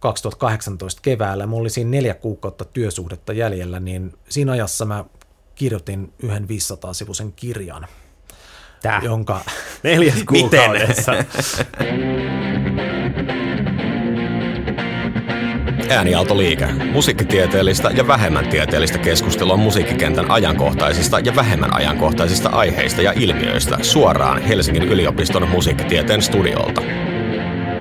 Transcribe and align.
2018 0.00 1.02
keväällä. 1.02 1.46
Mulla 1.46 1.60
oli 1.60 1.70
siinä 1.70 1.90
neljä 1.90 2.14
kuukautta 2.14 2.64
työsuhdetta 2.64 3.32
jäljellä, 3.32 3.80
niin 3.80 4.14
siinä 4.28 4.52
ajassa 4.52 4.84
mä 4.84 5.04
kirjoitin 5.54 6.12
yhden 6.22 6.44
500-sivuisen 6.44 7.32
kirjan. 7.36 7.86
Tää. 8.82 9.00
Jonka... 9.04 9.40
Neljäs 9.82 10.24
kuukaudessa. 10.30 11.12
Äänialtoliike. 15.90 16.66
Musiikkitieteellistä 16.66 17.90
ja 17.90 18.06
vähemmän 18.06 18.48
tieteellistä 18.48 18.98
keskustelua 18.98 19.56
musiikkikentän 19.56 20.30
ajankohtaisista 20.30 21.18
ja 21.18 21.36
vähemmän 21.36 21.76
ajankohtaisista 21.76 22.48
aiheista 22.48 23.02
ja 23.02 23.12
ilmiöistä 23.16 23.78
suoraan 23.82 24.42
Helsingin 24.42 24.82
yliopiston 24.82 25.48
musiikkitieteen 25.48 26.22
studiolta. 26.22 26.82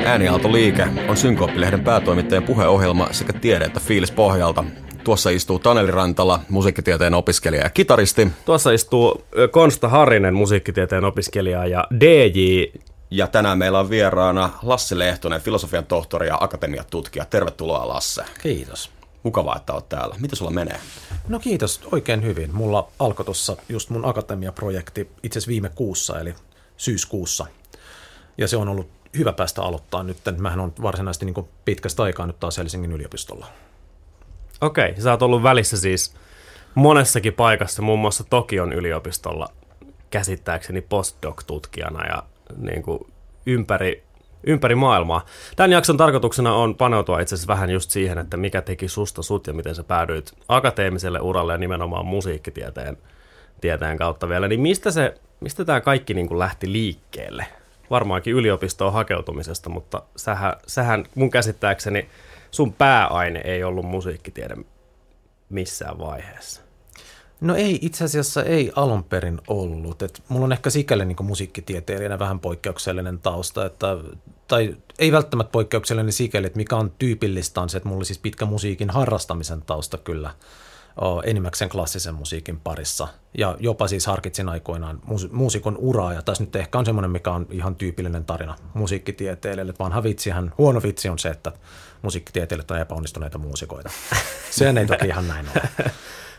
Äänialtoliike 0.07 0.87
on 1.07 1.17
Synkooppilehden 1.17 1.83
päätoimittajan 1.83 2.43
puheohjelma 2.43 3.07
sekä 3.11 3.33
tiede- 3.33 3.65
että 3.65 3.79
fiilis 3.79 4.11
pohjalta. 4.11 4.63
Tuossa 5.03 5.29
istuu 5.29 5.59
Taneli 5.59 5.91
Rantala, 5.91 6.39
musiikkitieteen 6.49 7.13
opiskelija 7.13 7.63
ja 7.63 7.69
kitaristi. 7.69 8.27
Tuossa 8.45 8.71
istuu 8.71 9.23
Konsta 9.51 9.89
Harinen, 9.89 10.33
musiikkitieteen 10.33 11.05
opiskelija 11.05 11.65
ja 11.65 11.87
DJ. 11.99 12.63
Ja 13.11 13.27
tänään 13.27 13.57
meillä 13.57 13.79
on 13.79 13.89
vieraana 13.89 14.49
Lasse 14.63 14.99
Lehtonen, 14.99 15.41
filosofian 15.41 15.85
tohtori 15.85 16.27
ja 16.27 16.37
akatemiatutkija. 16.41 17.25
Tervetuloa 17.25 17.87
Lasse. 17.87 18.23
Kiitos. 18.41 18.89
Mukavaa, 19.23 19.55
että 19.55 19.73
olet 19.73 19.89
täällä. 19.89 20.15
Mitä 20.19 20.35
sulla 20.35 20.51
menee? 20.51 20.79
No 21.27 21.39
kiitos, 21.39 21.81
oikein 21.91 22.23
hyvin. 22.23 22.55
Mulla 22.55 22.87
alkoi 22.99 23.25
tuossa 23.25 23.57
just 23.69 23.89
mun 23.89 24.05
akatemiaprojekti 24.05 25.09
itse 25.23 25.39
asiassa 25.39 25.49
viime 25.49 25.69
kuussa, 25.69 26.19
eli 26.19 26.33
syyskuussa. 26.77 27.45
Ja 28.37 28.47
se 28.47 28.57
on 28.57 28.69
ollut 28.69 28.96
hyvä 29.17 29.33
päästä 29.33 29.61
aloittaa 29.61 30.03
nyt. 30.03 30.17
Mähän 30.37 30.59
on 30.59 30.73
varsinaisesti 30.81 31.25
niin 31.25 31.47
pitkästä 31.65 32.03
aikaa 32.03 32.27
nyt 32.27 32.39
taas 32.39 32.57
Helsingin 32.57 32.91
yliopistolla. 32.91 33.47
Okei, 34.61 35.01
sä 35.01 35.11
oot 35.11 35.21
ollut 35.21 35.43
välissä 35.43 35.77
siis 35.77 36.15
monessakin 36.75 37.33
paikassa, 37.33 37.81
muun 37.81 37.99
muassa 37.99 38.23
Tokion 38.23 38.73
yliopistolla 38.73 39.49
käsittääkseni 40.09 40.81
postdoc-tutkijana 40.81 42.05
ja 42.05 42.23
niin 42.57 42.83
kuin 42.83 42.99
ympäri, 43.45 44.03
ympäri 44.43 44.75
maailmaa. 44.75 45.25
Tämän 45.55 45.71
jakson 45.71 45.97
tarkoituksena 45.97 46.53
on 46.53 46.75
paneutua 46.75 47.19
itse 47.19 47.35
asiassa 47.35 47.53
vähän 47.53 47.69
just 47.69 47.91
siihen, 47.91 48.17
että 48.17 48.37
mikä 48.37 48.61
teki 48.61 48.87
susta 48.87 49.21
sut 49.21 49.47
ja 49.47 49.53
miten 49.53 49.75
sä 49.75 49.83
päädyit 49.83 50.33
akateemiselle 50.47 51.19
uralle 51.19 51.53
ja 51.53 51.57
nimenomaan 51.57 52.05
musiikkitieteen 52.05 52.97
tieteen 53.61 53.97
kautta 53.97 54.29
vielä. 54.29 54.47
Niin 54.47 54.61
mistä, 54.61 54.91
se, 54.91 55.15
mistä 55.39 55.65
tämä 55.65 55.81
kaikki 55.81 56.13
niin 56.13 56.27
kuin 56.27 56.39
lähti 56.39 56.71
liikkeelle? 56.71 57.45
Varmaankin 57.89 58.33
yliopistoon 58.33 58.93
hakeutumisesta, 58.93 59.69
mutta 59.69 60.03
sähän, 60.15 60.53
sähän 60.67 61.05
mun 61.15 61.29
käsittääkseni 61.29 62.09
sun 62.51 62.73
pääaine 62.73 63.41
ei 63.43 63.63
ollut 63.63 63.85
musiikkitiede 63.85 64.55
missään 65.49 65.99
vaiheessa. 65.99 66.61
No 67.41 67.55
ei, 67.55 67.79
itse 67.81 68.03
asiassa 68.03 68.43
ei 68.43 68.71
alun 68.75 69.03
perin 69.03 69.41
ollut. 69.47 70.01
Et 70.01 70.23
mulla 70.29 70.45
on 70.45 70.51
ehkä 70.51 70.69
sikäli 70.69 71.05
niin 71.05 71.17
musiikkitieteilijänä 71.21 72.19
vähän 72.19 72.39
poikkeuksellinen 72.39 73.19
tausta, 73.19 73.65
että, 73.65 73.97
tai 74.47 74.75
ei 74.99 75.11
välttämättä 75.11 75.51
poikkeuksellinen 75.51 76.11
sikäli, 76.11 76.47
että 76.47 76.57
mikä 76.57 76.75
on 76.75 76.91
tyypillistä 76.99 77.61
on 77.61 77.69
se, 77.69 77.77
että 77.77 77.89
mulla 77.89 77.99
oli 77.99 78.05
siis 78.05 78.19
pitkä 78.19 78.45
musiikin 78.45 78.89
harrastamisen 78.89 79.61
tausta 79.61 79.97
kyllä 79.97 80.31
enimmäkseen 81.23 81.69
klassisen 81.69 82.15
musiikin 82.15 82.59
parissa. 82.59 83.07
Ja 83.37 83.55
jopa 83.59 83.87
siis 83.87 84.07
harkitsin 84.07 84.49
aikoinaan 84.49 85.01
muusikon 85.31 85.77
uraa, 85.77 86.13
ja 86.13 86.21
tässä 86.21 86.43
nyt 86.43 86.55
ehkä 86.55 86.79
on 86.79 86.85
semmoinen, 86.85 87.11
mikä 87.11 87.31
on 87.31 87.47
ihan 87.51 87.75
tyypillinen 87.75 88.25
tarina 88.25 88.55
musiikkitieteilijöille. 88.73 89.73
Vanha 89.79 90.03
vitsihän, 90.03 90.53
huono 90.57 90.83
vitsi 90.83 91.09
on 91.09 91.19
se, 91.19 91.29
että 91.29 91.51
musiikkitieteilijät 92.01 92.71
on 92.71 92.79
epäonnistuneita 92.79 93.37
muusikoita. 93.37 93.89
Sehän 94.51 94.77
ei 94.77 94.85
toki 94.85 95.07
ihan 95.07 95.27
näin 95.27 95.45
ole. 95.55 95.91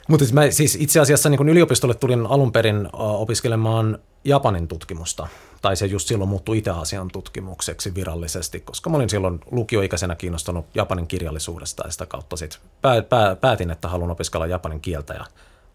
Mutta 0.09 0.25
siis, 0.25 0.33
mä, 0.33 0.51
siis 0.51 0.77
itse 0.81 1.01
asiassa 1.01 1.29
niin 1.29 1.39
kun 1.39 1.49
yliopistolle 1.49 1.95
tulin 1.95 2.27
alun 2.27 2.53
perin 2.53 2.89
opiskelemaan 2.93 3.99
Japanin 4.25 4.69
tutkimusta, 4.69 5.29
tai 5.63 5.77
se 5.77 5.87
just 5.87 6.09
silloin 6.09 6.31
muuttui 6.31 6.59
Itä-Asian 6.59 7.09
tutkimukseksi 7.09 7.95
virallisesti, 7.95 8.61
koska 8.61 8.91
mä 8.91 8.97
olin 8.97 9.11
silloin 9.11 9.41
lukioikäisenä 9.51 10.17
kiinnostunut 10.17 10.67
Japanin 10.75 11.07
kirjallisuudesta 11.07 11.83
ja 11.87 11.93
sitä 11.93 12.07
kautta 12.07 12.37
sit 12.37 12.61
pää, 12.83 13.03
pää, 13.03 13.37
päätin, 13.37 13.71
että 13.71 13.89
haluan 13.89 14.11
opiskella 14.11 14.47
Japanin 14.47 14.81
kieltä 14.81 15.15
ja 15.15 15.25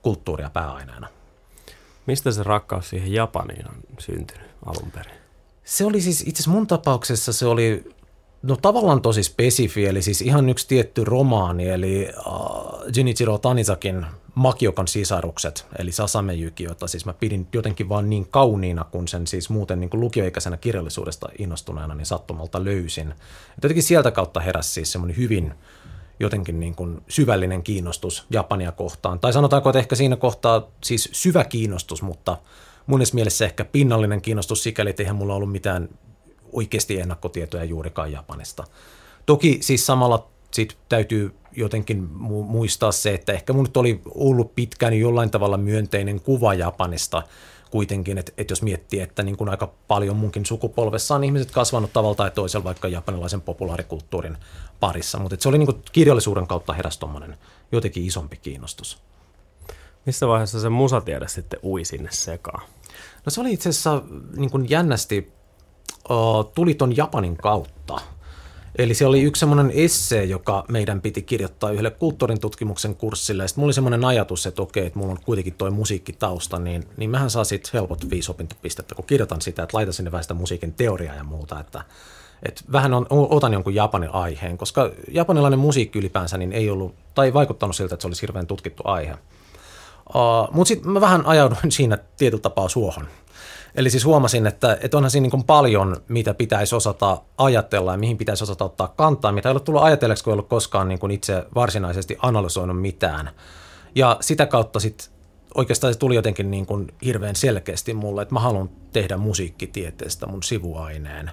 kulttuuria 0.01 0.49
pääaineena. 0.49 1.07
Mistä 2.05 2.31
se 2.31 2.43
rakkaus 2.43 2.89
siihen 2.89 3.13
Japaniin 3.13 3.67
on 3.67 3.75
syntynyt 3.99 4.47
alun 4.65 4.91
perin? 4.91 5.13
Se 5.63 5.85
oli 5.85 6.01
siis, 6.01 6.21
itse 6.21 6.31
asiassa 6.31 6.51
mun 6.51 6.67
tapauksessa 6.67 7.33
se 7.33 7.45
oli 7.45 7.93
No 8.43 8.55
tavallaan 8.55 9.01
tosi 9.01 9.23
spesifi, 9.23 9.85
eli 9.85 10.01
siis 10.01 10.21
ihan 10.21 10.49
yksi 10.49 10.67
tietty 10.67 11.03
romaani, 11.03 11.69
eli 11.69 12.09
uh, 12.27 12.83
Jinichiro 12.95 13.37
Tanisakin 13.37 14.05
Makiokan 14.35 14.87
sisarukset, 14.87 15.65
eli 15.79 15.91
Sasamejyki, 15.91 16.63
jota 16.63 16.87
siis 16.87 17.05
mä 17.05 17.13
pidin 17.13 17.47
jotenkin 17.53 17.89
vaan 17.89 18.09
niin 18.09 18.27
kauniina, 18.29 18.83
kun 18.83 19.07
sen 19.07 19.27
siis 19.27 19.49
muuten 19.49 19.79
niin 19.79 19.89
kuin 19.89 20.01
lukioikäisenä 20.01 20.57
kirjallisuudesta 20.57 21.29
innostuneena 21.39 21.95
niin 21.95 22.05
sattumalta 22.05 22.63
löysin. 22.63 23.11
Et 23.57 23.63
jotenkin 23.63 23.83
sieltä 23.83 24.11
kautta 24.11 24.39
heräsi 24.39 24.69
siis 24.69 24.91
semmoinen 24.91 25.17
hyvin 25.17 25.53
jotenkin 26.19 26.59
niin 26.59 26.75
kuin 26.75 27.01
syvällinen 27.07 27.63
kiinnostus 27.63 28.25
Japania 28.29 28.71
kohtaan. 28.71 29.19
Tai 29.19 29.33
sanotaanko, 29.33 29.69
että 29.69 29.79
ehkä 29.79 29.95
siinä 29.95 30.15
kohtaa 30.15 30.67
siis 30.83 31.09
syvä 31.11 31.43
kiinnostus, 31.43 32.01
mutta 32.01 32.37
mun 32.87 33.01
mielessä 33.13 33.45
ehkä 33.45 33.65
pinnallinen 33.65 34.21
kiinnostus 34.21 34.63
sikäli, 34.63 34.89
että 34.89 35.03
eihän 35.03 35.15
mulla 35.15 35.35
ollut 35.35 35.51
mitään 35.51 35.89
oikeasti 36.53 36.99
ennakkotietoja 36.99 37.63
juurikaan 37.63 38.11
Japanista. 38.11 38.63
Toki 39.25 39.57
siis 39.61 39.85
samalla 39.85 40.27
sit 40.51 40.77
täytyy 40.89 41.35
jotenkin 41.55 42.03
muistaa 42.13 42.91
se, 42.91 43.13
että 43.13 43.33
ehkä 43.33 43.53
mun 43.53 43.63
nyt 43.63 43.77
oli 43.77 44.01
ollut 44.15 44.55
pitkään 44.55 44.93
jollain 44.93 45.31
tavalla 45.31 45.57
myönteinen 45.57 46.21
kuva 46.21 46.53
Japanista 46.53 47.23
kuitenkin, 47.71 48.17
että, 48.17 48.31
että 48.37 48.51
jos 48.51 48.61
miettii, 48.61 48.99
että 48.99 49.23
niin 49.23 49.37
kuin 49.37 49.49
aika 49.49 49.73
paljon 49.87 50.15
munkin 50.15 50.45
sukupolvessa 50.45 51.15
on 51.15 51.23
ihmiset 51.23 51.51
kasvanut 51.51 51.93
tavalla 51.93 52.15
tai 52.15 52.31
toisella 52.31 52.63
vaikka 52.63 52.87
japanilaisen 52.87 53.41
populaarikulttuurin 53.41 54.37
parissa, 54.79 55.19
mutta 55.19 55.37
se 55.39 55.49
oli 55.49 55.57
niin 55.57 55.67
kuin 55.67 55.81
kirjallisuuden 55.91 56.47
kautta 56.47 56.73
heräsi 56.73 56.99
jotenkin 57.71 58.05
isompi 58.05 58.37
kiinnostus. 58.37 58.97
Missä 60.05 60.27
vaiheessa 60.27 60.59
se 60.59 60.69
musatiede 60.69 61.27
sitten 61.27 61.59
ui 61.63 61.85
sinne 61.85 62.09
sekaan? 62.11 62.63
No 63.25 63.29
se 63.29 63.41
oli 63.41 63.53
itse 63.53 63.69
asiassa 63.69 64.01
niin 64.35 64.51
kuin 64.51 64.69
jännästi 64.69 65.31
tuli 66.55 66.73
ton 66.73 66.97
Japanin 66.97 67.37
kautta. 67.37 68.01
Eli 68.75 68.93
se 68.93 69.05
oli 69.05 69.21
yksi 69.21 69.39
semmoinen 69.39 69.71
esse, 69.75 70.23
joka 70.23 70.65
meidän 70.67 71.01
piti 71.01 71.21
kirjoittaa 71.21 71.71
yhdelle 71.71 71.91
kulttuurin 71.91 72.39
tutkimuksen 72.39 72.95
kurssille. 72.95 73.47
Sitten 73.47 73.61
mulla 73.61 73.67
oli 73.67 73.73
semmoinen 73.73 74.05
ajatus, 74.05 74.45
että 74.45 74.61
okei, 74.61 74.85
että 74.85 74.99
mulla 74.99 75.11
on 75.11 75.19
kuitenkin 75.25 75.53
toi 75.53 75.71
musiikkitausta, 75.71 76.59
niin, 76.59 76.83
niin 76.97 77.09
mähän 77.09 77.29
saa 77.29 77.43
sitten 77.43 77.71
helpot 77.73 78.09
viisi 78.09 78.31
opintopistettä, 78.31 78.95
kun 78.95 79.05
kirjoitan 79.05 79.41
sitä, 79.41 79.63
että 79.63 79.77
laitan 79.77 79.93
sinne 79.93 80.11
vähän 80.11 80.23
sitä 80.23 80.33
musiikin 80.33 80.73
teoriaa 80.73 81.15
ja 81.15 81.23
muuta, 81.23 81.59
että, 81.59 81.83
että 82.43 82.61
vähän 82.71 82.93
on, 82.93 83.05
otan 83.09 83.53
jonkun 83.53 83.75
Japanin 83.75 84.13
aiheen, 84.13 84.57
koska 84.57 84.91
japanilainen 85.11 85.59
musiikki 85.59 85.99
ylipäänsä 85.99 86.37
niin 86.37 86.53
ei 86.53 86.69
ollut, 86.69 86.95
tai 87.15 87.25
ei 87.25 87.33
vaikuttanut 87.33 87.75
siltä, 87.75 87.95
että 87.95 88.01
se 88.01 88.07
olisi 88.07 88.21
hirveän 88.21 88.47
tutkittu 88.47 88.83
aihe. 88.85 89.17
Uh, 90.09 90.53
Mutta 90.53 90.67
sitten 90.67 90.91
mä 90.91 91.01
vähän 91.01 91.25
ajauduin 91.25 91.71
siinä 91.77 91.97
tietyllä 92.17 92.41
tapaa 92.41 92.69
suohon. 92.69 93.07
Eli 93.75 93.89
siis 93.89 94.05
huomasin, 94.05 94.47
että, 94.47 94.77
että 94.81 94.97
onhan 94.97 95.11
siinä 95.11 95.29
niin 95.33 95.43
paljon, 95.43 95.97
mitä 96.07 96.33
pitäisi 96.33 96.75
osata 96.75 97.21
ajatella 97.37 97.91
ja 97.91 97.97
mihin 97.97 98.17
pitäisi 98.17 98.43
osata 98.43 98.65
ottaa 98.65 98.87
kantaa, 98.87 99.31
mitä 99.31 99.49
ei 99.49 99.51
ole 99.51 99.59
tullut 99.59 99.83
ajatelleeksi, 99.83 100.23
kun 100.23 100.31
ei 100.31 100.33
ollut 100.33 100.49
koskaan 100.49 100.87
niin 100.87 101.11
itse 101.11 101.45
varsinaisesti 101.55 102.17
analysoinut 102.21 102.81
mitään. 102.81 103.29
Ja 103.95 104.17
sitä 104.21 104.45
kautta 104.45 104.79
sitten 104.79 105.07
oikeastaan 105.55 105.93
se 105.93 105.99
tuli 105.99 106.15
jotenkin 106.15 106.51
niin 106.51 106.65
kuin 106.65 106.93
hirveän 107.05 107.35
selkeästi 107.35 107.93
mulle, 107.93 108.21
että 108.21 108.33
mä 108.33 108.39
haluan 108.39 108.69
tehdä 108.91 109.17
musiikkitieteestä 109.17 110.27
mun 110.27 110.43
sivuaineen, 110.43 111.31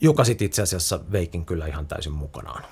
joka 0.00 0.24
sitten 0.24 0.46
itse 0.46 0.62
asiassa 0.62 1.00
veikin 1.12 1.46
kyllä 1.46 1.66
ihan 1.66 1.86
täysin 1.86 2.12
mukanaan. 2.12 2.64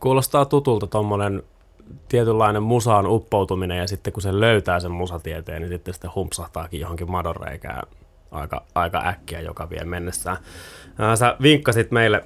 Kuulostaa 0.00 0.44
tutulta 0.44 0.86
tuommoinen 0.86 1.42
tietynlainen 2.08 2.62
musaan 2.62 3.06
uppoutuminen 3.06 3.78
ja 3.78 3.88
sitten 3.88 4.12
kun 4.12 4.22
se 4.22 4.40
löytää 4.40 4.80
sen 4.80 4.90
musatieteen, 4.90 5.62
niin 5.62 5.68
sitten 5.68 5.94
sitä 5.94 6.10
humpsahtaakin 6.14 6.80
johonkin 6.80 7.10
madonreikään 7.10 7.82
aika, 8.30 8.62
aika 8.74 9.02
äkkiä 9.06 9.40
joka 9.40 9.70
vie 9.70 9.84
mennessään. 9.84 10.36
Sä 11.14 11.36
vinkkasit 11.42 11.90
meille 11.90 12.24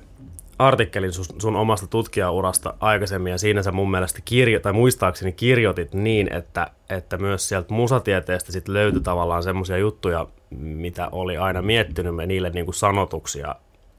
artikkelin 0.58 1.12
sun, 1.12 1.24
sun 1.38 1.56
omasta 1.56 1.86
tutkijaurasta 1.86 2.74
aikaisemmin 2.80 3.30
ja 3.30 3.38
siinä 3.38 3.62
sä 3.62 3.72
mun 3.72 3.90
mielestä 3.90 4.20
kirjo, 4.24 4.60
tai 4.60 4.72
muistaakseni 4.72 5.32
kirjoitit 5.32 5.94
niin, 5.94 6.34
että, 6.34 6.70
että 6.90 7.16
myös 7.16 7.48
sieltä 7.48 7.74
musatieteestä 7.74 8.52
sit 8.52 8.68
löytyi 8.68 9.00
tavallaan 9.00 9.42
semmoisia 9.42 9.76
juttuja, 9.76 10.26
mitä 10.50 11.08
oli 11.12 11.36
aina 11.36 11.62
miettinyt 11.62 12.14
me 12.14 12.26
niille 12.26 12.50
niin 12.50 12.64
kuin 12.64 12.74
sanotuksia 12.74 13.54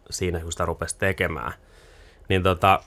siinä, 0.09 0.39
kun 0.39 0.51
sitä 0.51 0.65
rupesi 0.65 0.97
tekemään. 0.97 1.53
Niin 2.29 2.43
tota, 2.43 2.79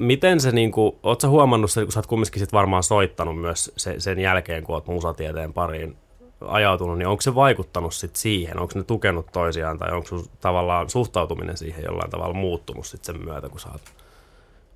miten 0.00 0.40
se, 0.40 0.52
niin 0.52 0.72
kuin, 0.72 0.96
ootko 1.02 1.28
huomannut 1.28 1.70
sen, 1.70 1.84
kun 1.84 1.92
sä 1.92 1.98
oot 1.98 2.06
kumminkin 2.06 2.40
sit 2.40 2.52
varmaan 2.52 2.82
soittanut 2.82 3.40
myös 3.40 3.72
se, 3.76 3.94
sen 3.98 4.18
jälkeen, 4.18 4.64
kun 4.64 4.74
oot 4.74 4.86
musatieteen 4.86 5.52
pariin 5.52 5.96
ajautunut, 6.40 6.98
niin 6.98 7.08
onko 7.08 7.20
se 7.20 7.34
vaikuttanut 7.34 7.94
sit 7.94 8.16
siihen? 8.16 8.58
Onko 8.58 8.72
ne 8.74 8.84
tukenut 8.84 9.26
toisiaan 9.32 9.78
tai 9.78 9.92
onko 9.92 10.08
sun 10.08 10.24
tavallaan 10.40 10.90
suhtautuminen 10.90 11.56
siihen 11.56 11.84
jollain 11.84 12.10
tavalla 12.10 12.34
muuttunut 12.34 12.86
sit 12.86 13.04
sen 13.04 13.24
myötä, 13.24 13.48
kun 13.48 13.60
sä 13.60 13.68
oot 13.72 13.82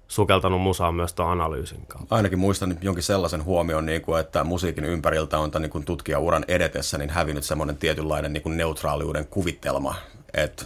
sukeltanut 0.08 0.60
musaan 0.60 0.94
myös 0.94 1.12
tuon 1.12 1.30
analyysin 1.30 1.86
kautta? 1.86 2.14
Ainakin 2.14 2.38
muistan 2.38 2.78
jonkin 2.82 3.02
sellaisen 3.02 3.44
huomion, 3.44 3.86
niin 3.86 4.02
kuin, 4.02 4.20
että 4.20 4.44
musiikin 4.44 4.84
ympäriltä 4.84 5.38
on 5.38 5.50
tämän 5.50 5.70
niin 5.74 5.84
tutkijauran 5.84 6.44
edetessä 6.48 6.98
niin 6.98 7.10
hävinnyt 7.10 7.44
semmoinen 7.44 7.76
tietynlainen 7.76 8.32
niin 8.32 8.42
kuin 8.42 8.56
neutraaliuden 8.56 9.26
kuvitelma, 9.26 9.94
että 10.34 10.64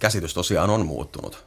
käsitys 0.00 0.34
tosiaan 0.34 0.70
on 0.70 0.86
muuttunut. 0.86 1.44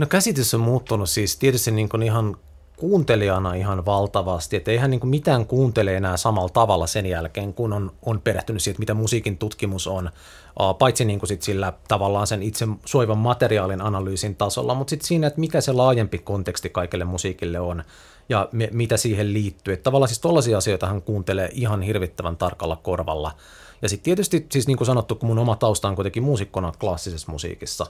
No 0.00 0.06
käsitys 0.06 0.54
on 0.54 0.60
muuttunut 0.60 1.10
siis 1.10 1.36
tietysti 1.36 1.70
niin 1.70 1.88
kuin 1.88 2.02
ihan 2.02 2.36
kuuntelijana 2.76 3.54
ihan 3.54 3.86
valtavasti, 3.86 4.56
että 4.56 4.70
eihän 4.70 4.90
niin 4.90 5.00
kuin 5.00 5.10
mitään 5.10 5.46
kuuntele 5.46 5.96
enää 5.96 6.16
samalla 6.16 6.48
tavalla 6.48 6.86
sen 6.86 7.06
jälkeen, 7.06 7.54
kun 7.54 7.72
on, 7.72 7.92
on 8.02 8.20
perehtynyt 8.20 8.62
siihen, 8.62 8.80
mitä 8.80 8.94
musiikin 8.94 9.38
tutkimus 9.38 9.86
on, 9.86 10.10
paitsi 10.78 11.04
niin 11.04 11.18
kuin 11.18 11.28
sit 11.28 11.42
sillä 11.42 11.72
tavallaan 11.88 12.26
sen 12.26 12.42
itse 12.42 12.68
soivan 12.86 13.18
materiaalin 13.18 13.82
analyysin 13.82 14.36
tasolla, 14.36 14.74
mutta 14.74 14.90
sitten 14.90 15.08
siinä, 15.08 15.26
että 15.26 15.40
mikä 15.40 15.60
se 15.60 15.72
laajempi 15.72 16.18
konteksti 16.18 16.70
kaikille 16.70 17.04
musiikille 17.04 17.60
on 17.60 17.84
ja 18.28 18.48
me, 18.52 18.68
mitä 18.72 18.96
siihen 18.96 19.32
liittyy. 19.32 19.74
Että 19.74 19.84
tavallaan 19.84 20.08
siis 20.08 20.20
tollaisia 20.20 20.58
asioita 20.58 20.86
hän 20.86 21.02
kuuntelee 21.02 21.48
ihan 21.52 21.82
hirvittävän 21.82 22.36
tarkalla 22.36 22.76
korvalla. 22.76 23.32
Ja 23.82 23.88
sitten 23.88 24.04
tietysti, 24.04 24.46
siis 24.52 24.66
niin 24.66 24.76
kuin 24.76 24.86
sanottu, 24.86 25.14
kun 25.14 25.26
mun 25.26 25.38
oma 25.38 25.56
tausta 25.56 25.88
on 25.88 25.94
kuitenkin 25.94 26.22
muusikkona 26.22 26.72
klassisessa 26.80 27.32
musiikissa, 27.32 27.86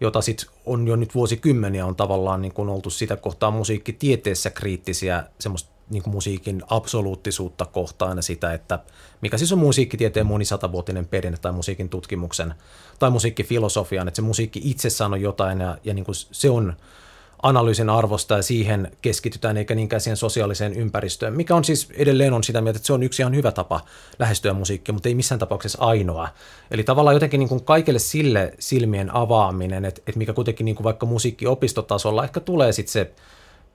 jota 0.00 0.20
sitten 0.20 0.48
on 0.66 0.88
jo 0.88 0.96
nyt 0.96 1.14
vuosikymmeniä 1.14 1.86
on 1.86 1.96
tavallaan 1.96 2.42
niin 2.42 2.52
kuin 2.52 2.68
oltu 2.68 2.90
sitä 2.90 3.16
kohtaa 3.16 3.50
musiikkitieteessä 3.50 4.50
kriittisiä 4.50 5.24
semmoista 5.38 5.70
niin 5.90 6.02
kuin 6.02 6.14
musiikin 6.14 6.62
absoluuttisuutta 6.68 7.64
kohtaan 7.64 8.18
ja 8.18 8.22
sitä, 8.22 8.54
että 8.54 8.78
mikä 9.20 9.38
siis 9.38 9.52
on 9.52 9.58
musiikkitieteen 9.58 10.26
monisatavuotinen 10.26 11.06
perinne 11.06 11.38
tai 11.38 11.52
musiikin 11.52 11.88
tutkimuksen 11.88 12.54
tai 12.98 13.10
musiikkifilosofian, 13.10 14.08
että 14.08 14.16
se 14.16 14.22
musiikki 14.22 14.60
itsessään 14.64 15.12
on 15.12 15.20
jotain 15.20 15.60
ja, 15.60 15.78
ja 15.84 15.94
niin 15.94 16.04
kuin 16.04 16.14
se 16.14 16.50
on 16.50 16.76
analyysin 17.42 17.90
arvosta 17.90 18.34
ja 18.34 18.42
siihen 18.42 18.90
keskitytään 19.02 19.56
eikä 19.56 19.74
niinkään 19.74 20.00
siihen 20.00 20.16
sosiaaliseen 20.16 20.74
ympäristöön, 20.74 21.36
mikä 21.36 21.56
on 21.56 21.64
siis 21.64 21.88
edelleen 21.94 22.32
on 22.32 22.44
sitä 22.44 22.60
mieltä, 22.60 22.76
että 22.76 22.86
se 22.86 22.92
on 22.92 23.02
yksi 23.02 23.22
ihan 23.22 23.34
hyvä 23.34 23.52
tapa 23.52 23.80
lähestyä 24.18 24.52
musiikkia, 24.52 24.92
mutta 24.92 25.08
ei 25.08 25.14
missään 25.14 25.38
tapauksessa 25.38 25.78
ainoa. 25.84 26.28
Eli 26.70 26.84
tavallaan 26.84 27.16
jotenkin 27.16 27.38
niin 27.38 27.48
kuin 27.48 27.64
kaikille 27.64 27.98
sille 27.98 28.54
silmien 28.58 29.14
avaaminen, 29.14 29.84
että, 29.84 30.02
että 30.06 30.18
mikä 30.18 30.32
kuitenkin 30.32 30.64
niin 30.64 30.76
kuin 30.76 30.84
vaikka 30.84 31.06
musiikkiopistotasolla 31.06 32.24
ehkä 32.24 32.40
tulee 32.40 32.72
sitten 32.72 32.92
se 32.92 33.12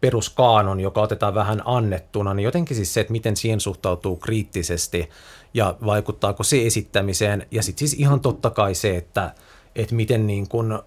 peruskaanon, 0.01 0.79
joka 0.79 1.01
otetaan 1.01 1.35
vähän 1.35 1.61
annettuna, 1.65 2.33
niin 2.33 2.43
jotenkin 2.43 2.77
siis 2.77 2.93
se, 2.93 3.01
että 3.01 3.11
miten 3.11 3.37
siihen 3.37 3.59
suhtautuu 3.59 4.15
kriittisesti 4.15 5.09
ja 5.53 5.75
vaikuttaako 5.85 6.43
se 6.43 6.65
esittämiseen. 6.65 7.47
Ja 7.51 7.63
sitten 7.63 7.87
siis 7.87 7.99
ihan 7.99 8.19
totta 8.19 8.49
kai 8.49 8.75
se, 8.75 8.97
että, 8.97 9.31
että 9.75 9.95
miten 9.95 10.27
niin 10.27 10.49
kuin 10.49 10.79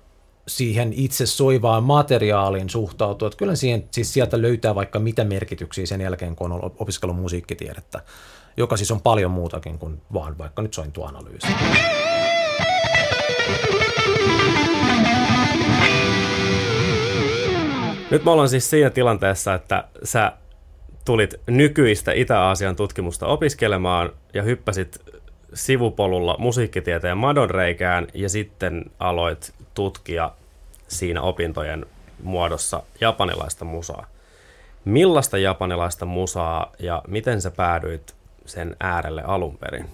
siihen 0.48 0.92
itse 0.92 1.26
soivaan 1.26 1.84
materiaaliin 1.84 2.70
suhtautuu. 2.70 3.26
Että 3.28 3.38
kyllä 3.38 3.56
siihen, 3.56 3.88
siis 3.90 4.12
sieltä 4.12 4.42
löytää 4.42 4.74
vaikka 4.74 4.98
mitä 4.98 5.24
merkityksiä 5.24 5.86
sen 5.86 6.00
jälkeen, 6.00 6.36
kun 6.36 6.52
on 6.52 6.72
opiskellut 6.78 7.16
musiikkitiedettä, 7.16 8.02
joka 8.56 8.76
siis 8.76 8.90
on 8.90 9.00
paljon 9.00 9.30
muutakin 9.30 9.78
kuin 9.78 10.00
vaan 10.12 10.38
vaikka 10.38 10.62
nyt 10.62 10.74
sointuanalyysi. 10.74 11.46
Nyt 18.10 18.24
me 18.24 18.30
ollaan 18.30 18.48
siis 18.48 18.70
siinä 18.70 18.90
tilanteessa, 18.90 19.54
että 19.54 19.84
sä 20.04 20.32
tulit 21.04 21.34
nykyistä 21.46 22.12
Itä-Aasian 22.12 22.76
tutkimusta 22.76 23.26
opiskelemaan 23.26 24.12
ja 24.34 24.42
hyppäsit 24.42 24.98
sivupolulla 25.54 26.36
musiikkitieteen 26.38 27.18
madonreikään 27.18 28.06
ja 28.14 28.28
sitten 28.28 28.84
aloit 28.98 29.54
tutkia 29.78 30.30
siinä 30.88 31.22
opintojen 31.22 31.86
muodossa 32.22 32.82
japanilaista 33.00 33.64
musaa. 33.64 34.06
Millaista 34.84 35.38
japanilaista 35.38 36.06
musaa 36.06 36.72
ja 36.78 37.02
miten 37.08 37.42
sä 37.42 37.50
päädyit 37.50 38.14
sen 38.46 38.76
äärelle 38.80 39.22
alun 39.22 39.58
perin? 39.58 39.90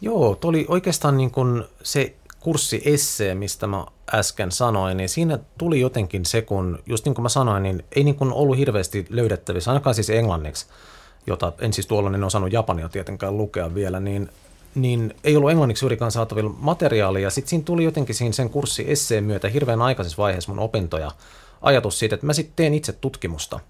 Joo, 0.00 0.34
tuo 0.34 0.48
oli 0.48 0.66
oikeastaan 0.68 1.16
niin 1.16 1.30
kuin 1.30 1.64
se 1.82 2.14
kurssi 2.40 2.82
essee, 2.84 3.34
mistä 3.34 3.66
mä 3.66 3.86
äsken 4.14 4.52
sanoin, 4.52 4.96
niin 4.96 5.08
siinä 5.08 5.38
tuli 5.58 5.80
jotenkin 5.80 6.24
se, 6.24 6.42
kun 6.42 6.78
just 6.86 7.04
niin 7.04 7.14
kuin 7.14 7.22
mä 7.22 7.28
sanoin, 7.28 7.62
niin 7.62 7.84
ei 7.96 8.04
niin 8.04 8.16
kuin 8.16 8.32
ollut 8.32 8.58
hirveästi 8.58 9.06
löydettävissä, 9.10 9.70
ainakaan 9.70 9.94
siis 9.94 10.10
englanniksi, 10.10 10.66
jota 11.26 11.52
en 11.58 11.72
siis 11.72 11.86
tuolla 11.86 12.10
en 12.14 12.24
osannut 12.24 12.52
japania 12.52 12.88
tietenkään 12.88 13.36
lukea 13.36 13.74
vielä, 13.74 14.00
niin 14.00 14.30
niin 14.74 15.14
ei 15.24 15.36
ollut 15.36 15.50
englanniksi 15.50 15.84
juurikaan 15.84 16.12
saatavilla 16.12 16.54
materiaalia. 16.58 17.30
Sitten 17.30 17.50
siinä 17.50 17.64
tuli 17.64 17.84
jotenkin 17.84 18.14
siinä 18.14 18.32
sen 18.32 18.50
kurssi 18.50 18.90
esseen 18.90 19.24
myötä 19.24 19.48
hirveän 19.48 19.82
aikaisessa 19.82 20.22
vaiheessa 20.22 20.52
mun 20.52 20.64
opintoja 20.64 21.10
ajatus 21.62 21.98
siitä, 21.98 22.14
että 22.14 22.26
mä 22.26 22.32
sitten 22.32 22.56
teen 22.56 22.74
itse 22.74 22.92
tutkimusta. 22.92 23.60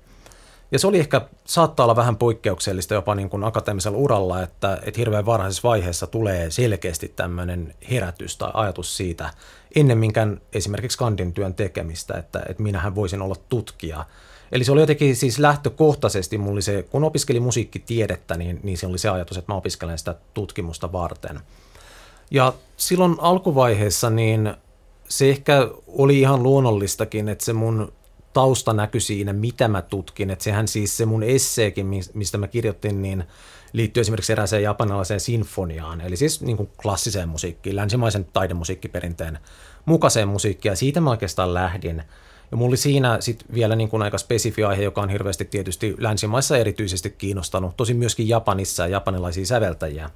Ja 0.73 0.79
se 0.79 0.87
oli 0.87 0.99
ehkä, 0.99 1.21
saattaa 1.45 1.85
olla 1.85 1.97
vähän 1.97 2.17
poikkeuksellista 2.17 2.95
jopa 2.95 3.15
niin 3.15 3.31
kuin 3.31 3.45
akateemisella 3.45 3.99
uralla, 3.99 4.43
että, 4.43 4.79
että 4.83 5.01
hirveän 5.01 5.27
varhaisessa 5.27 5.69
vaiheessa 5.69 6.07
tulee 6.07 6.51
selkeästi 6.51 7.13
tämmöinen 7.17 7.75
herätys 7.91 8.37
tai 8.37 8.51
ajatus 8.55 8.97
siitä, 8.97 9.31
ennemminkään 9.77 10.41
esimerkiksi 10.53 10.99
kandin 10.99 11.33
työn 11.33 11.55
tekemistä, 11.55 12.15
että, 12.15 12.43
että 12.49 12.63
minähän 12.63 12.95
voisin 12.95 13.23
olla 13.23 13.37
tutkija– 13.49 14.05
Eli 14.55 14.65
se 14.65 14.73
oli 14.73 14.81
jotenkin 14.81 15.17
siis 15.17 15.39
lähtökohtaisesti, 15.39 16.39
mulla 16.39 16.61
se, 16.61 16.83
kun 16.83 17.05
opiskelin 17.05 17.43
musiikkitiedettä, 17.43 18.37
niin, 18.37 18.61
niin 18.63 18.79
se 18.79 18.87
oli 18.87 18.99
se 18.99 19.09
ajatus, 19.09 19.39
että 19.39 19.53
mä 19.53 19.57
opiskelen 19.57 19.99
sitä 19.99 20.15
tutkimusta 20.35 20.93
varten. 20.93 21.41
Ja 22.31 22.53
silloin 22.77 23.17
alkuvaiheessa 23.19 24.11
niin 24.11 24.55
se 25.09 25.31
ehkä 25.31 25.69
oli 25.87 26.21
ihan 26.21 26.43
luonnollistakin, 26.43 27.29
että 27.29 27.45
se 27.45 27.53
mun 27.53 27.93
tausta 28.33 28.73
näkyi 28.73 29.01
siinä, 29.01 29.33
mitä 29.33 29.69
mä 29.69 29.83
tutkin. 29.83 30.31
Että 30.31 30.45
sehän 30.45 30.69
siis 30.69 30.97
se 30.97 31.07
mun 31.07 31.23
esseekin, 31.23 31.87
mistä 32.15 32.39
mä 32.39 32.49
kirjoitin, 32.49 33.03
niin 33.03 33.25
liittyy 33.73 34.01
esimerkiksi 34.01 34.33
erääseen 34.33 34.63
japanilaiseen 34.63 35.21
sinfoniaan, 35.21 36.01
eli 36.01 36.17
siis 36.17 36.41
niin 36.41 36.57
kuin 36.57 36.71
klassiseen 36.83 37.29
musiikkiin, 37.29 37.77
länsimaisen 37.77 38.27
taidemusiikkiperinteen 38.33 39.39
mukaiseen 39.85 40.29
musiikkiin, 40.29 40.73
ja 40.73 40.77
siitä 40.77 41.01
mä 41.01 41.11
oikeastaan 41.11 41.55
lähdin– 41.55 42.03
ja 42.55 42.59
mulla 42.59 42.69
oli 42.69 42.77
siinä 42.77 43.17
sit 43.21 43.45
vielä 43.55 43.77
niin 43.77 43.89
kuin 43.89 44.03
aika 44.03 44.19
spesifi 44.19 44.65
aihe, 44.65 44.83
joka 44.83 45.01
on 45.01 45.09
hirveästi 45.09 45.45
tietysti 45.45 45.95
länsimaissa 45.99 46.57
erityisesti 46.57 47.11
kiinnostanut, 47.11 47.77
tosi 47.77 47.95
myöskin 47.95 48.29
Japanissa 48.29 48.83
ja 48.83 48.89
japanilaisia 48.89 49.47
säveltäjiä. 49.47 50.11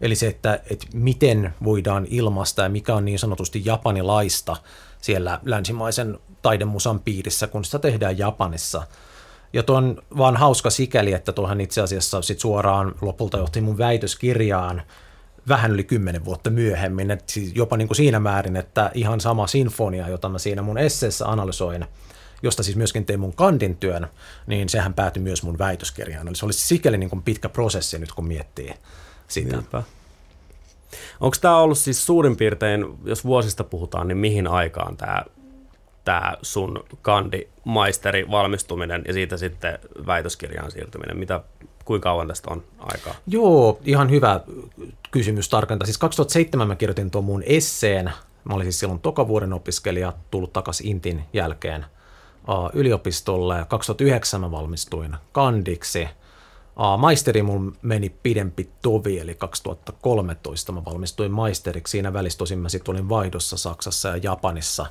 Eli 0.00 0.14
se, 0.14 0.26
että, 0.26 0.60
että 0.70 0.86
miten 0.94 1.54
voidaan 1.64 2.06
ilmaista 2.10 2.62
ja 2.62 2.68
mikä 2.68 2.94
on 2.94 3.04
niin 3.04 3.18
sanotusti 3.18 3.62
japanilaista 3.64 4.56
siellä 5.00 5.40
länsimaisen 5.44 6.18
taidemusan 6.42 7.00
piirissä, 7.00 7.46
kun 7.46 7.64
sitä 7.64 7.78
tehdään 7.78 8.18
Japanissa. 8.18 8.82
Ja 9.52 9.62
tuo 9.62 9.76
on 9.76 10.02
vaan 10.18 10.36
hauska 10.36 10.70
sikäli, 10.70 11.12
että 11.12 11.32
tuohan 11.32 11.60
itse 11.60 11.80
asiassa 11.80 12.22
sit 12.22 12.40
suoraan 12.40 12.94
lopulta 13.00 13.38
johti 13.38 13.60
mun 13.60 13.78
väitöskirjaan, 13.78 14.82
vähän 15.48 15.70
yli 15.70 15.84
kymmenen 15.84 16.24
vuotta 16.24 16.50
myöhemmin, 16.50 17.10
että 17.10 17.32
siis 17.32 17.52
jopa 17.54 17.76
niin 17.76 17.88
kuin 17.88 17.96
siinä 17.96 18.20
määrin, 18.20 18.56
että 18.56 18.90
ihan 18.94 19.20
sama 19.20 19.46
sinfonia, 19.46 20.08
jota 20.08 20.28
mä 20.28 20.38
siinä 20.38 20.62
mun 20.62 20.78
esseessä 20.78 21.26
analysoin, 21.26 21.84
josta 22.42 22.62
siis 22.62 22.76
myöskin 22.76 23.06
tein 23.06 23.20
mun 23.20 23.36
kandin 23.36 23.76
työn, 23.76 24.06
niin 24.46 24.68
sehän 24.68 24.94
päätyi 24.94 25.22
myös 25.22 25.42
mun 25.42 25.58
väitöskirjaan. 25.58 26.28
Eli 26.28 26.36
se 26.36 26.44
olisi 26.44 26.66
sikäli 26.66 26.98
niin 26.98 27.10
kuin 27.10 27.22
pitkä 27.22 27.48
prosessi 27.48 27.98
nyt, 27.98 28.12
kun 28.12 28.28
miettii 28.28 28.74
sitä. 29.28 29.56
Niinpä. 29.56 29.82
Onko 31.20 31.36
tämä 31.40 31.58
ollut 31.58 31.78
siis 31.78 32.06
suurin 32.06 32.36
piirtein, 32.36 32.84
jos 33.04 33.24
vuosista 33.24 33.64
puhutaan, 33.64 34.08
niin 34.08 34.18
mihin 34.18 34.46
aikaan 34.46 34.96
tämä 34.96 35.24
tämä 36.08 36.36
sun 36.42 36.84
kandi 37.02 37.48
maisteri 37.64 38.30
valmistuminen 38.30 39.02
ja 39.06 39.12
siitä 39.12 39.36
sitten 39.36 39.78
väitöskirjaan 40.06 40.70
siirtyminen? 40.70 41.16
Mitä, 41.16 41.40
kuinka 41.88 42.08
kauan 42.08 42.28
tästä 42.28 42.50
on 42.50 42.64
aikaa? 42.78 43.14
Joo, 43.26 43.78
ihan 43.84 44.10
hyvä 44.10 44.40
kysymys 45.10 45.48
tarkentaa. 45.48 45.86
Siis 45.86 45.98
2007 45.98 46.68
mä 46.68 46.76
kirjoitin 46.76 47.10
tuon 47.10 47.24
mun 47.24 47.42
esseen. 47.46 48.12
Mä 48.44 48.54
olin 48.54 48.64
siis 48.64 48.80
silloin 48.80 49.00
tokavuoden 49.00 49.52
opiskelija, 49.52 50.12
tullut 50.30 50.52
takaisin 50.52 50.86
Intin 50.86 51.24
jälkeen 51.32 51.86
yliopistolle. 52.72 53.66
2009 53.68 54.40
mä 54.40 54.50
valmistuin 54.50 55.16
kandiksi. 55.32 56.08
Maisteri 56.98 57.42
mun 57.42 57.76
meni 57.82 58.08
pidempi 58.08 58.70
tovi, 58.82 59.18
eli 59.18 59.34
2013 59.34 60.72
mä 60.72 60.84
valmistuin 60.84 61.32
maisteriksi. 61.32 61.90
Siinä 61.90 62.12
välissä 62.12 62.38
tosin 62.38 62.58
mä 62.58 62.68
sitten 62.68 62.92
olin 62.92 63.08
vaihdossa 63.08 63.56
Saksassa 63.56 64.08
ja 64.08 64.16
Japanissa 64.22 64.86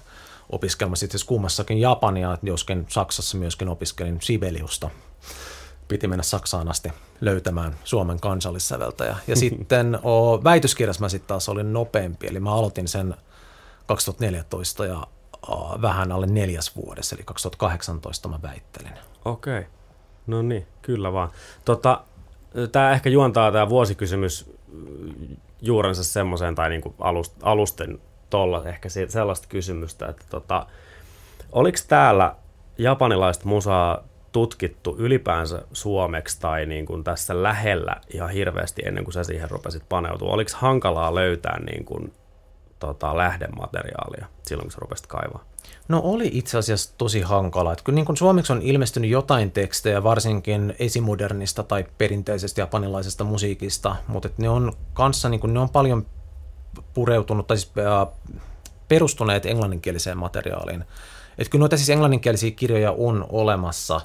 opiskelmassa 0.49 1.05
itse 1.05 1.17
kummassakin 1.25 1.77
Japania, 1.77 2.37
joskin 2.41 2.85
Saksassa 2.89 3.37
myöskin 3.37 3.69
opiskelin 3.69 4.17
Sibeliusta 4.21 4.89
piti 5.87 6.07
mennä 6.07 6.23
Saksaan 6.23 6.69
asti 6.69 6.89
löytämään 7.21 7.75
Suomen 7.83 8.19
kansallissäveltäjä. 8.19 9.15
Ja 9.27 9.35
sitten 9.45 9.99
o, 10.03 10.43
väitöskirjassa 10.43 11.01
mä 11.01 11.09
sitten 11.09 11.27
taas 11.27 11.49
olin 11.49 11.73
nopeampi, 11.73 12.27
eli 12.27 12.39
mä 12.39 12.53
aloitin 12.53 12.87
sen 12.87 13.15
2014 13.85 14.85
ja 14.85 15.07
o, 15.49 15.81
vähän 15.81 16.11
alle 16.11 16.27
neljäs 16.27 16.75
vuodessa, 16.75 17.15
eli 17.15 17.23
2018 17.23 18.29
mä 18.29 18.39
väittelin. 18.41 18.93
Okei, 19.25 19.59
okay. 19.59 19.71
no 20.27 20.41
niin, 20.41 20.67
kyllä 20.81 21.13
vaan. 21.13 21.29
Tota, 21.65 22.01
tämä 22.71 22.91
ehkä 22.91 23.09
juontaa 23.09 23.51
tämä 23.51 23.69
vuosikysymys 23.69 24.51
juurensa 25.61 26.03
semmoiseen, 26.03 26.55
tai 26.55 26.69
niin 26.69 26.81
kuin 26.81 26.95
alust, 26.99 27.33
alusten 27.43 27.99
tuolla 28.29 28.65
ehkä 28.65 28.89
sellaista 29.07 29.47
kysymystä, 29.47 30.07
että 30.07 30.25
tota, 30.29 30.65
oliko 31.51 31.77
täällä 31.87 32.35
japanilaista 32.77 33.45
musaa 33.47 34.03
tutkittu 34.37 34.95
ylipäänsä 34.99 35.61
suomeksi 35.73 36.39
tai 36.39 36.65
niin 36.65 36.85
kuin 36.85 37.03
tässä 37.03 37.43
lähellä 37.43 37.95
ihan 38.13 38.29
hirveästi 38.29 38.81
ennen 38.85 39.03
kuin 39.03 39.13
sä 39.13 39.23
siihen 39.23 39.51
rupesit 39.51 39.83
paneutua? 39.89 40.33
Oliko 40.33 40.51
hankalaa 40.53 41.15
löytää 41.15 41.59
niin 41.59 41.85
kuin, 41.85 42.13
tota, 42.79 43.17
lähdemateriaalia 43.17 44.27
silloin, 44.43 44.65
kun 44.65 44.71
sä 44.71 44.77
rupesit 44.81 45.07
kaivaa? 45.07 45.43
No 45.87 46.01
oli 46.03 46.29
itse 46.33 46.57
asiassa 46.57 46.93
tosi 46.97 47.21
hankala. 47.21 47.71
Että 47.71 47.83
kyllä 47.83 47.95
niin 47.95 48.05
kuin 48.05 48.17
suomeksi 48.17 48.53
on 48.53 48.61
ilmestynyt 48.61 49.09
jotain 49.09 49.51
tekstejä, 49.51 50.03
varsinkin 50.03 50.75
esimodernista 50.79 51.63
tai 51.63 51.85
perinteisestä 51.97 52.61
japanilaisesta 52.61 53.23
musiikista, 53.23 53.95
mutta 54.07 54.29
ne 54.37 54.49
on 54.49 54.73
kanssa 54.93 55.29
niin 55.29 55.39
kuin, 55.39 55.53
ne 55.53 55.59
on 55.59 55.69
paljon 55.69 56.05
pureutunut 56.93 57.47
tai 57.47 57.57
siis, 57.57 57.71
äh, 57.77 58.07
perustuneet 58.87 59.45
englanninkieliseen 59.45 60.17
materiaaliin. 60.17 60.83
Että 61.37 61.51
kyllä 61.51 61.61
noita 61.61 61.77
siis 61.77 61.89
englanninkielisiä 61.89 62.51
kirjoja 62.51 62.91
on 62.91 63.25
olemassa 63.29 64.01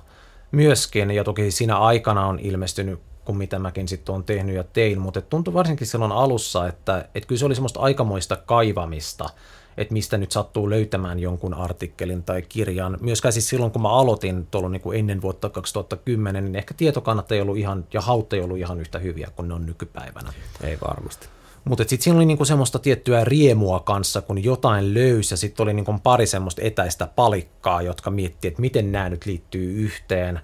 myöskin, 0.52 1.10
ja 1.10 1.24
toki 1.24 1.50
siinä 1.50 1.78
aikana 1.78 2.26
on 2.26 2.38
ilmestynyt 2.38 3.00
kuin 3.24 3.38
mitä 3.38 3.58
mäkin 3.58 3.88
sitten 3.88 4.12
olen 4.12 4.24
tehnyt 4.24 4.56
ja 4.56 4.64
tein, 4.64 5.00
mutta 5.00 5.20
tuntui 5.20 5.54
varsinkin 5.54 5.86
silloin 5.86 6.12
alussa, 6.12 6.68
että, 6.68 7.08
että 7.14 7.26
kyllä 7.26 7.38
se 7.38 7.44
oli 7.44 7.54
semmoista 7.54 7.80
aikamoista 7.80 8.36
kaivamista, 8.36 9.30
että 9.76 9.92
mistä 9.92 10.18
nyt 10.18 10.32
sattuu 10.32 10.70
löytämään 10.70 11.18
jonkun 11.18 11.54
artikkelin 11.54 12.22
tai 12.22 12.42
kirjan. 12.42 12.98
Myöskään 13.00 13.32
siis 13.32 13.48
silloin, 13.48 13.72
kun 13.72 13.82
mä 13.82 13.88
aloitin 13.88 14.46
tuolla 14.46 14.68
niin 14.68 14.82
kuin 14.82 14.98
ennen 14.98 15.22
vuotta 15.22 15.48
2010, 15.48 16.44
niin 16.44 16.56
ehkä 16.56 16.74
tietokannat 16.74 17.32
ei 17.32 17.40
ollut 17.40 17.56
ihan, 17.56 17.84
ja 17.92 18.00
haut 18.00 18.32
ei 18.32 18.40
ollut 18.40 18.58
ihan 18.58 18.80
yhtä 18.80 18.98
hyviä 18.98 19.28
kuin 19.36 19.48
ne 19.48 19.54
on 19.54 19.66
nykypäivänä. 19.66 20.32
Ei 20.62 20.78
varmasti. 20.88 21.28
Mutta 21.64 21.84
sitten 21.88 22.04
siinä 22.04 22.16
oli 22.16 22.26
niinku 22.26 22.44
semmoista 22.44 22.78
tiettyä 22.78 23.24
riemua 23.24 23.80
kanssa, 23.80 24.22
kun 24.22 24.44
jotain 24.44 24.94
löysi 24.94 25.32
ja 25.32 25.36
sitten 25.36 25.64
oli 25.64 25.74
niinku 25.74 25.94
pari 26.02 26.26
semmoista 26.26 26.62
etäistä 26.64 27.06
palikkaa, 27.06 27.82
jotka 27.82 28.10
miettii, 28.10 28.48
että 28.48 28.60
miten 28.60 28.92
nämä 28.92 29.08
nyt 29.08 29.26
liittyy 29.26 29.72
yhteen. 29.72 30.40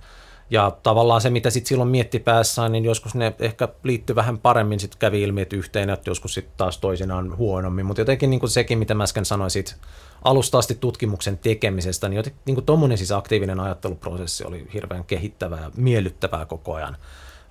Ja 0.50 0.70
tavallaan 0.82 1.20
se, 1.20 1.30
mitä 1.30 1.50
sitten 1.50 1.68
silloin 1.68 1.90
mietti 1.90 2.18
päässään, 2.18 2.72
niin 2.72 2.84
joskus 2.84 3.14
ne 3.14 3.34
ehkä 3.38 3.68
liittyy 3.82 4.16
vähän 4.16 4.38
paremmin, 4.38 4.80
sitten 4.80 4.98
kävi 4.98 5.22
ilmi, 5.22 5.40
että 5.40 5.56
yhteen, 5.56 5.90
että 5.90 6.10
joskus 6.10 6.34
sitten 6.34 6.54
taas 6.56 6.78
toisinaan 6.78 7.37
huonommin. 7.37 7.87
Mutta 7.87 8.00
jotenkin 8.00 8.30
niin 8.30 8.40
kuin 8.40 8.50
sekin, 8.50 8.78
mitä 8.78 8.94
mä 8.94 9.02
äsken 9.02 9.25
sanoin 9.25 9.50
sit 9.50 9.76
alusta 10.25 10.58
asti 10.58 10.75
tutkimuksen 10.75 11.38
tekemisestä, 11.38 12.08
niin 12.08 12.16
jotenkin 12.16 12.40
niin 12.46 12.64
tuommoinen 12.64 12.98
siis 12.98 13.12
aktiivinen 13.12 13.60
ajatteluprosessi 13.60 14.44
oli 14.44 14.66
hirveän 14.75 15.04
kehittävää 15.04 15.60
ja 15.60 15.70
miellyttävää 15.76 16.46
koko 16.46 16.75
ajan 16.75 16.96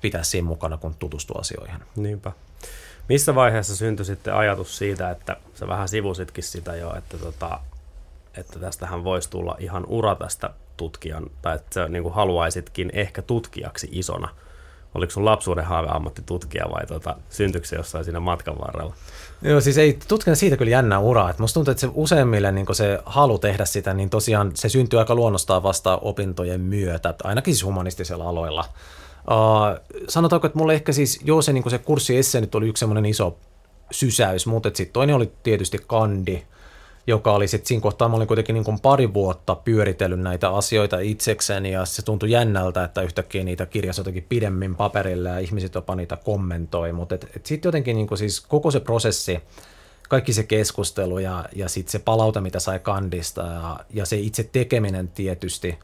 pitää 0.01 0.23
siinä 0.23 0.47
mukana, 0.47 0.77
kun 0.77 0.95
tutustuu 0.95 1.37
asioihin. 1.37 1.79
Niinpä. 1.95 2.31
Missä 3.09 3.35
vaiheessa 3.35 3.75
syntyi 3.75 4.05
sitten 4.05 4.33
ajatus 4.33 4.77
siitä, 4.77 5.11
että 5.11 5.37
sä 5.55 5.67
vähän 5.67 5.87
sivusitkin 5.87 6.43
sitä 6.43 6.75
jo, 6.75 6.95
että, 6.97 7.17
tota, 7.17 7.59
että 8.37 8.59
tästähän 8.59 9.03
voisi 9.03 9.29
tulla 9.29 9.55
ihan 9.59 9.85
ura 9.87 10.15
tästä 10.15 10.49
tutkijan, 10.77 11.25
tai 11.41 11.55
että 11.55 11.73
sä 11.73 11.87
niin 11.87 12.03
kuin 12.03 12.15
haluaisitkin 12.15 12.89
ehkä 12.93 13.21
tutkijaksi 13.21 13.89
isona? 13.91 14.29
Oliko 14.95 15.11
sun 15.11 15.25
lapsuuden 15.25 15.65
haave 15.65 15.87
ammattitutkija 15.91 16.65
vai 16.71 16.85
tota, 16.87 17.15
syntyykö 17.29 17.67
se 17.67 17.75
jossain 17.75 18.03
siinä 18.03 18.19
matkan 18.19 18.55
varrella? 18.59 18.93
Joo, 19.41 19.61
siis 19.61 19.77
ei 19.77 19.99
tutkina 20.07 20.35
siitä 20.35 20.57
kyllä 20.57 20.71
jännää 20.71 20.99
uraa. 20.99 21.29
Et 21.29 21.39
musta 21.39 21.53
tuntuu, 21.53 21.71
että 21.71 21.81
se 21.81 21.89
useimmille 21.93 22.51
niin 22.51 22.65
se 22.71 22.99
halu 23.05 23.39
tehdä 23.39 23.65
sitä, 23.65 23.93
niin 23.93 24.09
tosiaan 24.09 24.51
se 24.53 24.69
syntyy 24.69 24.99
aika 24.99 25.15
luonnostaan 25.15 25.63
vasta 25.63 25.97
opintojen 25.97 26.61
myötä, 26.61 27.13
ainakin 27.23 27.53
siis 27.53 27.65
humanistisella 27.65 28.29
aloilla. 28.29 28.65
Uh, 29.31 29.79
sanotaanko, 30.07 30.47
että 30.47 30.59
mulle 30.59 30.73
ehkä 30.73 30.91
siis, 30.91 31.19
joo 31.23 31.41
se, 31.41 31.53
niin 31.53 31.69
se 31.69 31.77
kurssi 31.77 32.17
esse 32.17 32.41
nyt 32.41 32.55
oli 32.55 32.67
yksi 32.67 32.79
semmoinen 32.79 33.05
iso 33.05 33.37
sysäys, 33.91 34.47
mutta 34.47 34.69
sitten 34.69 34.93
toinen 34.93 35.15
oli 35.15 35.31
tietysti 35.43 35.79
kandi, 35.87 36.43
joka 37.07 37.31
oli 37.31 37.47
sitten 37.47 37.67
siinä 37.67 37.81
kohtaa, 37.81 38.09
mä 38.09 38.15
olin 38.15 38.27
kuitenkin 38.27 38.53
niin 38.53 38.63
kuin 38.63 38.79
pari 38.79 39.13
vuotta 39.13 39.55
pyöritellyt 39.55 40.19
näitä 40.19 40.49
asioita 40.49 40.99
itsekseni 40.99 41.71
ja 41.71 41.85
se 41.85 42.01
tuntui 42.01 42.31
jännältä, 42.31 42.83
että 42.83 43.01
yhtäkkiä 43.01 43.43
niitä 43.43 43.65
kirjasi 43.65 43.99
jotenkin 43.99 44.25
pidemmin 44.29 44.75
paperille 44.75 45.29
ja 45.29 45.39
ihmiset 45.39 45.75
jopa 45.75 45.95
niitä 45.95 46.17
kommentoi, 46.17 46.93
mutta 46.93 47.15
et, 47.15 47.23
et 47.35 47.45
sitten 47.45 47.67
jotenkin 47.67 47.95
niin 47.95 48.07
kuin 48.07 48.17
siis 48.17 48.41
koko 48.41 48.71
se 48.71 48.79
prosessi, 48.79 49.39
kaikki 50.09 50.33
se 50.33 50.43
keskustelu 50.43 51.19
ja, 51.19 51.45
ja 51.55 51.69
sitten 51.69 51.91
se 51.91 51.99
palaute, 51.99 52.41
mitä 52.41 52.59
sai 52.59 52.79
kandista 52.79 53.41
ja, 53.41 53.79
ja 53.93 54.05
se 54.05 54.17
itse 54.17 54.43
tekeminen 54.43 55.07
tietysti, 55.07 55.79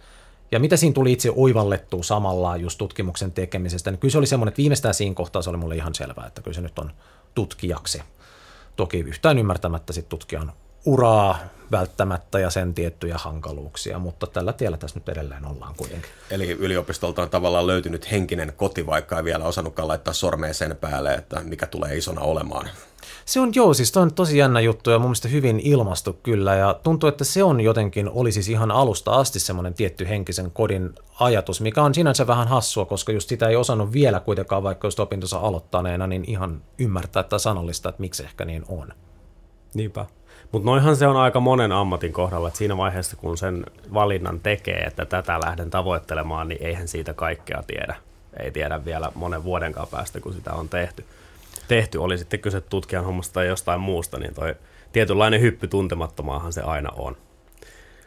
ja 0.54 0.60
mitä 0.60 0.78
siinä 0.78 0.94
tuli 0.94 1.12
itse 1.12 1.32
oivallettua 1.36 2.04
samalla 2.04 2.58
just 2.58 2.78
tutkimuksen 2.78 3.32
tekemisestä, 3.32 3.92
niin 3.92 4.00
kyllä 4.00 4.12
se 4.12 4.18
oli 4.18 4.28
semmoinen, 4.28 4.50
että 4.50 4.58
viimeistään 4.58 4.94
siinä 4.94 5.16
kohtaa 5.16 5.42
se 5.42 5.50
oli 5.50 5.58
mulle 5.58 5.76
ihan 5.76 5.96
selvää, 5.96 6.28
että 6.28 6.42
kyllä 6.42 6.56
se 6.56 6.62
nyt 6.62 6.80
on 6.80 6.92
tutkijaksi. 7.36 8.02
Toki 8.76 9.00
yhtään 9.00 9.40
ymmärtämättä 9.40 9.94
sitten 9.94 10.10
tutkijan 10.10 10.52
uraa 10.86 11.40
välttämättä 11.72 12.40
ja 12.40 12.50
sen 12.50 12.74
tiettyjä 12.74 13.18
hankaluuksia, 13.18 14.00
mutta 14.00 14.28
tällä 14.28 14.54
tiellä 14.54 14.78
tässä 14.78 15.00
nyt 15.00 15.10
edelleen 15.10 15.46
ollaan 15.46 15.76
kuitenkin. 15.78 16.10
Eli 16.32 16.52
yliopistolta 16.52 17.22
on 17.22 17.30
tavallaan 17.30 17.68
löytynyt 17.68 18.12
henkinen 18.12 18.54
koti, 18.58 18.86
vaikka 18.86 19.18
ei 19.18 19.24
vielä 19.24 19.46
osannutkaan 19.46 19.88
laittaa 19.88 20.14
sormea 20.14 20.54
sen 20.54 20.78
päälle, 20.82 21.14
että 21.14 21.40
mikä 21.40 21.68
tulee 21.68 21.98
isona 21.98 22.22
olemaan. 22.22 22.70
Se 23.26 23.40
on 23.40 23.52
joo, 23.56 23.74
siis 23.74 23.98
on 23.98 24.14
tosi 24.14 24.38
jännä 24.38 24.60
juttu 24.60 24.90
ja 24.90 25.00
mun 25.00 25.08
mielestä 25.08 25.28
hyvin 25.28 25.60
ilmastu 25.60 26.14
kyllä 26.14 26.56
ja 26.56 26.80
tuntuu, 26.84 27.10
että 27.10 27.24
se 27.24 27.44
on 27.44 27.62
jotenkin, 27.62 28.10
oli 28.10 28.32
siis 28.32 28.50
ihan 28.50 28.72
alusta 28.72 29.12
asti 29.12 29.40
semmoinen 29.40 29.74
tietty 29.74 30.10
henkisen 30.10 30.52
kodin 30.52 30.90
ajatus, 31.20 31.62
mikä 31.62 31.84
on 31.84 31.94
sinänsä 31.94 32.28
vähän 32.28 32.48
hassua, 32.48 32.86
koska 32.86 33.12
just 33.12 33.30
sitä 33.30 33.48
ei 33.48 33.56
osannut 33.56 33.94
vielä 33.94 34.20
kuitenkaan, 34.20 34.64
vaikka 34.64 34.88
just 34.88 35.00
opintonsa 35.00 35.38
aloittaneena, 35.38 36.08
niin 36.08 36.24
ihan 36.28 36.62
ymmärtää 36.78 37.24
tai 37.24 37.40
sanollista, 37.40 37.90
että 37.90 38.02
miksi 38.02 38.24
ehkä 38.24 38.46
niin 38.46 38.66
on. 38.68 38.94
Niinpä. 39.74 40.06
Mutta 40.54 40.66
noihan 40.66 40.96
se 40.96 41.08
on 41.08 41.18
aika 41.18 41.40
monen 41.40 41.72
ammatin 41.72 42.14
kohdalla, 42.14 42.48
että 42.48 42.58
siinä 42.58 42.78
vaiheessa 42.78 43.16
kun 43.16 43.38
sen 43.38 43.66
valinnan 43.94 44.40
tekee, 44.40 44.80
että 44.80 45.06
tätä 45.06 45.40
lähden 45.46 45.70
tavoittelemaan, 45.70 46.48
niin 46.48 46.64
eihän 46.64 46.88
siitä 46.88 47.14
kaikkea 47.14 47.64
tiedä. 47.68 47.96
Ei 48.40 48.52
tiedä 48.52 48.86
vielä 48.86 49.12
monen 49.16 49.44
vuodenkaan 49.44 49.88
päästä, 49.92 50.20
kun 50.20 50.34
sitä 50.34 50.54
on 50.54 50.70
tehty. 50.70 51.06
Tehty, 51.68 51.98
oli 51.98 52.18
sitten 52.18 52.40
kyse 52.40 52.62
tutkijan 52.62 53.06
hommasta 53.06 53.34
tai 53.34 53.48
jostain 53.48 53.80
muusta, 53.80 54.20
niin 54.20 54.34
toi 54.34 54.56
tietynlainen 54.92 55.42
hyppy 55.42 55.68
tuntemattomaahan 55.68 56.54
se 56.54 56.62
aina 56.62 56.90
on. 56.96 57.18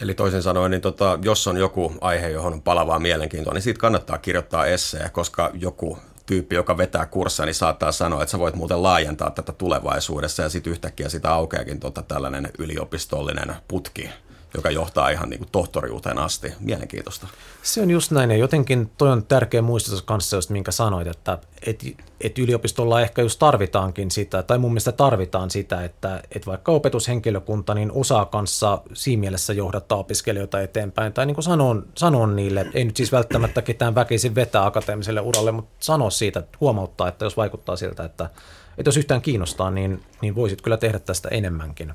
Eli 0.00 0.14
toisin 0.14 0.42
sanoen, 0.42 0.70
niin 0.70 0.80
tota, 0.80 1.18
jos 1.22 1.46
on 1.46 1.56
joku 1.56 1.94
aihe, 2.00 2.28
johon 2.28 2.52
on 2.52 2.62
palavaa 2.62 2.98
mielenkiintoa, 2.98 3.54
niin 3.54 3.62
siitä 3.62 3.80
kannattaa 3.80 4.18
kirjoittaa 4.18 4.66
essee, 4.66 5.08
koska 5.12 5.50
joku 5.54 5.98
tyyppi, 6.26 6.54
joka 6.54 6.76
vetää 6.76 7.06
kurssia, 7.06 7.44
niin 7.44 7.54
saattaa 7.54 7.92
sanoa, 7.92 8.22
että 8.22 8.30
sä 8.30 8.38
voit 8.38 8.54
muuten 8.54 8.82
laajentaa 8.82 9.30
tätä 9.30 9.52
tulevaisuudessa 9.52 10.42
ja 10.42 10.48
sitten 10.48 10.70
yhtäkkiä 10.70 11.08
sitä 11.08 11.32
aukeakin 11.32 11.80
tota 11.80 12.02
tällainen 12.02 12.50
yliopistollinen 12.58 13.56
putki, 13.68 14.10
joka 14.56 14.70
johtaa 14.70 15.10
ihan 15.10 15.30
niin 15.30 15.38
kuin 15.38 15.48
tohtoriuteen 15.52 16.18
asti. 16.18 16.52
Mielenkiintoista. 16.60 17.26
Se 17.62 17.82
on 17.82 17.90
just 17.90 18.10
näin 18.10 18.30
ja 18.30 18.36
jotenkin 18.36 18.90
toi 18.98 19.10
on 19.10 19.24
tärkeä 19.24 19.62
muistutus 19.62 20.02
kanssa, 20.02 20.36
just 20.36 20.50
minkä 20.50 20.72
sanoit, 20.72 21.06
että 21.06 21.38
et, 21.66 21.84
et 22.20 22.38
yliopistolla 22.38 23.00
ehkä 23.00 23.22
just 23.22 23.38
tarvitaankin 23.38 24.10
sitä, 24.10 24.42
tai 24.42 24.58
mun 24.58 24.70
mielestä 24.70 24.92
tarvitaan 24.92 25.50
sitä, 25.50 25.84
että 25.84 26.22
et 26.34 26.46
vaikka 26.46 26.72
opetushenkilökunta 26.72 27.74
niin 27.74 27.92
osaa 27.92 28.26
kanssa 28.26 28.82
siinä 28.92 29.20
mielessä 29.20 29.52
johdattaa 29.52 29.98
opiskelijoita 29.98 30.60
eteenpäin, 30.60 31.12
tai 31.12 31.26
niin 31.26 31.34
kuin 31.34 31.44
sanon, 31.44 31.86
sanon 31.94 32.36
niille, 32.36 32.66
ei 32.74 32.84
nyt 32.84 32.96
siis 32.96 33.12
välttämättä 33.12 33.62
ketään 33.62 33.94
väkisin 33.94 34.34
vetää 34.34 34.66
akateemiselle 34.66 35.20
uralle, 35.20 35.52
mutta 35.52 35.76
sanoa 35.80 36.10
siitä, 36.10 36.40
että 36.40 36.58
huomauttaa, 36.60 37.08
että 37.08 37.24
jos 37.24 37.36
vaikuttaa 37.36 37.76
siltä, 37.76 38.04
että, 38.04 38.30
että 38.78 38.88
jos 38.88 38.96
yhtään 38.96 39.22
kiinnostaa, 39.22 39.70
niin, 39.70 40.02
niin 40.22 40.34
voisit 40.34 40.62
kyllä 40.62 40.76
tehdä 40.76 40.98
tästä 40.98 41.28
enemmänkin 41.28 41.92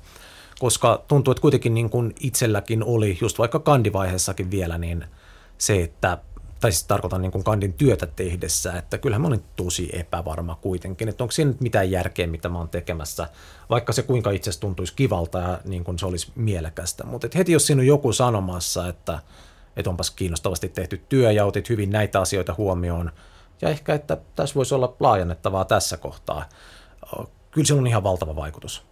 koska 0.61 1.03
tuntuu, 1.07 1.31
että 1.31 1.41
kuitenkin 1.41 1.73
niin 1.73 1.89
kuin 1.89 2.15
itselläkin 2.19 2.83
oli, 2.83 3.17
just 3.21 3.39
vaikka 3.39 3.59
kandivaiheessakin 3.59 4.51
vielä, 4.51 4.77
niin 4.77 5.05
se, 5.57 5.83
että 5.83 6.17
tai 6.59 6.71
siis 6.71 6.83
tarkoitan 6.83 7.21
niin 7.21 7.31
kuin 7.31 7.43
kandin 7.43 7.73
työtä 7.73 8.07
tehdessä, 8.07 8.73
että 8.77 8.97
kyllähän 8.97 9.21
mä 9.21 9.27
olin 9.27 9.43
tosi 9.55 9.89
epävarma 9.93 10.55
kuitenkin, 10.55 11.09
että 11.09 11.23
onko 11.23 11.31
siinä 11.31 11.51
nyt 11.51 11.61
mitään 11.61 11.91
järkeä, 11.91 12.27
mitä 12.27 12.49
mä 12.49 12.57
oon 12.57 12.69
tekemässä, 12.69 13.27
vaikka 13.69 13.93
se 13.93 14.03
kuinka 14.03 14.31
itse 14.31 14.59
tuntuisi 14.59 14.93
kivalta 14.95 15.39
ja 15.39 15.59
niin 15.65 15.83
kuin 15.83 15.99
se 15.99 16.05
olisi 16.05 16.31
mielekästä. 16.35 17.05
Mutta 17.05 17.27
heti 17.35 17.51
jos 17.51 17.67
siinä 17.67 17.79
on 17.79 17.87
joku 17.87 18.13
sanomassa, 18.13 18.87
että, 18.87 19.19
että 19.77 19.89
onpas 19.89 20.11
kiinnostavasti 20.11 20.69
tehty 20.69 21.01
työ 21.09 21.31
ja 21.31 21.45
otit 21.45 21.69
hyvin 21.69 21.89
näitä 21.89 22.21
asioita 22.21 22.55
huomioon, 22.57 23.11
ja 23.61 23.69
ehkä, 23.69 23.93
että 23.93 24.17
tässä 24.35 24.55
voisi 24.55 24.75
olla 24.75 24.95
laajennettavaa 24.99 25.65
tässä 25.65 25.97
kohtaa, 25.97 26.49
kyllä 27.51 27.67
se 27.67 27.73
on 27.73 27.87
ihan 27.87 28.03
valtava 28.03 28.35
vaikutus. 28.35 28.90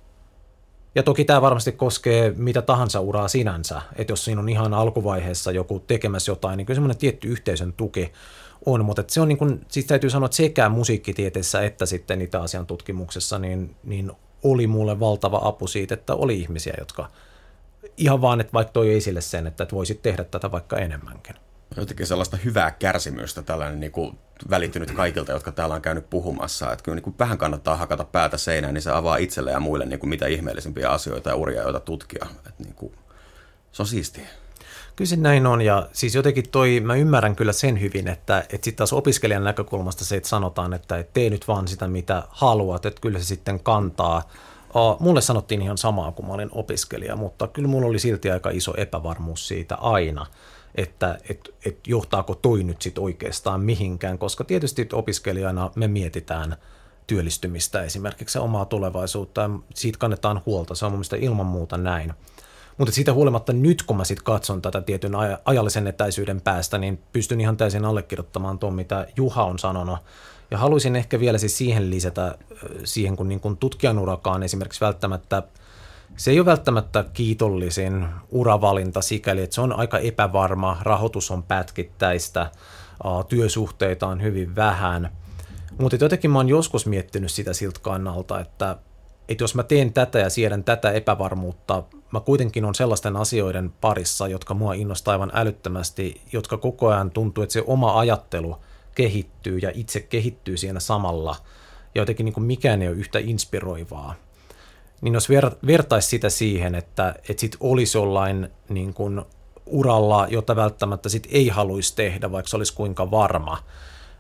Ja 0.95 1.03
toki 1.03 1.25
tämä 1.25 1.41
varmasti 1.41 1.71
koskee 1.71 2.33
mitä 2.37 2.61
tahansa 2.61 2.99
uraa 2.99 3.27
sinänsä, 3.27 3.81
että 3.95 4.11
jos 4.11 4.25
siinä 4.25 4.41
on 4.41 4.49
ihan 4.49 4.73
alkuvaiheessa 4.73 5.51
joku 5.51 5.79
tekemässä 5.79 6.31
jotain, 6.31 6.57
niin 6.57 6.65
kyllä 6.65 6.75
semmoinen 6.75 6.97
tietty 6.97 7.27
yhteisön 7.27 7.73
tuki 7.73 8.11
on, 8.65 8.85
mutta 8.85 9.03
se 9.07 9.21
on 9.21 9.27
niin 9.27 9.37
kuin, 9.37 9.65
siis 9.67 9.85
täytyy 9.85 10.09
sanoa, 10.09 10.25
että 10.25 10.37
sekä 10.37 10.69
musiikkitieteessä 10.69 11.61
että 11.61 11.85
sitten 11.85 12.19
niitä 12.19 12.41
asian 12.41 12.65
tutkimuksessa, 12.65 13.39
niin, 13.39 13.75
niin 13.83 14.11
oli 14.43 14.67
mulle 14.67 14.99
valtava 14.99 15.41
apu 15.43 15.67
siitä, 15.67 15.93
että 15.93 16.15
oli 16.15 16.39
ihmisiä, 16.39 16.73
jotka 16.79 17.09
ihan 17.97 18.21
vaan, 18.21 18.41
että 18.41 18.53
vaikka 18.53 18.71
toi 18.71 18.93
esille 18.93 19.21
sen, 19.21 19.47
että, 19.47 19.67
voisit 19.71 20.01
tehdä 20.01 20.23
tätä 20.23 20.51
vaikka 20.51 20.77
enemmänkin. 20.77 21.35
jotenkin 21.77 22.07
sellaista 22.07 22.37
hyvää 22.37 22.71
kärsimystä, 22.71 23.41
tällainen 23.41 23.79
niin 23.79 23.91
kuin 23.91 24.17
välittynyt 24.49 24.91
kaikilta, 24.91 25.31
jotka 25.31 25.51
täällä 25.51 25.75
on 25.75 25.81
käynyt 25.81 26.09
puhumassa. 26.09 26.71
Että 26.71 26.83
kyllä 26.83 26.95
niin 26.95 27.03
kuin 27.03 27.15
vähän 27.19 27.37
kannattaa 27.37 27.75
hakata 27.75 28.03
päätä 28.03 28.37
seinään, 28.37 28.73
niin 28.73 28.81
se 28.81 28.91
avaa 28.91 29.17
itselle 29.17 29.51
ja 29.51 29.59
muille 29.59 29.85
niin 29.85 29.99
kuin 29.99 30.09
mitä 30.09 30.27
ihmeellisimpiä 30.27 30.89
asioita 30.89 31.29
ja 31.29 31.35
uria, 31.35 31.61
joita 31.61 31.79
tutkia. 31.79 32.25
Että 32.35 32.63
niin 32.63 32.73
kuin, 32.73 32.93
se 33.71 33.81
on 33.81 33.87
siistiä. 33.87 34.27
Kyllä 34.95 35.09
se 35.09 35.15
näin 35.15 35.47
on, 35.47 35.61
ja 35.61 35.89
siis 35.93 36.15
jotenkin 36.15 36.49
toi, 36.49 36.79
mä 36.79 36.95
ymmärrän 36.95 37.35
kyllä 37.35 37.53
sen 37.53 37.81
hyvin, 37.81 38.07
että, 38.07 38.39
että 38.39 38.55
sitten 38.55 38.75
taas 38.75 38.93
opiskelijan 38.93 39.43
näkökulmasta 39.43 40.05
se, 40.05 40.15
että 40.15 40.29
sanotaan, 40.29 40.73
että 40.73 41.03
tee 41.13 41.29
nyt 41.29 41.47
vaan 41.47 41.67
sitä, 41.67 41.87
mitä 41.87 42.23
haluat, 42.29 42.85
että 42.85 43.01
kyllä 43.01 43.19
se 43.19 43.25
sitten 43.25 43.59
kantaa. 43.59 44.29
Mulle 44.99 45.21
sanottiin 45.21 45.61
ihan 45.61 45.77
samaa, 45.77 46.11
kun 46.11 46.27
mä 46.27 46.33
olin 46.33 46.49
opiskelija, 46.51 47.15
mutta 47.15 47.47
kyllä 47.47 47.67
mulla 47.67 47.87
oli 47.87 47.99
silti 47.99 48.31
aika 48.31 48.49
iso 48.49 48.73
epävarmuus 48.77 49.47
siitä 49.47 49.75
aina, 49.75 50.25
että 50.75 51.17
et, 51.29 51.55
et 51.65 51.87
johtaako 51.87 52.35
toi 52.35 52.63
nyt 52.63 52.81
sitten 52.81 53.03
oikeastaan 53.03 53.61
mihinkään, 53.61 54.17
koska 54.17 54.43
tietysti 54.43 54.89
opiskelijana 54.93 55.71
me 55.75 55.87
mietitään 55.87 56.55
työllistymistä 57.07 57.83
esimerkiksi 57.83 58.39
omaa 58.39 58.65
tulevaisuutta 58.65 59.41
ja 59.41 59.49
siitä 59.75 59.99
kannetaan 59.99 60.41
huolta, 60.45 60.75
se 60.75 60.85
on 60.85 60.91
mun 60.91 61.03
ilman 61.19 61.45
muuta 61.45 61.77
näin. 61.77 62.13
Mutta 62.77 62.93
siitä 62.93 63.13
huolimatta 63.13 63.53
nyt, 63.53 63.83
kun 63.83 63.97
mä 63.97 64.03
sitten 64.03 64.23
katson 64.23 64.61
tätä 64.61 64.81
tietyn 64.81 65.13
ajallisen 65.45 65.87
etäisyyden 65.87 66.41
päästä, 66.41 66.77
niin 66.77 66.99
pystyn 67.13 67.41
ihan 67.41 67.57
täysin 67.57 67.85
allekirjoittamaan 67.85 68.59
tuon, 68.59 68.73
mitä 68.73 69.07
Juha 69.15 69.43
on 69.43 69.59
sanonut. 69.59 69.99
Ja 70.51 70.57
haluaisin 70.57 70.95
ehkä 70.95 71.19
vielä 71.19 71.37
siis 71.37 71.57
siihen 71.57 71.89
lisätä, 71.89 72.37
siihen 72.83 73.15
kun, 73.15 73.29
niin 73.29 73.39
kun 73.39 73.57
tutkijan 73.57 73.99
urakaan 73.99 74.43
esimerkiksi 74.43 74.81
välttämättä, 74.81 75.43
se 76.17 76.31
ei 76.31 76.39
ole 76.39 76.45
välttämättä 76.45 77.05
kiitollisin 77.13 78.07
uravalinta 78.29 79.01
sikäli, 79.01 79.41
että 79.41 79.53
se 79.53 79.61
on 79.61 79.73
aika 79.73 79.99
epävarma, 79.99 80.77
rahoitus 80.81 81.31
on 81.31 81.43
pätkittäistä, 81.43 82.51
työsuhteita 83.29 84.07
on 84.07 84.21
hyvin 84.21 84.55
vähän. 84.55 85.09
Mutta 85.79 85.97
jotenkin 86.01 86.31
mä 86.31 86.39
oon 86.39 86.49
joskus 86.49 86.85
miettinyt 86.85 87.31
sitä 87.31 87.53
siltä 87.53 87.79
kannalta, 87.79 88.39
että 88.39 88.77
että 89.29 89.43
jos 89.43 89.55
mä 89.55 89.63
teen 89.63 89.93
tätä 89.93 90.19
ja 90.19 90.29
siedän 90.29 90.63
tätä 90.63 90.91
epävarmuutta, 90.91 91.83
mä 92.11 92.19
kuitenkin 92.19 92.65
on 92.65 92.75
sellaisten 92.75 93.15
asioiden 93.15 93.69
parissa, 93.81 94.27
jotka 94.27 94.53
mua 94.53 94.73
innostaa 94.73 95.11
aivan 95.11 95.31
älyttömästi, 95.33 96.21
jotka 96.31 96.57
koko 96.57 96.87
ajan 96.87 97.11
tuntuu, 97.11 97.43
että 97.43 97.53
se 97.53 97.63
oma 97.67 97.99
ajattelu 97.99 98.57
kehittyy 98.95 99.57
ja 99.57 99.71
itse 99.73 99.99
kehittyy 99.99 100.57
siinä 100.57 100.79
samalla, 100.79 101.35
ja 101.95 102.01
jotenkin 102.01 102.23
niin 102.25 102.33
kuin 102.33 102.43
mikään 102.43 102.81
ei 102.81 102.87
ole 102.87 102.97
yhtä 102.97 103.19
inspiroivaa. 103.19 104.15
Niin 105.01 105.13
jos 105.13 105.29
ver, 105.29 105.51
vertaisi 105.67 106.07
sitä 106.07 106.29
siihen, 106.29 106.75
että, 106.75 107.15
että 107.29 107.41
sit 107.41 107.57
olisi 107.59 107.97
jollain 107.97 108.49
niin 108.69 108.93
kuin 108.93 109.21
uralla, 109.65 110.27
jota 110.29 110.55
välttämättä 110.55 111.09
sit 111.09 111.27
ei 111.31 111.47
haluaisi 111.47 111.95
tehdä, 111.95 112.31
vaikka 112.31 112.49
se 112.49 112.57
olisi 112.57 112.73
kuinka 112.73 113.11
varma, 113.11 113.57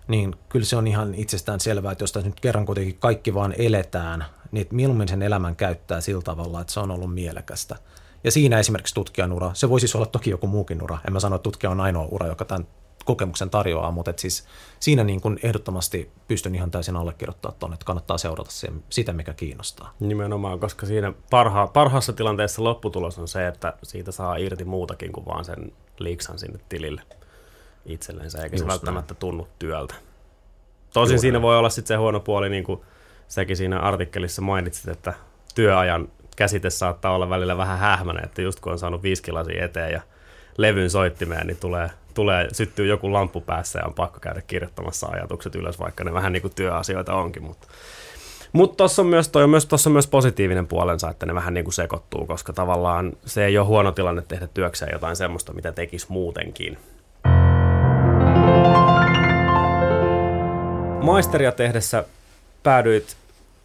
niin 0.07 0.35
kyllä 0.49 0.65
se 0.65 0.75
on 0.75 0.87
ihan 0.87 1.15
itsestään 1.15 1.59
selvää, 1.59 1.91
että 1.91 2.03
jos 2.03 2.11
tässä 2.11 2.29
nyt 2.29 2.39
kerran 2.39 2.65
kuitenkin 2.65 2.97
kaikki 2.99 3.33
vaan 3.33 3.53
eletään, 3.57 4.25
niin 4.51 4.61
että 4.61 4.75
mieluummin 4.75 5.07
sen 5.07 5.21
elämän 5.21 5.55
käyttää 5.55 6.01
sillä 6.01 6.21
tavalla, 6.21 6.61
että 6.61 6.73
se 6.73 6.79
on 6.79 6.91
ollut 6.91 7.13
mielekästä. 7.13 7.75
Ja 8.23 8.31
siinä 8.31 8.59
esimerkiksi 8.59 8.95
tutkijan 8.95 9.33
ura, 9.33 9.51
se 9.53 9.69
voisi 9.69 9.87
siis 9.87 9.95
olla 9.95 10.05
toki 10.05 10.29
joku 10.29 10.47
muukin 10.47 10.83
ura, 10.83 10.97
en 11.07 11.13
mä 11.13 11.19
sano, 11.19 11.35
että 11.35 11.43
tutkija 11.43 11.69
on 11.69 11.81
ainoa 11.81 12.07
ura, 12.11 12.27
joka 12.27 12.45
tämän 12.45 12.67
kokemuksen 13.09 13.49
tarjoaa, 13.49 13.91
mutta 13.91 14.11
et 14.11 14.19
siis 14.19 14.47
siinä 14.79 15.03
niin 15.03 15.21
kuin 15.21 15.39
ehdottomasti 15.43 16.11
pystyn 16.27 16.55
ihan 16.55 16.71
täysin 16.71 16.95
allekirjoittamaan 16.95 17.59
tuonne, 17.59 17.73
että 17.73 17.85
kannattaa 17.85 18.17
seurata 18.17 18.51
sen, 18.51 18.83
sitä, 18.89 19.13
mikä 19.13 19.33
kiinnostaa. 19.33 19.93
Nimenomaan, 19.99 20.59
koska 20.59 20.85
siinä 20.85 21.13
parha, 21.29 21.67
parhaassa 21.67 22.13
tilanteessa 22.13 22.63
lopputulos 22.63 23.19
on 23.19 23.27
se, 23.27 23.47
että 23.47 23.73
siitä 23.83 24.11
saa 24.11 24.35
irti 24.35 24.65
muutakin 24.65 25.11
kuin 25.11 25.25
vaan 25.25 25.45
sen 25.45 25.71
liiksan 25.99 26.39
sinne 26.39 26.59
tilille 26.69 27.01
itsellensä, 27.85 28.43
eikä 28.43 28.55
Just 28.55 28.63
se 28.63 28.67
välttämättä 28.67 29.13
näin. 29.13 29.19
tunnu 29.19 29.47
työltä. 29.59 29.95
Tosin 30.93 31.13
Juuri. 31.13 31.19
siinä 31.19 31.41
voi 31.41 31.57
olla 31.57 31.69
sitten 31.69 31.87
se 31.87 31.95
huono 31.95 32.19
puoli, 32.19 32.49
niin 32.49 32.63
kuin 32.63 32.81
säkin 33.27 33.57
siinä 33.57 33.79
artikkelissa 33.79 34.41
mainitsit, 34.41 34.87
että 34.87 35.13
työajan 35.55 36.07
käsite 36.35 36.69
saattaa 36.69 37.15
olla 37.15 37.29
välillä 37.29 37.57
vähän 37.57 37.79
hähmäinen, 37.79 38.25
että 38.25 38.41
just 38.41 38.59
kun 38.59 38.71
on 38.71 38.79
saanut 38.79 39.03
viiskilasia 39.03 39.65
eteen 39.65 39.91
ja 39.91 40.01
levyn 40.57 40.89
soittimeen, 40.89 41.47
niin 41.47 41.57
tulee, 41.57 41.89
tulee, 42.13 42.47
syttyy 42.51 42.87
joku 42.87 43.13
lamppu 43.13 43.41
päässä 43.41 43.79
ja 43.79 43.85
on 43.85 43.93
pakko 43.93 44.19
käydä 44.19 44.41
kirjoittamassa 44.47 45.07
ajatukset 45.07 45.55
ylös, 45.55 45.79
vaikka 45.79 46.03
ne 46.03 46.13
vähän 46.13 46.33
niin 46.33 46.41
kuin 46.41 46.55
työasioita 46.55 47.13
onkin. 47.13 47.43
Mutta 47.43 47.67
mutta 48.53 48.77
tuossa 48.77 49.01
on, 49.01 49.07
myös, 49.07 49.29
toi 49.29 49.43
on, 49.43 49.49
myös, 49.49 49.67
on 49.85 49.91
myös 49.91 50.07
positiivinen 50.07 50.67
puolensa, 50.67 51.09
että 51.09 51.25
ne 51.25 51.35
vähän 51.35 51.53
niin 51.53 51.63
kuin 51.63 51.73
sekoittuu, 51.73 52.25
koska 52.25 52.53
tavallaan 52.53 53.13
se 53.25 53.45
ei 53.45 53.57
ole 53.57 53.67
huono 53.67 53.91
tilanne 53.91 54.21
tehdä 54.27 54.47
työkseen 54.47 54.93
jotain 54.93 55.15
semmoista, 55.15 55.53
mitä 55.53 55.71
tekisi 55.71 56.05
muutenkin. 56.09 56.77
Maisteria 61.01 61.51
tehdessä 61.51 62.03
päädyit 62.63 63.17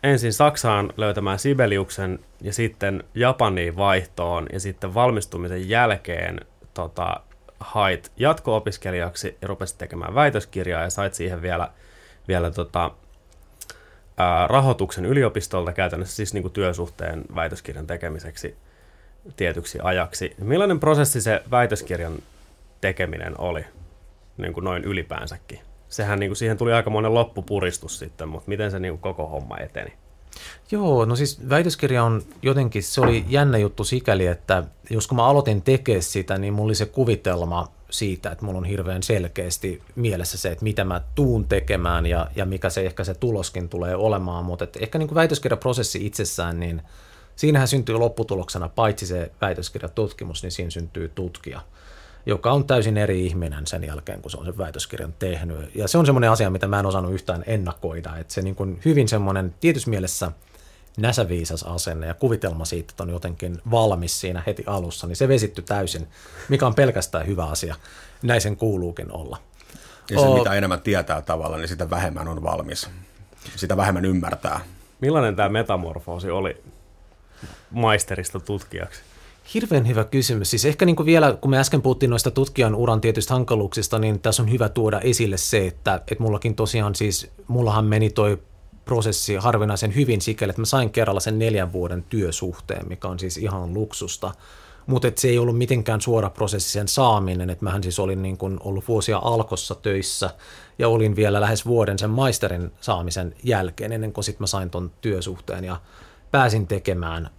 ensin 0.02 0.32
Saksaan 0.32 0.92
löytämään 0.96 1.38
Sibeliuksen 1.38 2.18
ja 2.40 2.52
sitten 2.52 3.04
Japaniin 3.14 3.76
vaihtoon 3.76 4.46
ja 4.52 4.60
sitten 4.60 4.94
valmistumisen 4.94 5.68
jälkeen 5.68 6.40
tota, 6.74 7.20
hait 7.64 8.12
jatko-opiskelijaksi 8.16 9.38
ja 9.42 9.48
rupesit 9.48 9.78
tekemään 9.78 10.14
väitöskirjaa 10.14 10.82
ja 10.82 10.90
sait 10.90 11.14
siihen 11.14 11.42
vielä, 11.42 11.70
vielä 12.28 12.50
tota, 12.50 12.90
ää, 14.16 14.46
rahoituksen 14.46 15.04
yliopistolta 15.04 15.72
käytännössä 15.72 16.16
siis 16.16 16.34
niin 16.34 16.42
kuin 16.42 16.52
työsuhteen 16.52 17.24
väitöskirjan 17.34 17.86
tekemiseksi 17.86 18.56
tietyksi 19.36 19.78
ajaksi. 19.82 20.34
Millainen 20.38 20.80
prosessi 20.80 21.20
se 21.20 21.42
väitöskirjan 21.50 22.14
tekeminen 22.80 23.40
oli 23.40 23.64
niin 24.36 24.52
kuin 24.52 24.64
noin 24.64 24.84
ylipäänsäkin? 24.84 25.60
sehän 25.94 26.20
niin 26.20 26.30
kuin, 26.30 26.36
siihen 26.36 26.56
tuli 26.56 26.72
aika 26.72 26.90
monen 26.90 27.14
loppupuristus 27.14 27.98
sitten, 27.98 28.28
mutta 28.28 28.48
miten 28.48 28.70
se 28.70 28.78
niin 28.78 28.92
kuin, 28.92 29.00
koko 29.00 29.26
homma 29.26 29.58
eteni? 29.58 29.92
Joo, 30.70 31.04
no 31.04 31.16
siis 31.16 31.48
väitöskirja 31.48 32.04
on 32.04 32.22
jotenkin, 32.42 32.82
se 32.82 33.00
oli 33.00 33.24
jännä 33.28 33.58
juttu 33.58 33.84
sikäli, 33.84 34.26
että 34.26 34.64
jos 34.90 35.06
kun 35.06 35.16
mä 35.16 35.26
aloitin 35.26 35.62
tekemään 35.62 36.02
sitä, 36.02 36.38
niin 36.38 36.54
mulla 36.54 36.66
oli 36.66 36.74
se 36.74 36.86
kuvitelma 36.86 37.68
siitä, 37.90 38.30
että 38.30 38.44
mulla 38.44 38.58
on 38.58 38.64
hirveän 38.64 39.02
selkeästi 39.02 39.82
mielessä 39.94 40.38
se, 40.38 40.50
että 40.50 40.64
mitä 40.64 40.84
mä 40.84 41.00
tuun 41.14 41.48
tekemään 41.48 42.06
ja, 42.06 42.26
ja 42.36 42.44
mikä 42.44 42.70
se 42.70 42.86
ehkä 42.86 43.04
se 43.04 43.14
tuloskin 43.14 43.68
tulee 43.68 43.96
olemaan, 43.96 44.44
mutta 44.44 44.66
ehkä 44.80 44.98
niin 44.98 45.08
kuin 45.08 45.16
väitöskirjaprosessi 45.16 46.06
itsessään, 46.06 46.60
niin 46.60 46.82
siinähän 47.36 47.68
syntyy 47.68 47.96
lopputuloksena, 47.96 48.68
paitsi 48.68 49.06
se 49.06 49.30
väitöskirjatutkimus, 49.40 50.42
niin 50.42 50.52
siinä 50.52 50.70
syntyy 50.70 51.08
tutkija 51.08 51.60
joka 52.26 52.52
on 52.52 52.66
täysin 52.66 52.96
eri 52.96 53.26
ihminen 53.26 53.66
sen 53.66 53.84
jälkeen, 53.84 54.22
kun 54.22 54.30
se 54.30 54.36
on 54.36 54.44
sen 54.44 54.58
väitöskirjan 54.58 55.14
tehnyt. 55.18 55.74
Ja 55.74 55.88
se 55.88 55.98
on 55.98 56.06
semmoinen 56.06 56.30
asia, 56.30 56.50
mitä 56.50 56.68
mä 56.68 56.80
en 56.80 56.86
osannut 56.86 57.12
yhtään 57.12 57.44
ennakoida, 57.46 58.16
että 58.16 58.34
se 58.34 58.42
niin 58.42 58.54
kuin 58.54 58.80
hyvin 58.84 59.08
semmoinen 59.08 59.54
tietyssä 59.60 59.90
mielessä 59.90 60.32
näsäviisas 60.96 61.62
asenne 61.62 62.06
ja 62.06 62.14
kuvitelma 62.14 62.64
siitä, 62.64 62.92
että 62.92 63.02
on 63.02 63.10
jotenkin 63.10 63.58
valmis 63.70 64.20
siinä 64.20 64.42
heti 64.46 64.64
alussa, 64.66 65.06
niin 65.06 65.16
se 65.16 65.28
vesitty 65.28 65.62
täysin, 65.62 66.08
mikä 66.48 66.66
on 66.66 66.74
pelkästään 66.74 67.26
hyvä 67.26 67.44
asia. 67.44 67.74
Näin 68.22 68.40
sen 68.40 68.56
kuuluukin 68.56 69.12
olla. 69.12 69.38
Ja 70.10 70.20
se, 70.20 70.26
o- 70.26 70.38
mitä 70.38 70.52
enemmän 70.54 70.80
tietää 70.80 71.22
tavalla, 71.22 71.56
niin 71.56 71.68
sitä 71.68 71.90
vähemmän 71.90 72.28
on 72.28 72.42
valmis. 72.42 72.90
Sitä 73.56 73.76
vähemmän 73.76 74.04
ymmärtää. 74.04 74.60
Millainen 75.00 75.36
tämä 75.36 75.48
metamorfoosi 75.48 76.30
oli 76.30 76.62
maisterista 77.70 78.40
tutkijaksi? 78.40 79.00
Hirveän 79.54 79.88
hyvä 79.88 80.04
kysymys. 80.04 80.50
Siis 80.50 80.64
ehkä 80.64 80.84
niin 80.84 80.96
kuin 80.96 81.06
vielä, 81.06 81.32
kun 81.40 81.50
me 81.50 81.58
äsken 81.58 81.82
puhuttiin 81.82 82.10
noista 82.10 82.30
tutkijan 82.30 82.74
uran 82.74 83.00
tietystä 83.00 83.34
hankaluuksista, 83.34 83.98
niin 83.98 84.20
tässä 84.20 84.42
on 84.42 84.50
hyvä 84.50 84.68
tuoda 84.68 85.00
esille 85.00 85.36
se, 85.36 85.66
että, 85.66 85.94
että 85.94 86.14
mullakin 86.18 86.54
tosiaan 86.54 86.94
siis, 86.94 87.30
mullahan 87.48 87.84
meni 87.84 88.10
toi 88.10 88.38
prosessi 88.84 89.34
harvinaisen 89.34 89.94
hyvin 89.94 90.20
sikäli, 90.20 90.50
että 90.50 90.62
mä 90.62 90.66
sain 90.66 90.90
kerralla 90.90 91.20
sen 91.20 91.38
neljän 91.38 91.72
vuoden 91.72 92.04
työsuhteen, 92.08 92.88
mikä 92.88 93.08
on 93.08 93.18
siis 93.18 93.38
ihan 93.38 93.74
luksusta. 93.74 94.32
Mutta 94.86 95.08
se 95.16 95.28
ei 95.28 95.38
ollut 95.38 95.58
mitenkään 95.58 96.00
suora 96.00 96.30
prosessi 96.30 96.70
sen 96.70 96.88
saaminen, 96.88 97.50
että 97.50 97.64
mähän 97.64 97.82
siis 97.82 97.98
olin 97.98 98.22
niin 98.22 98.38
kun 98.38 98.60
ollut 98.64 98.88
vuosia 98.88 99.18
alkossa 99.24 99.74
töissä 99.74 100.30
ja 100.78 100.88
olin 100.88 101.16
vielä 101.16 101.40
lähes 101.40 101.66
vuoden 101.66 101.98
sen 101.98 102.10
maisterin 102.10 102.70
saamisen 102.80 103.34
jälkeen, 103.42 103.92
ennen 103.92 104.12
kuin 104.12 104.24
sitten 104.24 104.42
mä 104.42 104.46
sain 104.46 104.70
ton 104.70 104.90
työsuhteen 105.00 105.64
ja 105.64 105.76
pääsin 106.34 106.66
tekemään 106.66 107.30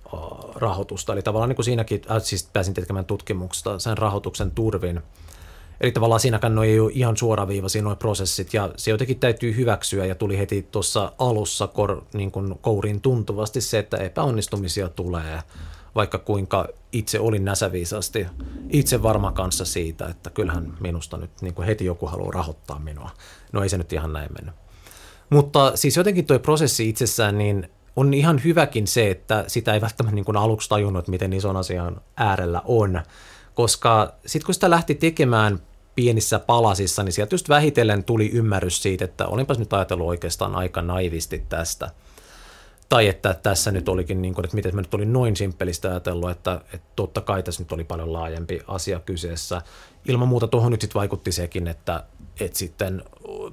rahoitusta. 0.55 1.13
Eli 1.13 1.21
tavallaan 1.21 1.49
niin 1.49 1.55
kuin 1.55 1.65
siinäkin, 1.65 2.01
äh, 2.12 2.21
siis 2.21 2.49
pääsin 2.53 2.73
tekemään 2.73 3.05
tutkimuksesta 3.05 3.79
sen 3.79 3.97
rahoituksen 3.97 4.51
turvin. 4.51 5.01
Eli 5.81 5.91
tavallaan 5.91 6.19
siinäkään 6.19 6.63
ei 6.63 6.79
ole 6.79 6.91
ihan 6.93 7.17
suoraviivaisia 7.17 7.81
nuo 7.81 7.95
prosessit, 7.95 8.53
ja 8.53 8.69
se 8.77 8.91
jotenkin 8.91 9.19
täytyy 9.19 9.55
hyväksyä, 9.55 10.05
ja 10.05 10.15
tuli 10.15 10.38
heti 10.38 10.67
tuossa 10.71 11.12
alussa 11.17 11.67
kor, 11.67 12.01
niin 12.13 12.31
kuin 12.31 12.60
kouriin 12.62 13.01
tuntuvasti 13.01 13.62
se, 13.62 13.79
että 13.79 13.97
epäonnistumisia 13.97 14.89
tulee, 14.89 15.39
vaikka 15.95 16.17
kuinka 16.17 16.67
itse 16.91 17.19
olin 17.19 17.45
näsäviisasti 17.45 18.27
itse 18.69 19.03
varma 19.03 19.31
kanssa 19.31 19.65
siitä, 19.65 20.08
että 20.08 20.29
kyllähän 20.29 20.73
minusta 20.79 21.17
nyt 21.17 21.41
niin 21.41 21.53
kuin 21.53 21.65
heti 21.65 21.86
joku 21.86 22.05
haluaa 22.05 22.31
rahoittaa 22.31 22.79
minua. 22.79 23.10
No 23.51 23.63
ei 23.63 23.69
se 23.69 23.77
nyt 23.77 23.93
ihan 23.93 24.13
näin 24.13 24.29
mennyt. 24.39 24.55
Mutta 25.29 25.71
siis 25.75 25.97
jotenkin 25.97 26.25
tuo 26.25 26.39
prosessi 26.39 26.89
itsessään, 26.89 27.38
niin 27.38 27.69
on 27.95 28.13
ihan 28.13 28.41
hyväkin 28.43 28.88
se, 28.88 29.12
että 29.12 29.43
sitä 29.47 29.73
ei 29.73 29.81
välttämättä 29.81 30.15
niin 30.15 30.25
kuin 30.25 30.38
aluksi 30.38 30.69
tajunnut, 30.69 31.08
miten 31.08 31.34
ison 31.34 31.58
asian 31.58 32.01
äärellä 32.17 32.62
on, 32.65 33.01
koska 33.53 34.13
sitten 34.25 34.45
kun 34.45 34.53
sitä 34.53 34.69
lähti 34.69 34.95
tekemään 34.95 35.60
pienissä 35.95 36.39
palasissa, 36.39 37.03
niin 37.03 37.13
sieltä 37.13 37.34
just 37.34 37.49
vähitellen 37.49 38.03
tuli 38.03 38.29
ymmärrys 38.29 38.81
siitä, 38.81 39.05
että 39.05 39.27
olinpas 39.27 39.60
nyt 39.60 39.73
ajatellut 39.73 40.08
oikeastaan 40.08 40.55
aika 40.55 40.81
naivisti 40.81 41.45
tästä. 41.49 41.91
Tai 42.89 43.08
että 43.08 43.36
tässä 43.43 43.71
nyt 43.71 43.89
olikin, 43.89 44.21
niin 44.21 44.34
kuin, 44.34 44.45
että 44.45 44.55
miten 44.55 44.75
mä 44.75 44.81
nyt 44.81 44.93
olin 44.93 45.13
noin 45.13 45.36
simppelistä 45.36 45.89
ajatellut, 45.89 46.29
että, 46.29 46.62
että 46.73 46.88
totta 46.95 47.21
kai 47.21 47.43
tässä 47.43 47.63
nyt 47.63 47.71
oli 47.71 47.84
paljon 47.84 48.13
laajempi 48.13 48.62
asia 48.67 48.99
kyseessä. 48.99 49.62
Ilman 50.08 50.27
muuta 50.27 50.47
tuohon 50.47 50.71
nyt 50.71 50.81
sitten 50.81 50.99
vaikutti 50.99 51.31
sekin, 51.31 51.67
että, 51.67 52.03
että 52.39 52.58
sitten 52.58 53.03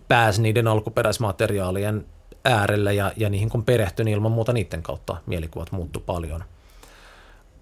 pääsi 0.09 0.43
niiden 0.43 0.69
alkuperäismateriaalien 0.69 2.07
äärelle 2.45 2.95
ja, 2.95 3.13
ja 3.17 3.31
niihin 3.31 3.51
kun 3.51 3.65
perehtyi, 3.65 4.05
niin 4.05 4.15
ilman 4.15 4.33
muuta 4.33 4.53
niiden 4.53 4.83
kautta 4.83 5.17
mielikuvat 5.27 5.73
muuttu 5.73 6.01
paljon. 6.01 6.45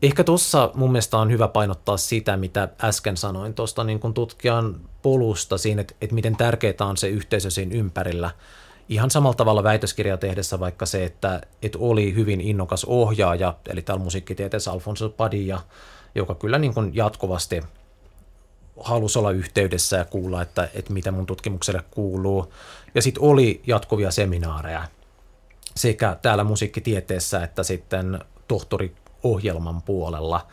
Ehkä 0.03 0.25
tuossa 0.25 0.71
mun 0.75 0.93
mielestä 0.93 1.19
on 1.19 1.31
hyvä 1.31 1.49
painottaa 1.49 1.97
sitä, 1.97 2.37
mitä 2.37 2.69
äsken 2.85 3.17
sanoin 3.17 3.55
tuosta 3.55 3.85
niin 3.85 4.01
kuin 4.01 4.15
tutkijan 4.15 4.81
polusta 5.03 5.59
siinä, 5.59 5.81
että, 5.81 5.95
että 6.01 6.15
miten 6.15 6.37
tärkeää 6.37 6.75
on 6.81 6.97
se 6.97 7.09
yhteisö 7.09 7.51
siinä 7.51 7.75
ympärillä. 7.75 8.31
Ihan 8.89 9.11
samalla 9.11 9.35
tavalla 9.35 9.63
väitöskirjaa 9.63 10.17
tehdessä 10.17 10.61
vaikka 10.61 10.87
se, 10.87 11.05
että, 11.05 11.41
että 11.63 11.79
oli 11.81 12.15
hyvin 12.15 12.41
innokas 12.41 12.85
ohjaaja, 12.85 13.55
eli 13.69 13.83
täällä 13.83 14.05
musiikkitieteessä 14.05 14.73
Alfonso 14.73 15.09
Padilla, 15.09 15.61
joka 16.15 16.35
kyllä 16.35 16.59
niin 16.59 16.75
kuin 16.75 16.91
jatkuvasti 16.95 17.61
halusi 18.81 19.19
olla 19.19 19.31
yhteydessä 19.31 19.97
ja 19.97 20.05
kuulla, 20.05 20.43
että, 20.43 20.69
että 20.75 20.93
mitä 20.93 21.11
mun 21.11 21.27
tutkimukselle 21.27 21.83
kuuluu. 21.91 22.53
Ja 22.95 23.03
sitten 23.03 23.23
oli 23.23 23.63
jatkuvia 23.67 24.11
seminaareja 24.11 24.85
sekä 25.77 26.17
täällä 26.23 26.45
musiikkitieteessä 26.45 27.45
että 27.45 27.63
sitten 27.63 28.19
tohtoriohjelman 28.49 29.83
puolella. 29.83 30.47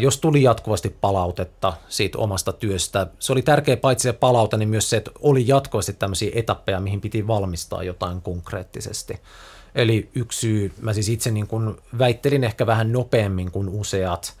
Jos 0.00 0.18
tuli 0.18 0.42
jatkuvasti 0.42 0.96
palautetta 1.00 1.72
siitä 1.88 2.18
omasta 2.18 2.52
työstä, 2.52 3.06
se 3.18 3.32
oli 3.32 3.42
tärkeä 3.42 3.76
paitsi 3.76 4.02
se 4.02 4.12
palaute, 4.12 4.56
niin 4.56 4.68
myös 4.68 4.90
se, 4.90 4.96
että 4.96 5.10
oli 5.20 5.48
jatkuvasti 5.48 5.92
tämmöisiä 5.92 6.30
etappeja, 6.34 6.80
mihin 6.80 7.00
piti 7.00 7.26
valmistaa 7.26 7.82
jotain 7.82 8.22
konkreettisesti. 8.22 9.20
Eli 9.74 10.10
yksi 10.14 10.40
syy, 10.40 10.72
mä 10.80 10.92
siis 10.92 11.08
itse 11.08 11.30
niin 11.30 11.46
kuin 11.46 11.76
väittelin 11.98 12.44
ehkä 12.44 12.66
vähän 12.66 12.92
nopeammin 12.92 13.50
kuin 13.50 13.68
useat, 13.68 14.36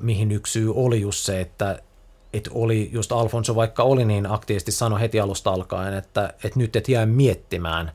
mihin 0.00 0.32
yksi 0.32 0.52
syy 0.52 0.72
oli 0.74 1.00
just 1.00 1.24
se, 1.24 1.40
että 1.40 1.82
että 2.32 2.50
oli 2.54 2.90
just 2.92 3.12
Alfonso, 3.12 3.54
vaikka 3.54 3.82
oli 3.82 4.04
niin 4.04 4.26
aktiivisesti 4.30 4.72
sano 4.72 4.98
heti 4.98 5.20
alusta 5.20 5.50
alkaen, 5.50 5.94
että, 5.94 6.34
että 6.44 6.58
nyt 6.58 6.76
et 6.76 6.88
jää 6.88 7.06
miettimään, 7.06 7.92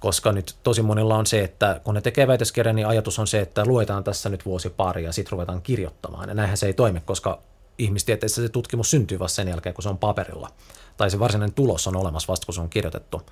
koska 0.00 0.32
nyt 0.32 0.56
tosi 0.62 0.82
monilla 0.82 1.16
on 1.16 1.26
se, 1.26 1.44
että 1.44 1.80
kun 1.84 1.94
ne 1.94 2.00
tekee 2.00 2.26
väitöskirjan, 2.26 2.76
niin 2.76 2.86
ajatus 2.86 3.18
on 3.18 3.26
se, 3.26 3.40
että 3.40 3.64
luetaan 3.64 4.04
tässä 4.04 4.28
nyt 4.28 4.46
vuosi 4.46 4.70
pari 4.70 5.04
ja 5.04 5.12
sitten 5.12 5.32
ruvetaan 5.32 5.62
kirjoittamaan. 5.62 6.28
Ja 6.28 6.34
näinhän 6.34 6.56
se 6.56 6.66
ei 6.66 6.72
toimi, 6.72 7.00
koska 7.00 7.42
ihmistieteessä 7.78 8.42
se 8.42 8.48
tutkimus 8.48 8.90
syntyy 8.90 9.18
vasta 9.18 9.36
sen 9.36 9.48
jälkeen, 9.48 9.74
kun 9.74 9.82
se 9.82 9.88
on 9.88 9.98
paperilla. 9.98 10.48
Tai 10.96 11.10
se 11.10 11.18
varsinainen 11.18 11.54
tulos 11.54 11.86
on 11.86 11.96
olemassa 11.96 12.28
vasta, 12.28 12.46
kun 12.46 12.54
se 12.54 12.60
on 12.60 12.70
kirjoitettu. 12.70 13.22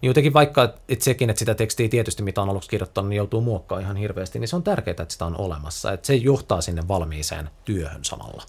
Niin 0.00 0.08
jotenkin 0.08 0.32
vaikka 0.32 0.64
että 0.88 1.04
sekin, 1.04 1.30
että 1.30 1.38
sitä 1.38 1.54
tekstiä 1.54 1.88
tietysti, 1.88 2.22
mitä 2.22 2.42
on 2.42 2.50
aluksi 2.50 2.70
kirjoittanut, 2.70 3.08
niin 3.08 3.16
joutuu 3.16 3.40
muokkaamaan 3.40 3.84
ihan 3.84 3.96
hirveästi, 3.96 4.38
niin 4.38 4.48
se 4.48 4.56
on 4.56 4.62
tärkeää, 4.62 4.92
että 4.92 5.12
sitä 5.12 5.26
on 5.26 5.40
olemassa. 5.40 5.92
Että 5.92 6.06
se 6.06 6.14
johtaa 6.14 6.60
sinne 6.60 6.88
valmiiseen 6.88 7.50
työhön 7.64 8.04
samalla. 8.04 8.42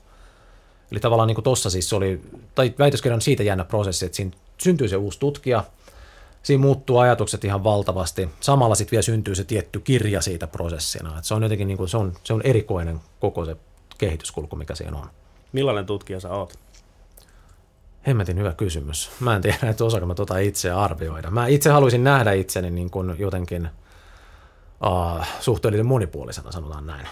Eli 0.94 1.00
tavallaan 1.00 1.28
niin 1.28 1.44
tuossa 1.44 1.70
siis 1.70 1.94
oli, 1.94 2.22
tai 2.56 2.74
väitöskirja 2.80 3.16
on 3.16 3.22
siitä 3.22 3.44
jännä 3.44 3.64
prosessi, 3.64 4.06
että 4.06 4.16
siinä 4.16 4.32
syntyy 4.58 4.88
se 4.88 4.96
uusi 4.96 5.20
tutkija, 5.20 5.64
siinä 6.44 6.62
muuttuu 6.62 6.98
ajatukset 6.98 7.44
ihan 7.44 7.64
valtavasti. 7.64 8.30
Samalla 8.40 8.76
sitten 8.76 8.92
vielä 8.92 9.02
syntyy 9.02 9.36
se 9.36 9.44
tietty 9.44 9.80
kirja 9.80 10.22
siitä 10.22 10.48
prosessina. 10.48 11.10
että 11.10 11.28
se 11.28 11.34
on 11.34 11.44
jotenkin 11.44 11.68
niin 11.68 11.78
kuin, 11.78 11.90
se 11.90 11.98
on, 11.98 12.14
se 12.24 12.34
on 12.34 12.42
erikoinen 12.42 13.00
koko 13.20 13.46
se 13.46 13.56
kehityskulku, 13.98 14.56
mikä 14.56 14.76
siinä 14.76 14.98
on. 14.98 15.08
Millainen 15.52 15.86
tutkija 15.86 16.20
sä 16.20 16.30
oot? 16.30 16.60
Hemmetin 18.08 18.38
hyvä 18.38 18.54
kysymys. 18.54 19.12
Mä 19.20 19.36
en 19.36 19.42
tiedä, 19.42 19.70
että 19.70 19.86
osaanko 19.86 20.08
mä 20.08 20.16
tuota 20.16 20.38
itse 20.38 20.72
arvioida. 20.72 21.32
Mä 21.32 21.48
itse 21.48 21.70
haluaisin 21.70 22.04
nähdä 22.04 22.32
itseni 22.32 22.72
niin 22.72 22.90
kuin 22.90 23.16
jotenkin 23.20 23.70
uh, 24.86 25.26
suhteellisen 25.40 25.86
monipuolisena, 25.86 26.52
sanotaan 26.52 26.86
näin. 26.86 27.08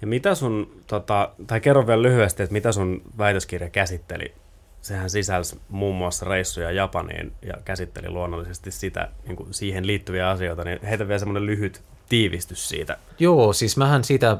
Ja 0.00 0.06
mitä 0.06 0.34
sun, 0.34 0.70
tota, 0.86 1.30
tai 1.46 1.60
kerro 1.60 1.86
vielä 1.86 2.02
lyhyesti, 2.02 2.42
että 2.42 2.52
mitä 2.52 2.72
sun 2.72 3.02
väitöskirja 3.18 3.70
käsitteli? 3.70 4.34
Sehän 4.80 5.10
sisälsi 5.10 5.60
muun 5.68 5.96
muassa 5.96 6.26
reissuja 6.26 6.70
Japaniin 6.70 7.32
ja 7.42 7.54
käsitteli 7.64 8.10
luonnollisesti 8.10 8.70
sitä, 8.70 9.08
niin 9.26 9.36
kuin 9.36 9.54
siihen 9.54 9.86
liittyviä 9.86 10.30
asioita, 10.30 10.64
niin 10.64 10.78
heitä 10.82 11.08
vielä 11.08 11.18
semmoinen 11.18 11.46
lyhyt 11.46 11.82
tiivistys 12.08 12.68
siitä. 12.68 12.96
Joo, 13.18 13.52
siis 13.52 13.76
mähän 13.76 14.04
siitä 14.04 14.36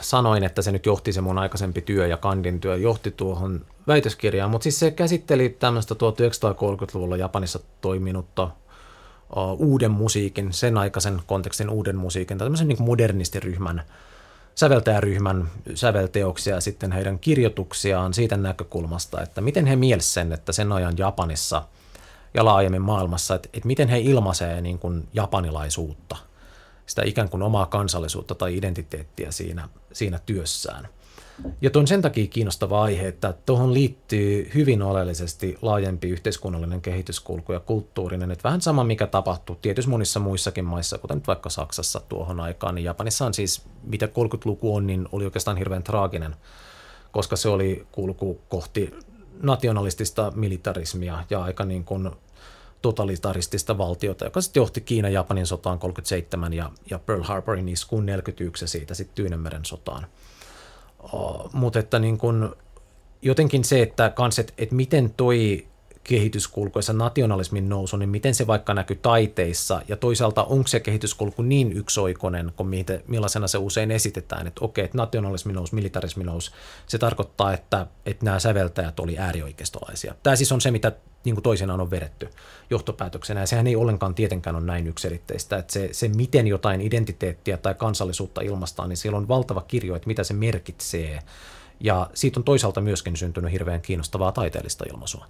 sanoin, 0.00 0.44
että 0.44 0.62
se 0.62 0.72
nyt 0.72 0.86
johti 0.86 1.12
se 1.12 1.20
mun 1.20 1.38
aikaisempi 1.38 1.80
työ 1.80 2.06
ja 2.06 2.16
kandin 2.16 2.60
työ 2.60 2.76
johti 2.76 3.10
tuohon 3.10 3.66
väitöskirjaan, 3.86 4.50
mutta 4.50 4.62
siis 4.62 4.78
se 4.78 4.90
käsitteli 4.90 5.48
tämmöistä 5.48 5.94
1930-luvulla 5.94 7.16
Japanissa 7.16 7.60
toiminutta 7.80 8.50
uuden 9.58 9.90
musiikin, 9.90 10.52
sen 10.52 10.78
aikaisen 10.78 11.20
kontekstin 11.26 11.70
uuden 11.70 11.96
musiikin, 11.96 12.38
tai 12.38 12.44
tämmöisen 12.44 12.68
niin 12.68 12.82
modernistiryhmän 12.82 13.82
säveltäjäryhmän 14.54 15.50
sävelteoksia 15.74 16.54
ja 16.54 16.60
sitten 16.60 16.92
heidän 16.92 17.18
kirjoituksiaan 17.18 18.14
siitä 18.14 18.36
näkökulmasta, 18.36 19.22
että 19.22 19.40
miten 19.40 19.66
he 19.66 19.76
mielsi 19.76 20.12
sen, 20.12 20.32
että 20.32 20.52
sen 20.52 20.72
ajan 20.72 20.94
Japanissa 20.98 21.62
ja 22.34 22.44
laajemmin 22.44 22.82
maailmassa, 22.82 23.34
että, 23.34 23.48
että 23.52 23.66
miten 23.66 23.88
he 23.88 24.00
ilmaisee 24.00 24.60
niin 24.60 24.78
kuin 24.78 25.08
japanilaisuutta, 25.12 26.16
sitä 26.86 27.02
ikään 27.04 27.28
kuin 27.28 27.42
omaa 27.42 27.66
kansallisuutta 27.66 28.34
tai 28.34 28.56
identiteettiä 28.56 29.30
siinä, 29.30 29.68
siinä 29.92 30.18
työssään– 30.26 30.88
ja 31.60 31.70
tuon 31.70 31.86
sen 31.86 32.02
takia 32.02 32.26
kiinnostava 32.26 32.82
aihe, 32.82 33.08
että 33.08 33.34
tuohon 33.46 33.74
liittyy 33.74 34.50
hyvin 34.54 34.82
oleellisesti 34.82 35.58
laajempi 35.62 36.08
yhteiskunnallinen 36.08 36.80
kehityskulku 36.80 37.52
ja 37.52 37.60
kulttuurinen. 37.60 38.30
Että 38.30 38.42
vähän 38.44 38.60
sama, 38.60 38.84
mikä 38.84 39.06
tapahtuu 39.06 39.56
tietysti 39.56 39.90
monissa 39.90 40.20
muissakin 40.20 40.64
maissa, 40.64 40.98
kuten 40.98 41.16
nyt 41.16 41.26
vaikka 41.26 41.50
Saksassa 41.50 42.00
tuohon 42.08 42.40
aikaan, 42.40 42.74
niin 42.74 42.84
Japanissa 42.84 43.26
on 43.26 43.34
siis, 43.34 43.62
mitä 43.82 44.06
30-luku 44.06 44.76
on, 44.76 44.86
niin 44.86 45.08
oli 45.12 45.24
oikeastaan 45.24 45.56
hirveän 45.56 45.82
traaginen, 45.82 46.36
koska 47.12 47.36
se 47.36 47.48
oli 47.48 47.86
kulku 47.92 48.40
kohti 48.48 48.94
nationalistista 49.42 50.32
militarismia 50.34 51.24
ja 51.30 51.42
aika 51.42 51.64
niin 51.64 51.84
kuin 51.84 52.10
totalitaristista 52.82 53.78
valtiota, 53.78 54.24
joka 54.24 54.40
sitten 54.40 54.60
johti 54.60 54.80
Kiina-Japanin 54.80 55.46
sotaan 55.46 55.78
37 55.78 56.52
ja, 56.52 56.70
ja 56.90 56.98
Pearl 56.98 57.22
Harborin 57.22 57.68
iskuun 57.68 58.06
41 58.06 58.64
ja 58.64 58.68
siitä 58.68 58.94
sitten 58.94 59.14
Tyynemeren 59.14 59.64
sotaan– 59.64 60.06
mutta 61.52 61.78
että 61.78 61.98
niin 61.98 62.18
kun, 62.18 62.56
jotenkin 63.22 63.64
se, 63.64 63.82
että, 63.82 64.10
kans, 64.10 64.38
että, 64.38 64.52
että 64.58 64.74
miten 64.74 65.10
toi 65.16 65.66
kehityskulku 66.04 66.78
ja 66.78 66.92
nationalismin 66.92 67.68
nousu, 67.68 67.96
niin 67.96 68.08
miten 68.08 68.34
se 68.34 68.46
vaikka 68.46 68.74
näkyy 68.74 68.98
taiteissa? 69.02 69.82
Ja 69.88 69.96
toisaalta 69.96 70.44
onko 70.44 70.68
se 70.68 70.80
kehityskulku 70.80 71.42
niin 71.42 71.72
yksioikoinen 71.72 72.52
kuin 72.56 72.68
miten, 72.68 73.02
millaisena 73.06 73.48
se 73.48 73.58
usein 73.58 73.90
esitetään, 73.90 74.46
että 74.46 74.64
okei, 74.64 74.84
että 74.84 74.98
nationalismi 74.98 75.52
nousi, 75.52 75.74
militarismi 75.74 76.24
nousi, 76.24 76.50
se 76.86 76.98
tarkoittaa, 76.98 77.52
että, 77.52 77.86
että 78.06 78.24
nämä 78.24 78.38
säveltäjät 78.38 79.00
oli 79.00 79.18
äärioikeistolaisia. 79.18 80.14
Tämä 80.22 80.36
siis 80.36 80.52
on 80.52 80.60
se, 80.60 80.70
mitä 80.70 80.92
niin 81.24 81.34
kuin 81.34 81.42
toisenaan 81.42 81.80
on 81.80 81.90
vedetty 81.90 82.28
johtopäätöksenä, 82.70 83.40
ja 83.40 83.46
sehän 83.46 83.66
ei 83.66 83.76
ollenkaan 83.76 84.14
tietenkään 84.14 84.56
ole 84.56 84.64
näin 84.64 84.86
yksilitteistä, 84.86 85.56
että 85.56 85.72
se, 85.72 85.88
se 85.92 86.08
miten 86.08 86.46
jotain 86.46 86.80
identiteettiä 86.80 87.56
tai 87.56 87.74
kansallisuutta 87.74 88.40
ilmastaan, 88.40 88.88
niin 88.88 88.96
siellä 88.96 89.16
on 89.18 89.28
valtava 89.28 89.60
kirjo, 89.60 89.96
että 89.96 90.06
mitä 90.06 90.24
se 90.24 90.34
merkitsee, 90.34 91.18
ja 91.80 92.10
siitä 92.14 92.40
on 92.40 92.44
toisaalta 92.44 92.80
myöskin 92.80 93.16
syntynyt 93.16 93.52
hirveän 93.52 93.80
kiinnostavaa 93.80 94.32
taiteellista 94.32 94.84
ilmaisua. 94.90 95.26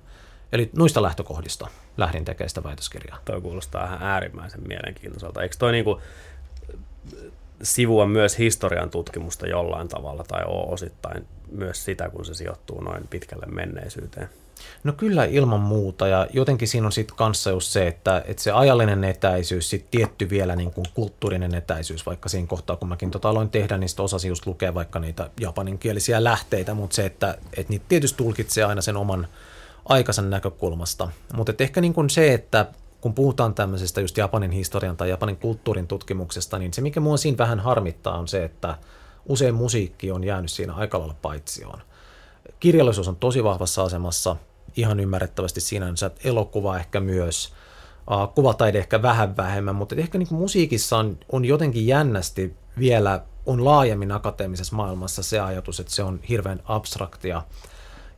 Eli 0.53 0.71
noista 0.77 1.03
lähtökohdista 1.03 1.69
lähdin 1.97 2.25
tekemään 2.25 2.49
sitä 2.49 2.65
väitöskirjaa. 2.65 3.19
Toi 3.25 3.41
kuulostaa 3.41 3.87
ihan 3.87 4.03
äärimmäisen 4.03 4.69
mielenkiintoiselta. 4.69 5.43
Eikö 5.43 5.57
toi 5.59 5.73
niinku 5.73 6.01
sivua 7.62 8.07
myös 8.07 8.38
historian 8.38 8.91
tutkimusta 8.91 9.47
jollain 9.47 9.88
tavalla 9.88 10.25
tai 10.29 10.45
ole 10.47 10.73
osittain 10.73 11.27
myös 11.51 11.85
sitä, 11.85 12.09
kun 12.11 12.25
se 12.25 12.35
sijoittuu 12.35 12.81
noin 12.81 13.09
pitkälle 13.09 13.47
menneisyyteen? 13.47 14.29
No 14.85 14.93
kyllä 14.93 15.25
ilman 15.25 15.61
muuta 15.61 16.09
ja 16.09 16.27
jotenkin 16.33 16.69
siinä 16.69 16.87
on 16.87 16.93
sitten 16.93 17.17
kanssa 17.17 17.51
just 17.51 17.69
se, 17.69 17.87
että, 17.87 18.23
että 18.27 18.43
se 18.43 18.51
ajallinen 18.51 19.05
etäisyys, 19.05 19.71
sitten 19.71 19.91
tietty 19.91 20.31
vielä 20.31 20.57
niin 20.57 20.73
kuin 20.73 20.87
kulttuurinen 20.95 21.55
etäisyys, 21.55 22.07
vaikka 22.07 22.29
siinä 22.29 22.47
kohtaa 22.47 22.77
kun 22.77 22.88
mäkin 22.88 23.11
tota 23.11 23.29
aloin 23.29 23.51
tehdä, 23.51 23.79
niin 23.79 23.88
sitten 23.88 24.05
osasin 24.05 24.29
just 24.29 24.47
lukea 24.47 24.75
vaikka 24.75 24.99
niitä 24.99 25.31
japaninkielisiä 25.41 26.25
lähteitä, 26.25 26.75
mutta 26.75 26.95
se, 26.95 27.07
että, 27.07 27.38
että 27.57 27.71
niitä 27.71 27.85
tietysti 27.88 28.17
tulkitsee 28.17 28.65
aina 28.65 28.83
sen 28.83 28.97
oman 28.97 29.29
aikaisen 29.85 30.31
näkökulmasta. 30.31 31.09
Mutta 31.37 31.53
ehkä 31.59 31.81
niin 31.81 31.95
kuin 31.95 32.11
se, 32.11 32.35
että 32.35 32.66
kun 33.01 33.14
puhutaan 33.14 33.55
tämmöisestä 33.55 34.01
just 34.01 34.16
Japanin 34.16 34.51
historian 34.51 34.97
tai 34.97 35.11
Japanin 35.11 35.37
kulttuurin 35.37 35.87
tutkimuksesta, 35.87 36.59
niin 36.59 36.75
se 36.75 36.81
mikä 36.81 37.01
mua 37.01 37.16
siinä 37.16 37.38
vähän 37.38 37.61
harmittaa 37.61 38.18
on 38.18 38.29
se, 38.29 38.45
että 38.45 38.79
usein 39.29 39.55
musiikki 39.55 40.11
on 40.11 40.25
jäänyt 40.25 40.51
siinä 40.51 40.75
aika 40.75 40.99
lailla 40.99 41.16
paitsioon. 41.23 41.83
Kirjallisuus 42.61 43.09
on 43.09 43.16
tosi 43.16 43.45
vahvassa 43.45 43.83
asemassa, 43.83 44.37
ihan 44.77 45.01
ymmärrettävästi 45.01 45.61
sinänsä, 45.61 46.11
elokuva 46.25 46.77
ehkä 46.77 47.01
myös, 47.01 47.53
kuvataide 48.35 48.79
ehkä 48.79 49.03
vähän 49.03 49.37
vähemmän, 49.37 49.75
mutta 49.75 49.95
ehkä 49.95 50.18
niin 50.18 50.35
musiikissa 50.35 50.99
on, 50.99 51.18
on 51.33 51.45
jotenkin 51.45 51.87
jännästi 51.87 52.57
vielä 52.79 53.23
on 53.47 53.64
laajemmin 53.64 54.12
akateemisessa 54.12 54.77
maailmassa 54.77 55.23
se 55.23 55.40
ajatus, 55.40 55.81
että 55.81 55.92
se 55.92 56.03
on 56.03 56.21
hirveän 56.29 56.61
abstraktia 56.64 57.42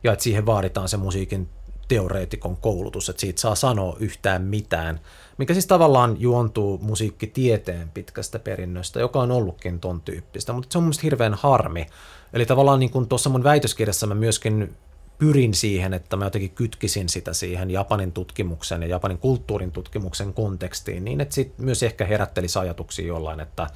ja 0.05 0.13
että 0.13 0.23
siihen 0.23 0.45
vaaditaan 0.45 0.89
se 0.89 0.97
musiikin 0.97 1.49
teoreetikon 1.87 2.57
koulutus, 2.57 3.09
että 3.09 3.19
siitä 3.19 3.41
saa 3.41 3.55
sanoa 3.55 3.97
yhtään 3.99 4.41
mitään, 4.41 4.99
mikä 5.37 5.53
siis 5.53 5.67
tavallaan 5.67 6.15
juontuu 6.19 6.77
musiikkitieteen 6.77 7.89
pitkästä 7.89 8.39
perinnöstä, 8.39 8.99
joka 8.99 9.19
on 9.19 9.31
ollutkin 9.31 9.79
ton 9.79 10.01
tyyppistä, 10.01 10.53
mutta 10.53 10.67
se 10.71 10.77
on 10.77 10.83
mun 10.83 10.93
hirveän 11.03 11.33
harmi. 11.33 11.85
Eli 12.33 12.45
tavallaan 12.45 12.79
niin 12.79 12.89
kuin 12.89 13.07
tuossa 13.07 13.29
mun 13.29 13.43
väitöskirjassa 13.43 14.07
mä 14.07 14.15
myöskin 14.15 14.75
pyrin 15.17 15.53
siihen, 15.53 15.93
että 15.93 16.17
mä 16.17 16.25
jotenkin 16.25 16.51
kytkisin 16.51 17.09
sitä 17.09 17.33
siihen 17.33 17.71
Japanin 17.71 18.11
tutkimuksen 18.11 18.81
ja 18.81 18.87
Japanin 18.87 19.17
kulttuurin 19.17 19.71
tutkimuksen 19.71 20.33
kontekstiin, 20.33 21.05
niin 21.05 21.21
että 21.21 21.35
sitten 21.35 21.65
myös 21.65 21.83
ehkä 21.83 22.05
herättelisi 22.05 22.59
ajatuksia 22.59 23.07
jollain, 23.07 23.39
että, 23.39 23.67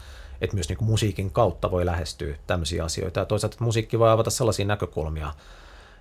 että 0.42 0.56
myös 0.56 0.70
niin 0.70 0.78
kuin 0.78 0.90
musiikin 0.90 1.32
kautta 1.32 1.72
voi 1.72 1.86
lähestyä 1.86 2.36
tämmöisiä 2.48 2.84
asioita. 2.84 3.20
Ja 3.20 3.26
toisaalta 3.26 3.56
että 3.56 3.64
musiikki 3.64 4.00
voi 4.00 4.10
avata 4.10 4.30
sellaisia 4.30 4.66
näkökulmia, 4.66 5.34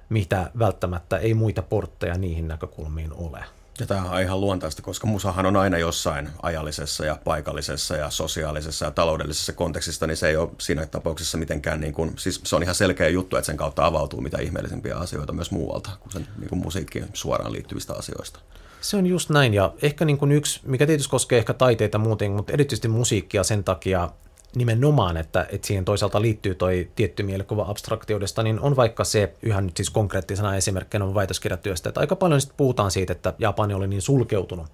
mitä 0.08 0.50
välttämättä 0.58 1.16
ei 1.16 1.34
muita 1.34 1.62
portteja 1.62 2.18
niihin 2.18 2.48
näkökulmiin 2.48 3.12
ole. 3.12 3.44
Ja 3.80 3.86
tämä 3.86 4.10
on 4.10 4.20
ihan 4.22 4.40
luontaista, 4.40 4.82
koska 4.82 5.06
musahan 5.06 5.46
on 5.46 5.56
aina 5.56 5.78
jossain 5.78 6.28
ajallisessa 6.42 7.04
ja 7.04 7.18
paikallisessa 7.24 7.96
ja 7.96 8.10
sosiaalisessa 8.10 8.84
ja 8.84 8.90
taloudellisessa 8.90 9.52
kontekstissa, 9.52 10.06
niin 10.06 10.16
se 10.16 10.28
ei 10.28 10.36
ole 10.36 10.50
siinä 10.58 10.86
tapauksessa 10.86 11.38
mitenkään, 11.38 11.80
niin 11.80 11.92
kuin, 11.92 12.12
siis 12.16 12.40
se 12.44 12.56
on 12.56 12.62
ihan 12.62 12.74
selkeä 12.74 13.08
juttu, 13.08 13.36
että 13.36 13.46
sen 13.46 13.56
kautta 13.56 13.86
avautuu 13.86 14.20
mitä 14.20 14.38
ihmeellisempiä 14.38 14.96
asioita 14.96 15.32
myös 15.32 15.50
muualta 15.50 15.90
kuin 16.00 16.12
sen 16.12 16.28
niin 16.38 16.48
kuin 16.48 16.62
musiikkiin 16.62 17.08
suoraan 17.12 17.52
liittyvistä 17.52 17.94
asioista. 17.94 18.40
Se 18.80 18.96
on 18.96 19.06
just 19.06 19.30
näin, 19.30 19.54
ja 19.54 19.72
ehkä 19.82 20.04
niin 20.04 20.18
kuin 20.18 20.32
yksi, 20.32 20.60
mikä 20.64 20.86
tietysti 20.86 21.10
koskee 21.10 21.38
ehkä 21.38 21.54
taiteita 21.54 21.98
muuten, 21.98 22.32
mutta 22.32 22.52
erityisesti 22.52 22.88
musiikkia 22.88 23.44
sen 23.44 23.64
takia, 23.64 24.10
nimenomaan, 24.58 25.16
että, 25.16 25.46
että 25.50 25.66
siihen 25.66 25.84
toisaalta 25.84 26.22
liittyy 26.22 26.54
toi 26.54 26.90
tietty 26.96 27.22
mielikuva 27.22 27.66
abstraktioudesta, 27.68 28.42
niin 28.42 28.60
on 28.60 28.76
vaikka 28.76 29.04
se, 29.04 29.32
yhä 29.42 29.60
nyt 29.60 29.76
siis 29.76 29.90
konkreettisena 29.90 30.56
esimerkkinä 30.56 31.04
on 31.04 31.14
väitöskirjatyöstä, 31.14 31.88
että 31.88 32.00
aika 32.00 32.16
paljon 32.16 32.40
sitten 32.40 32.56
puhutaan 32.56 32.90
siitä, 32.90 33.12
että 33.12 33.34
Japani 33.38 33.74
oli 33.74 33.88
niin 33.88 34.02
sulkeutunut, 34.02 34.66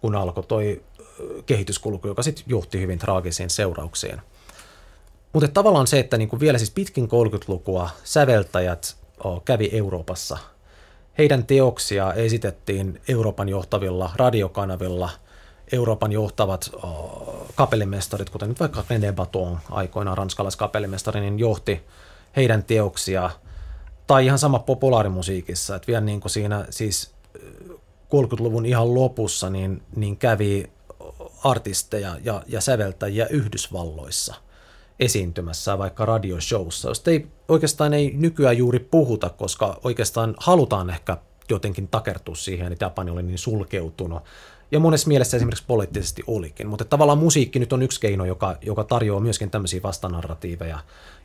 kun 0.00 0.16
alkoi 0.16 0.44
toi 0.44 0.82
kehityskulku, 1.46 2.08
joka 2.08 2.22
sitten 2.22 2.44
johti 2.46 2.80
hyvin 2.80 2.98
traagisiin 2.98 3.50
seurauksiin. 3.50 4.20
Mutta 5.32 5.48
tavallaan 5.48 5.86
se, 5.86 5.98
että 5.98 6.18
niinku 6.18 6.40
vielä 6.40 6.58
siis 6.58 6.70
pitkin 6.70 7.04
30-lukua 7.04 7.90
säveltäjät 8.04 8.96
kävi 9.44 9.70
Euroopassa. 9.72 10.38
Heidän 11.18 11.46
teoksia 11.46 12.14
esitettiin 12.14 13.00
Euroopan 13.08 13.48
johtavilla 13.48 14.10
radiokanavilla– 14.16 15.10
Euroopan 15.72 16.12
johtavat 16.12 16.70
kapellimestarit, 17.54 18.30
kuten 18.30 18.48
nyt 18.48 18.60
vaikka 18.60 18.84
René 18.90 19.12
Baton, 19.12 19.58
aikoinaan 19.70 20.18
ranskalaiskapellimestari, 20.18 21.20
niin 21.20 21.38
johti 21.38 21.80
heidän 22.36 22.64
teoksia, 22.64 23.30
tai 24.06 24.26
ihan 24.26 24.38
sama 24.38 24.58
populaarimusiikissa, 24.58 25.76
että 25.76 25.86
vielä 25.86 26.00
niin 26.00 26.20
kuin 26.20 26.30
siinä 26.30 26.66
siis 26.70 27.14
30-luvun 28.10 28.66
ihan 28.66 28.94
lopussa 28.94 29.50
niin, 29.50 29.82
niin 29.96 30.16
kävi 30.16 30.70
artisteja 31.44 32.16
ja, 32.24 32.42
ja 32.46 32.60
säveltäjiä 32.60 33.26
Yhdysvalloissa 33.26 34.34
esiintymässä 35.00 35.78
vaikka 35.78 36.06
radioshowssa, 36.06 36.88
josta 36.88 37.10
ei 37.10 37.26
oikeastaan 37.48 37.94
ei 37.94 38.12
nykyään 38.16 38.56
juuri 38.56 38.78
puhuta, 38.78 39.30
koska 39.30 39.80
oikeastaan 39.84 40.34
halutaan 40.38 40.90
ehkä 40.90 41.16
jotenkin 41.50 41.88
takertua 41.88 42.34
siihen, 42.34 42.72
että 42.72 42.84
Japani 42.84 43.10
oli 43.10 43.22
niin 43.22 43.38
sulkeutunut 43.38 44.22
ja 44.72 44.80
monessa 44.80 45.08
mielessä 45.08 45.36
esimerkiksi 45.36 45.64
poliittisesti 45.66 46.22
olikin. 46.26 46.66
Mutta 46.66 46.84
tavallaan 46.84 47.18
musiikki 47.18 47.58
nyt 47.58 47.72
on 47.72 47.82
yksi 47.82 48.00
keino, 48.00 48.24
joka, 48.24 48.56
joka 48.62 48.84
tarjoaa 48.84 49.20
myöskin 49.20 49.50
tämmöisiä 49.50 49.82
vastanarratiiveja, 49.82 50.78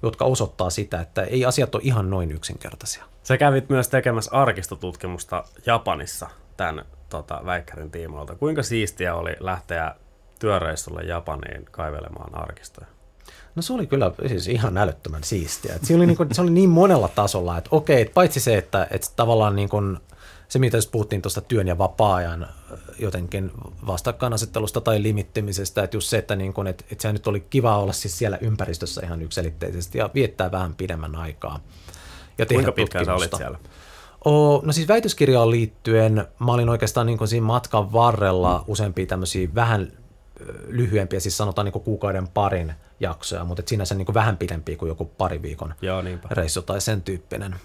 jotka 0.03 0.25
osoittaa 0.25 0.69
sitä, 0.69 1.01
että 1.01 1.23
ei 1.23 1.45
asiat 1.45 1.75
ole 1.75 1.83
ihan 1.85 2.09
noin 2.09 2.31
yksinkertaisia. 2.31 3.05
Sä 3.23 3.37
kävit 3.37 3.69
myös 3.69 3.87
tekemässä 3.87 4.31
arkistotutkimusta 4.31 5.43
Japanissa 5.65 6.29
tämän 6.57 6.85
tota, 7.09 7.41
Väikkärin 7.45 7.91
tiimoilta. 7.91 8.35
Kuinka 8.35 8.63
siistiä 8.63 9.15
oli 9.15 9.35
lähteä 9.39 9.95
työreissulle 10.39 11.01
Japaniin 11.01 11.65
kaivelemaan 11.71 12.41
arkistoja? 12.41 12.87
No 13.55 13.61
se 13.61 13.73
oli 13.73 13.87
kyllä 13.87 14.11
siis 14.27 14.47
ihan 14.47 14.77
älyttömän 14.77 15.23
siistiä. 15.23 15.79
se, 15.83 15.95
oli 15.95 16.05
niin 16.05 16.17
kuin, 16.17 16.35
se 16.35 16.41
oli 16.41 16.51
niin 16.51 16.69
monella 16.69 17.07
tasolla, 17.07 17.57
että 17.57 17.69
okei, 17.71 18.05
paitsi 18.05 18.39
se, 18.39 18.57
että, 18.57 18.87
että 18.91 19.07
tavallaan 19.15 19.55
niin 19.55 19.69
kuin 19.69 19.97
se, 20.47 20.59
mitä 20.59 20.77
just 20.77 20.91
puhuttiin 20.91 21.21
tuosta 21.21 21.41
työn 21.41 21.67
ja 21.67 21.77
vapaa-ajan 21.77 22.47
jotenkin 22.99 23.51
vastakkainasettelusta 23.87 24.81
tai 24.81 25.03
limittimisestä, 25.03 25.83
että 25.83 25.97
just 25.97 26.07
se, 26.07 26.17
että, 26.17 26.35
niin 26.35 26.53
kun, 26.53 26.67
että, 26.67 26.85
että 26.91 27.01
se 27.01 27.13
nyt 27.13 27.27
oli 27.27 27.39
kiva 27.39 27.77
olla 27.77 27.93
siis 27.93 28.17
siellä 28.17 28.37
ympäristössä 28.41 29.01
ihan 29.05 29.21
yksilitteisesti 29.21 29.97
ja 29.97 30.09
viettää 30.13 30.51
vähän 30.51 30.75
pidemmän 30.75 31.15
aikaa. 31.15 31.59
Ja 32.37 32.45
Kuinka 32.45 32.71
pitkään 32.71 33.05
sä 33.05 33.13
olit 33.13 33.31
siellä? 33.37 33.59
O, 34.25 34.61
no 34.65 34.73
siis 34.73 34.87
väitöskirjaan 34.87 35.51
liittyen 35.51 36.25
mä 36.39 36.51
olin 36.53 36.69
oikeastaan 36.69 37.07
niin 37.07 37.27
siinä 37.27 37.45
matkan 37.45 37.93
varrella 37.93 38.63
useampia 38.67 39.05
tämmöisiä 39.05 39.49
vähän 39.55 39.91
lyhyempiä, 40.67 41.19
siis 41.19 41.37
sanotaan 41.37 41.65
niin 41.65 41.83
kuukauden 41.83 42.27
parin 42.27 42.73
jaksoja, 42.99 43.45
mutta 43.45 43.63
sinänsä 43.65 43.95
niin 43.95 44.13
vähän 44.13 44.37
pidempiä 44.37 44.77
kuin 44.77 44.89
joku 44.89 45.05
pari 45.05 45.41
viikon 45.41 45.73
Joo, 45.81 46.03
reissu 46.31 46.61
tai 46.61 46.81
sen 46.81 47.01
tyyppinen. 47.01 47.55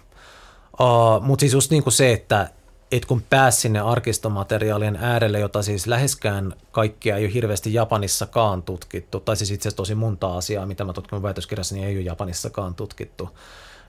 Uh, 0.81 1.23
mutta 1.23 1.41
siis 1.41 1.53
just 1.53 1.71
niin 1.71 1.83
kuin 1.83 1.93
se, 1.93 2.13
että 2.13 2.51
et 2.93 3.05
kun 3.05 3.23
pääsi 3.31 3.61
sinne 3.61 3.81
arkistomateriaalien 3.81 4.97
äärelle, 4.97 5.39
jota 5.39 5.63
siis 5.63 5.87
läheskään 5.87 6.53
kaikkia 6.73 7.17
ei 7.17 7.25
ole 7.25 7.35
hirveästi 7.35 7.75
Japanissakaan 7.75 8.63
tutkittu, 8.63 9.21
tai 9.21 9.37
siis 9.37 9.51
itse 9.51 9.69
asiassa 9.69 9.77
tosi 9.77 9.95
monta 9.95 10.37
asiaa, 10.37 10.67
mitä 10.67 10.85
mä 10.85 10.93
tutkin 10.93 11.23
väitöskirjassa, 11.23 11.75
niin 11.75 11.87
ei 11.87 11.97
ole 11.97 12.05
Japanissakaan 12.05 12.75
tutkittu. 12.75 13.29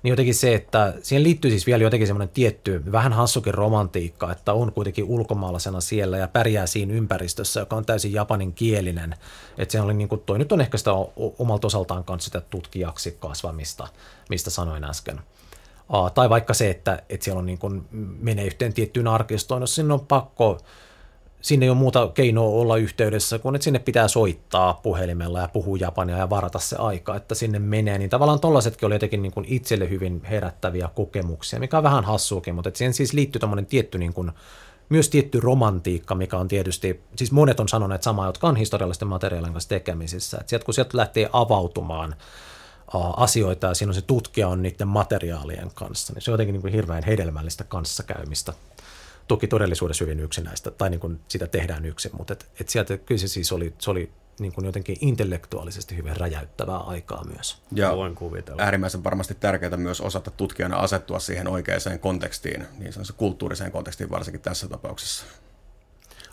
Niin 0.03 0.09
jotenkin 0.09 0.35
se, 0.35 0.53
että 0.53 0.93
siihen 1.01 1.23
liittyy 1.23 1.51
siis 1.51 1.65
vielä 1.65 1.83
jotenkin 1.83 2.07
semmoinen 2.07 2.33
tietty, 2.33 2.83
vähän 2.91 3.13
hassukin 3.13 3.53
romantiikka, 3.53 4.31
että 4.31 4.53
on 4.53 4.71
kuitenkin 4.71 5.05
ulkomaalaisena 5.05 5.81
siellä 5.81 6.17
ja 6.17 6.27
pärjää 6.27 6.67
siinä 6.67 6.93
ympäristössä, 6.93 7.59
joka 7.59 7.75
on 7.75 7.85
täysin 7.85 8.13
japanin 8.13 8.53
kielinen. 8.53 9.15
Että 9.57 9.71
se 9.71 9.81
oli 9.81 9.93
niin 9.93 10.09
kuin, 10.09 10.21
toi 10.25 10.39
nyt 10.39 10.51
on 10.51 10.61
ehkä 10.61 10.77
sitä 10.77 10.91
omalta 11.39 11.67
osaltaan 11.67 12.03
kanssa 12.03 12.25
sitä 12.25 12.41
tutkijaksi 12.41 13.17
kasvamista, 13.19 13.87
mistä 14.29 14.49
sanoin 14.49 14.83
äsken. 14.83 15.21
Tai 16.13 16.30
vaikka 16.30 16.54
se, 16.54 16.69
että, 16.69 17.04
että 17.10 17.23
siellä 17.23 17.39
on 17.39 17.45
niin 17.45 17.58
kuin, 17.58 17.88
menee 18.19 18.45
yhteen 18.45 18.73
tiettyyn 18.73 19.08
arkistoon, 19.08 19.62
jos 19.62 19.75
sinne 19.75 19.93
on 19.93 19.99
pakko, 19.99 20.58
sinne 21.41 21.65
ei 21.65 21.69
ole 21.69 21.77
muuta 21.77 22.08
keinoa 22.08 22.49
olla 22.49 22.77
yhteydessä, 22.77 23.39
kun 23.39 23.56
että 23.56 23.63
sinne 23.63 23.80
pitää 23.80 24.08
soittaa 24.08 24.80
puhelimella 24.84 25.39
ja 25.39 25.47
puhua 25.47 25.77
japania 25.77 26.17
ja 26.17 26.30
varata 26.30 26.60
se 26.60 26.75
aika, 26.75 27.15
että 27.15 27.36
sinne 27.36 27.60
menee, 27.60 27.97
niin 27.97 28.10
tavallaan 28.10 28.39
tollaisetkin 28.39 28.88
oli 28.88 28.95
jotenkin 28.95 29.21
niin 29.21 29.32
kuin 29.32 29.45
itselle 29.49 29.89
hyvin 29.89 30.21
herättäviä 30.23 30.89
kokemuksia, 30.95 31.60
mikä 31.60 31.77
on 31.77 31.84
vähän 31.84 32.06
hassuukin, 32.06 32.56
mutta 32.56 32.67
että 32.67 32.77
siihen 32.77 32.93
siis 32.93 33.13
liittyy 33.13 33.39
tämmöinen 33.39 33.65
tietty 33.65 33.97
niin 33.97 34.13
kuin, 34.13 34.32
myös 34.89 35.10
tietty 35.10 35.39
romantiikka, 35.39 36.15
mikä 36.15 36.38
on 36.38 36.47
tietysti, 36.47 37.04
siis 37.15 37.32
monet 37.32 37.60
on 37.60 37.69
sanoneet 37.69 38.04
samaa, 38.04 38.25
jotka 38.25 38.47
on 38.47 38.56
historiallisten 38.56 39.08
materiaalien 39.08 39.54
kanssa 39.54 39.69
tekemisissä, 39.69 40.38
että 40.38 40.49
sieltä 40.49 40.65
kun 40.65 40.73
sieltä 40.73 40.97
lähtee 40.97 41.30
avautumaan 41.34 42.15
asioita 43.17 43.67
ja 43.67 43.73
siinä 43.73 43.89
on 43.89 43.93
se 43.95 44.01
tutkija 44.01 44.47
on 44.47 44.62
niiden 44.62 44.88
materiaalien 44.88 45.71
kanssa, 45.75 46.13
niin 46.13 46.21
se 46.21 46.32
on 46.32 46.34
jotenkin 46.34 46.54
niin 46.54 46.62
kuin 46.62 46.73
hirveän 46.73 47.04
hedelmällistä 47.04 47.63
kanssakäymistä. 47.63 48.54
Toki 49.27 49.47
todellisuudessa 49.47 50.04
hyvin 50.04 50.19
yksinäistä, 50.19 50.71
tai 50.71 50.89
niin 50.89 50.99
kuin 50.99 51.19
sitä 51.27 51.47
tehdään 51.47 51.86
yksin, 51.86 52.12
mutta 52.17 52.34
et, 52.34 52.49
et 52.60 52.69
sieltä 52.69 52.97
kyllä 52.97 53.19
se 53.19 53.27
siis 53.27 53.51
oli, 53.51 53.73
se 53.80 53.91
oli 53.91 54.12
niin 54.39 54.54
kuin 54.54 54.65
jotenkin 54.65 54.97
intellektuaalisesti 55.01 55.97
hyvin 55.97 56.17
räjäyttävää 56.17 56.77
aikaa 56.77 57.23
myös. 57.23 57.62
Ja 57.71 57.95
Voin 57.95 58.15
kuvitella. 58.15 58.62
äärimmäisen 58.62 59.04
varmasti 59.04 59.36
tärkeää 59.36 59.77
myös 59.77 60.01
osata 60.01 60.32
tutkijana 60.32 60.77
asettua 60.77 61.19
siihen 61.19 61.47
oikeaan 61.47 61.99
kontekstiin, 61.99 62.67
niin 62.77 62.93
se 62.93 63.13
kulttuuriseen 63.17 63.71
kontekstiin 63.71 64.10
varsinkin 64.10 64.41
tässä 64.41 64.67
tapauksessa. 64.67 65.25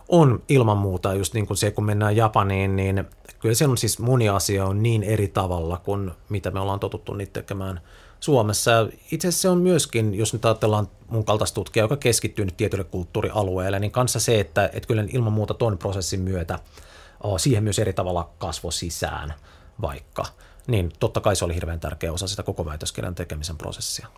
On 0.09 0.43
ilman 0.49 0.79
muuta, 0.79 1.15
just 1.15 1.35
niin 1.35 1.47
kuin 1.47 1.57
se, 1.57 1.71
kun 1.71 1.85
mennään 1.85 2.17
Japaniin, 2.17 2.77
niin 2.77 3.05
kyllä 3.39 3.55
siellä 3.55 3.73
on 3.73 3.79
siis 3.79 3.99
moni 3.99 4.29
asia 4.29 4.65
on 4.65 4.83
niin 4.83 5.03
eri 5.03 5.29
tavalla 5.29 5.77
kuin 5.77 6.11
mitä 6.29 6.51
me 6.51 6.61
ollaan 6.61 6.81
totuttu 6.81 7.15
niitä 7.15 7.33
tekemään 7.33 7.81
Suomessa. 8.21 8.89
Itse 9.13 9.29
asiassa 9.29 9.43
se 9.43 9.49
on 9.49 9.59
myöskin, 9.59 10.15
jos 10.15 10.33
nyt 10.33 10.45
ajatellaan 10.45 10.89
mun 11.09 11.25
kaltaista 11.25 11.55
tutkijaa, 11.55 11.85
joka 11.85 11.97
keskittyy 11.97 12.45
nyt 12.45 12.57
tietylle 12.57 12.85
kulttuurialueelle, 12.85 13.79
niin 13.79 13.93
kanssa 13.93 14.21
se, 14.21 14.41
että, 14.41 14.71
että 14.73 14.87
kyllä 14.87 15.05
ilman 15.13 15.33
muuta 15.33 15.55
tuon 15.55 15.79
prosessin 15.79 16.21
myötä 16.21 16.59
siihen 17.37 17.65
myös 17.65 17.79
eri 17.79 17.93
tavalla 17.93 18.31
kasvo 18.39 18.71
sisään 18.71 19.35
vaikka, 19.81 20.25
niin 20.67 20.93
totta 21.01 21.21
kai 21.21 21.37
se 21.37 21.45
oli 21.45 21.55
hirveän 21.55 21.81
tärkeä 21.81 22.13
osa 22.13 22.27
sitä 22.27 22.43
koko 22.43 22.65
väitöskirjan 22.65 23.15
tekemisen 23.15 23.57
prosessia. 23.57 24.09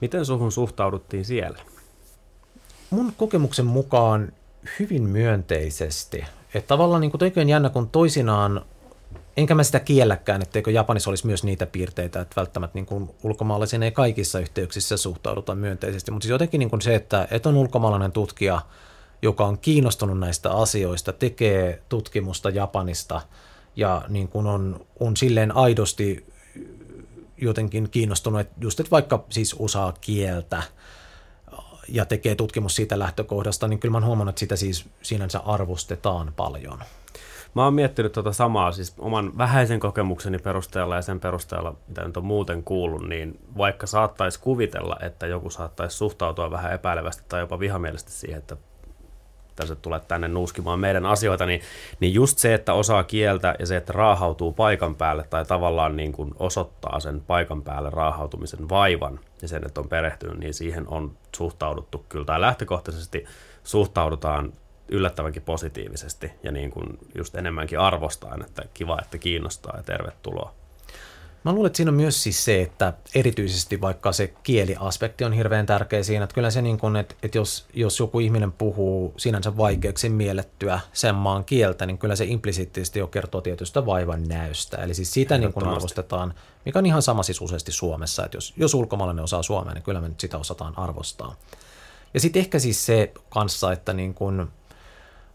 Miten 0.00 0.26
suhun 0.26 0.52
suhtauduttiin 0.52 1.24
siellä? 1.24 1.58
Mun 2.90 3.12
kokemuksen 3.16 3.66
mukaan 3.66 4.32
hyvin 4.78 5.02
myönteisesti. 5.02 6.24
Että 6.54 6.68
tavallaan 6.68 7.00
niin 7.00 7.10
kuin 7.10 7.48
jännä, 7.48 7.70
kun 7.70 7.88
toisinaan, 7.88 8.64
enkä 9.36 9.54
mä 9.54 9.62
sitä 9.62 9.80
kielläkään, 9.80 10.42
etteikö 10.42 10.70
Japanissa 10.70 11.10
olisi 11.10 11.26
myös 11.26 11.44
niitä 11.44 11.66
piirteitä, 11.66 12.20
että 12.20 12.36
välttämättä 12.36 12.78
niin 12.78 12.86
kuin 12.86 13.10
ulkomaalaisiin 13.22 13.82
ei 13.82 13.90
kaikissa 13.90 14.40
yhteyksissä 14.40 14.96
suhtauduta 14.96 15.54
myönteisesti, 15.54 16.10
mutta 16.10 16.24
siis 16.24 16.30
jotenkin 16.30 16.58
niin 16.58 16.70
kuin 16.70 16.82
se, 16.82 16.94
että, 16.94 17.28
että 17.30 17.48
on 17.48 17.56
ulkomaalainen 17.56 18.12
tutkija, 18.12 18.60
joka 19.22 19.44
on 19.44 19.58
kiinnostunut 19.58 20.18
näistä 20.18 20.50
asioista, 20.52 21.12
tekee 21.12 21.82
tutkimusta 21.88 22.50
Japanista 22.50 23.20
ja 23.76 24.02
niin 24.08 24.28
kuin 24.28 24.46
on, 24.46 24.86
on 25.00 25.16
silleen 25.16 25.56
aidosti 25.56 26.26
jotenkin 27.36 27.90
kiinnostunut, 27.90 28.40
että 28.40 28.54
just 28.60 28.80
että 28.80 28.90
vaikka 28.90 29.24
siis 29.28 29.54
osaa 29.54 29.94
kieltä 30.00 30.62
ja 31.88 32.04
tekee 32.04 32.34
tutkimus 32.34 32.76
siitä 32.76 32.98
lähtökohdasta, 32.98 33.68
niin 33.68 33.78
kyllä 33.78 33.92
mä 33.92 33.96
oon 33.96 34.06
huomannut, 34.06 34.32
että 34.32 34.40
sitä 34.40 34.56
siis 34.56 34.88
sinänsä 35.02 35.38
arvostetaan 35.38 36.32
paljon. 36.36 36.78
Mä 37.54 37.64
oon 37.64 37.74
miettinyt 37.74 38.12
tuota 38.12 38.32
samaa, 38.32 38.72
siis 38.72 38.94
oman 38.98 39.38
vähäisen 39.38 39.80
kokemukseni 39.80 40.38
perusteella 40.38 40.96
ja 40.96 41.02
sen 41.02 41.20
perusteella, 41.20 41.74
mitä 41.88 42.04
nyt 42.04 42.16
on 42.16 42.24
muuten 42.24 42.62
kuullut, 42.62 43.08
niin 43.08 43.40
vaikka 43.56 43.86
saattaisi 43.86 44.40
kuvitella, 44.40 44.96
että 45.00 45.26
joku 45.26 45.50
saattaisi 45.50 45.96
suhtautua 45.96 46.50
vähän 46.50 46.72
epäilevästi 46.72 47.22
tai 47.28 47.40
jopa 47.40 47.58
vihamielisesti 47.60 48.12
siihen, 48.12 48.38
että 48.38 48.56
tässä 49.56 49.74
tulee 49.74 50.00
tänne 50.00 50.28
nuuskimaan 50.28 50.80
meidän 50.80 51.06
asioita, 51.06 51.46
niin, 51.46 51.60
niin 52.00 52.14
just 52.14 52.38
se, 52.38 52.54
että 52.54 52.72
osaa 52.72 53.04
kieltä 53.04 53.54
ja 53.58 53.66
se, 53.66 53.76
että 53.76 53.92
raahautuu 53.92 54.52
paikan 54.52 54.94
päälle 54.94 55.24
tai 55.30 55.44
tavallaan 55.44 55.96
niin 55.96 56.12
kuin 56.12 56.34
osoittaa 56.38 57.00
sen 57.00 57.20
paikan 57.20 57.62
päälle 57.62 57.90
raahautumisen 57.90 58.68
vaivan 58.68 59.20
ja 59.42 59.48
sen, 59.48 59.66
että 59.66 59.80
on 59.80 59.88
perehtynyt, 59.88 60.38
niin 60.38 60.54
siihen 60.54 60.88
on 60.88 61.16
suhtauduttu 61.36 62.04
kyllä, 62.08 62.24
tai 62.24 62.40
lähtökohtaisesti 62.40 63.24
suhtaudutaan 63.64 64.52
yllättävänkin 64.88 65.42
positiivisesti 65.42 66.30
ja 66.42 66.52
niin 66.52 66.70
kuin 66.70 66.98
just 67.14 67.34
enemmänkin 67.34 67.78
arvostaen, 67.78 68.42
että 68.42 68.62
kiva, 68.74 68.98
että 69.02 69.18
kiinnostaa 69.18 69.76
ja 69.76 69.82
tervetuloa. 69.82 70.54
Mä 71.46 71.52
luulen, 71.52 71.66
että 71.66 71.76
siinä 71.76 71.90
on 71.90 71.94
myös 71.94 72.22
siis 72.22 72.44
se, 72.44 72.62
että 72.62 72.92
erityisesti 73.14 73.80
vaikka 73.80 74.12
se 74.12 74.34
kieliaspekti 74.42 75.24
on 75.24 75.32
hirveän 75.32 75.66
tärkeä 75.66 76.02
siinä, 76.02 76.24
että 76.24 76.34
kyllä 76.34 76.50
se 76.50 76.62
niin 76.62 76.78
kuin, 76.78 76.96
että, 76.96 77.14
että 77.22 77.38
jos, 77.38 77.66
jos 77.74 77.98
joku 77.98 78.20
ihminen 78.20 78.52
puhuu 78.52 79.14
sinänsä 79.16 79.56
vaikeaksi 79.56 80.08
miellettyä 80.08 80.80
sen 80.92 81.14
maan 81.14 81.44
kieltä, 81.44 81.86
niin 81.86 81.98
kyllä 81.98 82.16
se 82.16 82.24
implisiittisesti 82.24 82.98
jo 82.98 83.06
kertoo 83.06 83.40
tietystä 83.40 83.86
vaivan 83.86 84.24
näystä. 84.28 84.76
Eli 84.76 84.94
siis 84.94 85.12
sitä 85.12 85.38
niin 85.38 85.52
kuin 85.52 85.66
arvostetaan, 85.66 86.34
mikä 86.64 86.78
on 86.78 86.86
ihan 86.86 87.02
sama 87.02 87.22
siis 87.22 87.40
useasti 87.40 87.72
Suomessa, 87.72 88.24
että 88.24 88.36
jos, 88.36 88.54
jos 88.56 88.74
ulkomaalainen 88.74 89.24
osaa 89.24 89.42
suomea, 89.42 89.74
niin 89.74 89.84
kyllä 89.84 90.00
me 90.00 90.08
nyt 90.08 90.20
sitä 90.20 90.38
osataan 90.38 90.78
arvostaa. 90.78 91.36
Ja 92.14 92.20
sitten 92.20 92.40
ehkä 92.40 92.58
siis 92.58 92.86
se 92.86 93.12
kanssa, 93.28 93.72
että 93.72 93.92
niin 93.92 94.14
kuin, 94.14 94.48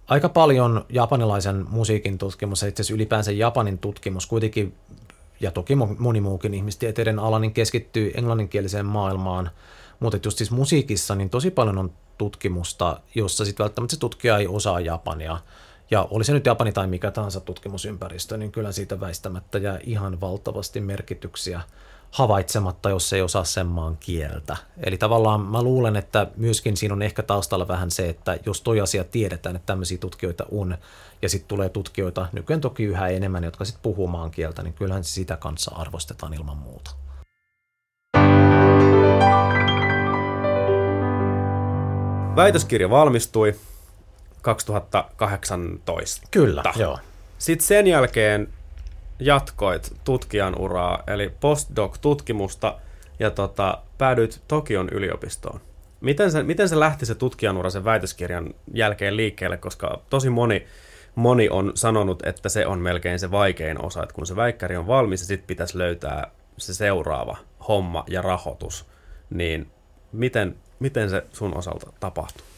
aika 0.08 0.30
paljon 0.30 0.86
japanilaisen 0.90 1.66
musiikin 1.70 2.18
tutkimus 2.18 2.62
ja 2.62 2.68
itse 2.68 2.82
asiassa 2.82 2.94
ylipäänsä 2.94 3.32
Japanin 3.32 3.78
tutkimus 3.78 4.26
kuitenkin 4.26 4.76
ja 5.42 5.52
toki 5.52 5.76
moni 5.76 6.22
muukin 6.22 6.54
ihmistieteiden 6.54 7.20
ala 7.20 7.40
niin 7.40 7.54
keskittyy 7.54 8.12
englanninkieliseen 8.16 8.86
maailmaan, 8.86 9.50
mutta 10.00 10.20
just 10.26 10.38
siis 10.38 10.52
musiikissa 10.52 11.16
niin 11.16 11.30
tosi 11.30 11.52
paljon 11.52 11.78
on 11.78 11.94
tutkimusta, 12.18 13.00
jossa 13.16 13.46
sitten 13.46 13.64
välttämättä 13.64 13.96
se 13.96 14.00
tutkija 14.00 14.38
ei 14.38 14.48
osaa 14.48 14.80
japania. 14.80 15.38
Ja 15.92 16.08
oli 16.12 16.24
se 16.24 16.34
nyt 16.34 16.46
Japani 16.46 16.72
tai 16.72 16.88
mikä 16.88 17.12
tahansa 17.12 17.40
tutkimusympäristö, 17.40 18.38
niin 18.38 18.52
kyllä 18.52 18.72
siitä 18.72 19.00
väistämättä 19.00 19.58
jää 19.58 19.80
ihan 19.84 20.22
valtavasti 20.22 20.82
merkityksiä 20.82 21.62
havaitsematta, 22.12 22.90
jos 22.90 23.14
ei 23.14 23.22
osaa 23.22 23.44
sen 23.44 23.68
maan 23.68 23.98
kieltä. 24.00 24.58
Eli 24.84 24.98
tavallaan 24.98 25.42
mä 25.42 25.64
luulen, 25.64 25.96
että 25.96 26.28
myöskin 26.38 26.78
siinä 26.78 26.94
on 26.94 27.02
ehkä 27.02 27.24
taustalla 27.24 27.68
vähän 27.68 27.92
se, 27.92 28.10
että 28.10 28.38
jos 28.46 28.62
toi 28.62 28.82
asia 28.82 29.04
tiedetään, 29.04 29.56
että 29.56 29.66
tämmöisiä 29.66 29.98
tutkijoita 29.98 30.46
on, 30.52 30.78
ja 31.22 31.30
sitten 31.30 31.48
tulee 31.48 31.70
tutkijoita, 31.70 32.28
nykyään 32.32 32.62
toki 32.62 32.84
yhä 32.84 33.08
enemmän, 33.08 33.44
jotka 33.44 33.66
sitten 33.66 33.84
puhuu 33.84 34.08
maan 34.08 34.32
kieltä, 34.32 34.64
niin 34.64 34.74
kyllähän 34.74 35.04
se 35.04 35.12
sitä 35.12 35.38
kanssa 35.38 35.76
arvostetaan 35.76 36.34
ilman 36.34 36.58
muuta. 36.58 36.92
Väitöskirja 42.36 42.90
valmistui 42.90 43.56
2018. 44.42 46.28
Kyllä, 46.32 46.64
joo. 46.76 47.00
Sitten 47.38 47.68
sen 47.68 47.88
jälkeen 47.88 48.54
jatkoit 49.22 49.94
tutkijan 50.04 50.60
uraa, 50.60 51.04
eli 51.08 51.32
postdoc-tutkimusta, 51.40 52.80
ja 53.20 53.32
tota, 53.32 53.78
päädyit 53.98 54.42
Tokion 54.48 54.90
yliopistoon. 54.90 55.62
Miten 56.02 56.32
se, 56.32 56.44
miten 56.44 56.70
se 56.70 56.80
lähti 56.80 57.06
se 57.06 57.16
tutkijan 57.16 57.58
ura 57.58 57.70
sen 57.70 57.86
väitöskirjan 57.86 58.54
jälkeen 58.74 59.18
liikkeelle, 59.18 59.58
koska 59.58 60.02
tosi 60.10 60.30
moni, 60.30 60.68
moni 61.16 61.50
on 61.50 61.72
sanonut, 61.76 62.26
että 62.26 62.50
se 62.50 62.68
on 62.68 62.80
melkein 62.80 63.20
se 63.20 63.32
vaikein 63.32 63.86
osa, 63.86 64.04
että 64.04 64.16
kun 64.16 64.28
se 64.28 64.36
väikkäri 64.36 64.78
on 64.78 64.88
valmis 64.88 65.22
ja 65.22 65.28
sitten 65.28 65.48
pitäisi 65.48 65.78
löytää 65.78 66.32
se 66.58 66.74
seuraava 66.74 67.38
homma 67.68 68.04
ja 68.08 68.22
rahoitus, 68.22 68.86
niin 69.30 69.72
miten, 70.12 70.56
miten 70.80 71.10
se 71.10 71.24
sun 71.32 71.58
osalta 71.58 71.94
tapahtuu? 72.00 72.51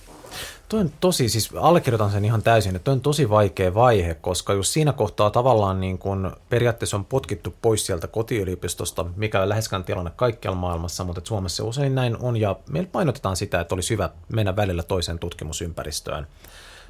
Toi 0.69 0.79
on 0.79 0.91
tosi, 0.99 1.29
siis 1.29 1.49
allekirjoitan 1.55 2.11
sen 2.11 2.25
ihan 2.25 2.43
täysin, 2.43 2.75
että 2.75 2.83
toi 2.83 2.91
on 2.91 3.01
tosi 3.01 3.29
vaikea 3.29 3.73
vaihe, 3.73 4.13
koska 4.13 4.53
jos 4.53 4.73
siinä 4.73 4.93
kohtaa 4.93 5.29
tavallaan 5.29 5.79
niin 5.79 5.97
kun 5.97 6.35
periaatteessa 6.49 6.97
on 6.97 7.05
potkittu 7.05 7.55
pois 7.61 7.85
sieltä 7.85 8.07
kotiyliopistosta, 8.07 9.05
mikä 9.15 9.41
on 9.41 9.49
läheskään 9.49 9.83
tilanne 9.83 10.11
kaikkialla 10.15 10.59
maailmassa, 10.59 11.03
mutta 11.03 11.21
Suomessa 11.23 11.63
usein 11.63 11.95
näin 11.95 12.17
on, 12.17 12.37
ja 12.37 12.55
meillä 12.69 12.89
painotetaan 12.91 13.35
sitä, 13.35 13.61
että 13.61 13.75
olisi 13.75 13.93
hyvä 13.93 14.09
mennä 14.33 14.55
välillä 14.55 14.83
toiseen 14.83 15.19
tutkimusympäristöön. 15.19 16.27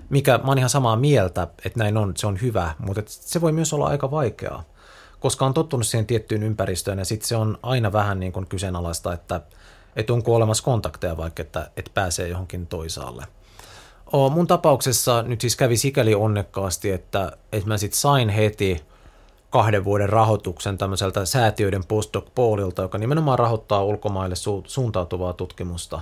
Mikä 0.10 0.38
mä 0.38 0.48
oon 0.48 0.58
ihan 0.58 0.70
samaa 0.70 0.96
mieltä, 0.96 1.48
että 1.66 1.80
näin 1.80 1.98
on, 1.98 2.14
se 2.18 2.28
on 2.28 2.42
hyvä, 2.42 2.74
mutta 2.80 3.02
se 3.08 3.42
voi 3.42 3.52
myös 3.52 3.74
olla 3.74 3.88
aika 3.88 4.12
vaikeaa, 4.12 4.64
koska 5.20 5.46
on 5.46 5.54
tottunut 5.54 5.88
siihen 5.88 6.06
tiettyyn 6.06 6.44
ympäristöön, 6.44 7.00
ja 7.00 7.06
sitten 7.06 7.28
se 7.28 7.36
on 7.36 7.58
aina 7.64 7.94
vähän 7.94 8.20
niin 8.20 8.32
kuin 8.32 8.48
kyseenalaista, 8.48 9.14
että, 9.14 9.42
että 9.96 10.14
onko 10.14 10.36
olemassa 10.36 10.64
kontakteja 10.64 11.18
vaikka, 11.18 11.42
että, 11.42 11.72
että 11.78 11.92
pääsee 11.94 12.28
johonkin 12.28 12.68
toisaalle– 12.68 13.26
Oh, 14.14 14.32
mun 14.32 14.48
tapauksessa 14.48 15.24
nyt 15.24 15.42
siis 15.42 15.56
kävi 15.56 15.78
sikäli 15.78 16.16
onnekkaasti, 16.16 16.92
että, 16.92 17.32
että 17.52 17.68
mä 17.68 17.78
sitten 17.78 18.00
sain 18.00 18.30
heti 18.30 18.82
kahden 19.50 19.84
vuoden 19.84 20.10
rahoituksen 20.10 20.78
tämmöiseltä 20.78 21.26
säätiöiden 21.26 21.84
postdoc 21.86 22.28
Paulilta, 22.36 22.82
joka 22.82 22.98
nimenomaan 22.98 23.40
rahoittaa 23.40 23.84
ulkomaille 23.84 24.36
su- 24.36 24.64
suuntautuvaa 24.68 25.34
tutkimusta. 25.34 26.02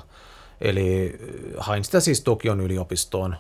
Eli 0.62 1.20
äh, 1.24 1.56
hain 1.58 1.84
sitä 1.84 2.00
siis 2.00 2.22
Tokion 2.22 2.62
yliopistoon 2.62 3.36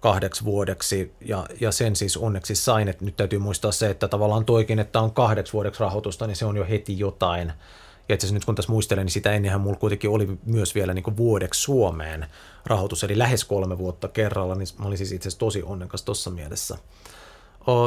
kahdeksi 0.00 0.44
vuodeksi 0.44 1.12
ja, 1.20 1.46
ja 1.60 1.72
sen 1.72 1.96
siis 1.96 2.16
onneksi 2.16 2.54
sain, 2.54 2.88
että 2.88 3.04
nyt 3.04 3.16
täytyy 3.16 3.38
muistaa 3.38 3.72
se, 3.72 3.90
että 3.90 4.08
tavallaan 4.08 4.44
toikin, 4.44 4.78
että 4.78 5.00
on 5.00 5.12
kahdeksi 5.12 5.52
vuodeksi 5.52 5.80
rahoitusta, 5.80 6.26
niin 6.26 6.36
se 6.36 6.44
on 6.44 6.56
jo 6.56 6.66
heti 6.68 6.98
jotain– 6.98 7.52
ja 8.08 8.14
itse 8.14 8.34
nyt 8.34 8.44
kun 8.44 8.54
tässä 8.54 8.72
muistelen, 8.72 9.06
niin 9.06 9.12
sitä 9.12 9.32
ennenhän 9.32 9.60
mulla 9.60 9.78
kuitenkin 9.78 10.10
oli 10.10 10.38
myös 10.46 10.74
vielä 10.74 10.94
niin 10.94 11.02
kuin 11.02 11.16
vuodeksi 11.16 11.60
Suomeen 11.60 12.26
rahoitus, 12.66 13.04
eli 13.04 13.18
lähes 13.18 13.44
kolme 13.44 13.78
vuotta 13.78 14.08
kerralla, 14.08 14.54
niin 14.54 14.68
mä 14.78 14.86
olin 14.86 14.98
siis 14.98 15.12
itse 15.12 15.28
asiassa 15.28 15.38
tosi 15.38 15.62
onnekas 15.62 16.02
tuossa 16.02 16.30
mielessä. 16.30 16.78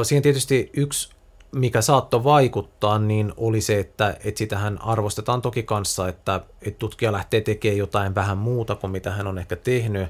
Siihen 0.04 0.24
tietysti 0.24 0.70
yksi, 0.74 1.10
mikä 1.52 1.82
saattoi 1.82 2.24
vaikuttaa, 2.24 3.00
niin 3.00 3.34
oli 3.38 3.62
se, 3.62 3.80
että, 3.80 4.18
että 4.24 4.38
sitähän 4.38 4.82
arvostetaan 4.82 5.42
toki 5.42 5.64
kanssa, 5.64 6.08
että, 6.08 6.42
että 6.62 6.80
tutkija 6.80 7.12
lähtee 7.12 7.42
tekemään 7.42 7.78
jotain 7.78 8.16
vähän 8.16 8.38
muuta 8.38 8.76
kuin 8.76 8.92
mitä 8.92 9.12
hän 9.12 9.28
on 9.28 9.38
ehkä 9.40 9.56
tehnyt. 9.56 10.10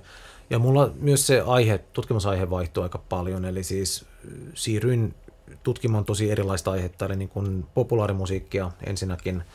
Ja 0.49 0.59
mulla 0.59 0.91
myös 0.99 1.27
se 1.27 1.41
aihe, 1.41 1.77
tutkimusaihe 1.77 2.49
vaihtui 2.49 2.83
aika 2.83 2.97
paljon, 3.09 3.45
eli 3.45 3.63
siis 3.63 4.05
siirryin 4.53 5.15
tutkimaan 5.63 6.05
tosi 6.05 6.31
erilaista 6.31 6.71
aihetta, 6.71 7.05
eli 7.05 7.15
niin 7.15 7.29
kuin 7.29 7.65
populaarimusiikkia 7.73 8.71
ensinnäkin– 8.85 9.43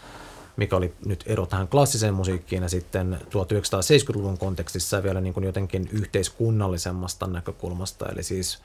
mikä 0.56 0.76
oli 0.76 0.94
nyt 1.06 1.24
ero 1.26 1.46
tähän 1.46 1.68
klassiseen 1.68 2.14
musiikkiin 2.14 2.62
ja 2.62 2.68
sitten 2.68 3.18
1970-luvun 3.24 4.38
kontekstissa 4.38 5.02
vielä 5.02 5.20
niin 5.20 5.34
kuin 5.34 5.44
jotenkin 5.44 5.88
yhteiskunnallisemmasta 5.92 7.26
näkökulmasta, 7.26 8.06
eli 8.08 8.22
siis 8.22 8.58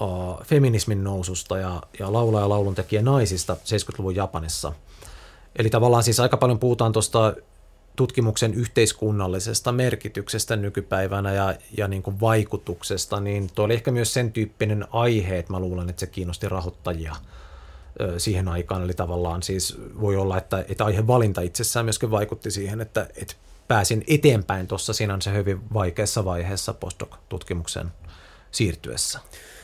uh, 0.00 0.44
feminismin 0.44 1.04
noususta 1.04 1.58
ja, 1.58 1.82
ja 1.98 2.12
laula- 2.12 2.40
ja 2.40 2.48
lauluntekijä 2.48 3.02
naisista 3.02 3.54
70-luvun 3.54 4.16
Japanissa. 4.16 4.72
Eli 5.56 5.70
tavallaan 5.70 6.02
siis 6.02 6.20
aika 6.20 6.36
paljon 6.36 6.58
puhutaan 6.58 6.92
tuosta 6.92 7.34
tutkimuksen 7.96 8.54
yhteiskunnallisesta 8.54 9.72
merkityksestä 9.72 10.56
nykypäivänä 10.56 11.32
ja, 11.32 11.54
ja 11.76 11.88
niin 11.88 12.02
kuin 12.02 12.20
vaikutuksesta, 12.20 13.20
niin 13.20 13.50
tuo 13.54 13.64
oli 13.64 13.74
ehkä 13.74 13.90
myös 13.90 14.14
sen 14.14 14.32
tyyppinen 14.32 14.86
aihe, 14.90 15.38
että 15.38 15.52
mä 15.52 15.60
luulen, 15.60 15.90
että 15.90 16.00
se 16.00 16.06
kiinnosti 16.06 16.48
rahoittajia– 16.48 17.16
siihen 18.18 18.48
aikaan. 18.48 18.82
Eli 18.82 18.94
tavallaan 18.94 19.42
siis 19.42 19.78
voi 20.00 20.16
olla, 20.16 20.38
että, 20.38 20.64
että 20.68 20.84
aihevalinta 20.84 21.40
itsessään 21.40 21.86
myöskin 21.86 22.10
vaikutti 22.10 22.50
siihen, 22.50 22.80
että, 22.80 23.06
että 23.16 23.34
pääsin 23.68 24.04
eteenpäin 24.06 24.66
tuossa 24.66 24.92
sinänsä 24.92 25.30
hyvin 25.30 25.60
vaikeassa 25.74 26.24
vaiheessa 26.24 26.74
postdoc-tutkimuksen 26.74 27.88
siirtyessä. 28.50 29.20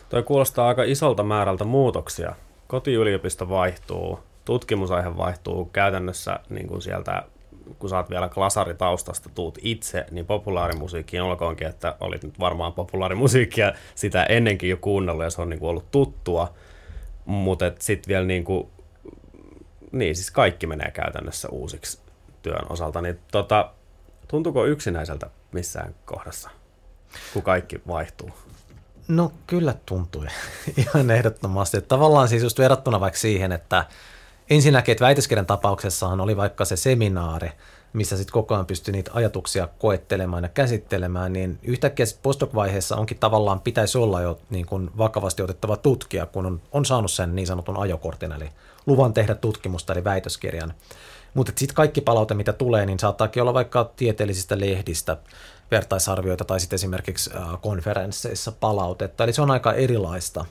Toi 0.08 0.22
kuulostaa 0.22 0.68
aika 0.68 0.82
isolta 0.82 1.22
määrältä 1.22 1.64
muutoksia. 1.64 2.34
Kotiyliopisto 2.66 3.48
vaihtuu, 3.48 4.20
tutkimusaihe 4.44 5.16
vaihtuu 5.16 5.64
käytännössä 5.64 6.38
niin 6.48 6.66
kuin 6.68 6.82
sieltä, 6.82 7.22
kun 7.78 7.90
saat 7.90 8.10
vielä 8.10 8.28
klasaritaustasta, 8.28 9.30
tuut 9.34 9.58
itse, 9.62 10.06
niin 10.10 10.26
populaarimusiikkiin 10.26 11.22
olkoonkin, 11.22 11.66
että 11.66 11.96
olit 12.00 12.24
nyt 12.24 12.40
varmaan 12.40 12.72
populaarimusiikkia 12.72 13.72
sitä 13.94 14.24
ennenkin 14.24 14.70
jo 14.70 14.76
kuunnellut 14.76 15.24
ja 15.24 15.30
se 15.30 15.42
on 15.42 15.50
niin 15.50 15.60
kuin 15.60 15.70
ollut 15.70 15.90
tuttua, 15.90 16.54
mutta 17.24 17.72
sitten 17.78 18.08
vielä 18.08 18.26
niin 18.26 18.44
kuin, 18.44 18.68
niin 19.92 20.16
siis 20.16 20.30
kaikki 20.30 20.66
menee 20.66 20.90
käytännössä 20.90 21.48
uusiksi 21.48 21.98
työn 22.42 22.66
osalta, 22.68 23.00
niin 23.00 23.18
tota, 23.32 23.70
tuntuuko 24.28 24.66
yksinäiseltä 24.66 25.30
missään 25.52 25.94
kohdassa, 26.04 26.50
kun 27.32 27.42
kaikki 27.42 27.80
vaihtuu? 27.86 28.30
No 29.08 29.32
kyllä 29.46 29.74
tuntui 29.86 30.26
ihan 30.76 31.10
ehdottomasti. 31.10 31.76
Että 31.76 31.88
tavallaan 31.88 32.28
siis 32.28 32.42
just 32.42 32.58
verrattuna 32.58 33.00
vaikka 33.00 33.18
siihen, 33.18 33.52
että, 33.52 33.84
ensinnäkin, 34.50 34.92
että 34.92 35.04
väitöskirjan 35.04 35.46
tapauksessahan 35.46 36.20
oli 36.20 36.36
vaikka 36.36 36.64
se 36.64 36.76
seminaari, 36.76 37.50
missä 37.94 38.16
sitten 38.16 38.32
koko 38.32 38.54
ajan 38.54 38.66
pystyy 38.66 38.92
niitä 38.92 39.10
ajatuksia 39.14 39.68
koettelemaan 39.78 40.42
ja 40.42 40.48
käsittelemään, 40.48 41.32
niin 41.32 41.58
yhtäkkiä 41.62 42.06
postdoc-vaiheessa 42.22 42.96
onkin 42.96 43.18
tavallaan 43.18 43.60
pitäisi 43.60 43.98
olla 43.98 44.20
jo 44.20 44.38
niin 44.50 44.66
kuin 44.66 44.90
vakavasti 44.98 45.42
otettava 45.42 45.76
tutkija, 45.76 46.26
kun 46.26 46.46
on, 46.46 46.60
on 46.72 46.84
saanut 46.84 47.10
sen 47.10 47.34
niin 47.34 47.46
sanotun 47.46 47.76
ajokortin, 47.76 48.32
eli 48.32 48.48
luvan 48.86 49.14
tehdä 49.14 49.34
tutkimusta, 49.34 49.92
eli 49.92 50.04
väitöskirjan. 50.04 50.74
Mutta 51.34 51.52
sitten 51.56 51.74
kaikki 51.74 52.00
palaute, 52.00 52.34
mitä 52.34 52.52
tulee, 52.52 52.86
niin 52.86 52.98
saattaakin 52.98 53.42
olla 53.42 53.54
vaikka 53.54 53.92
tieteellisistä 53.96 54.60
lehdistä 54.60 55.16
vertaisarvioita 55.70 56.44
tai 56.44 56.60
sitten 56.60 56.74
esimerkiksi 56.74 57.30
konferensseissa 57.60 58.52
palautetta, 58.52 59.24
eli 59.24 59.32
se 59.32 59.42
on 59.42 59.50
aika 59.50 59.72
erilaista. 59.72 60.44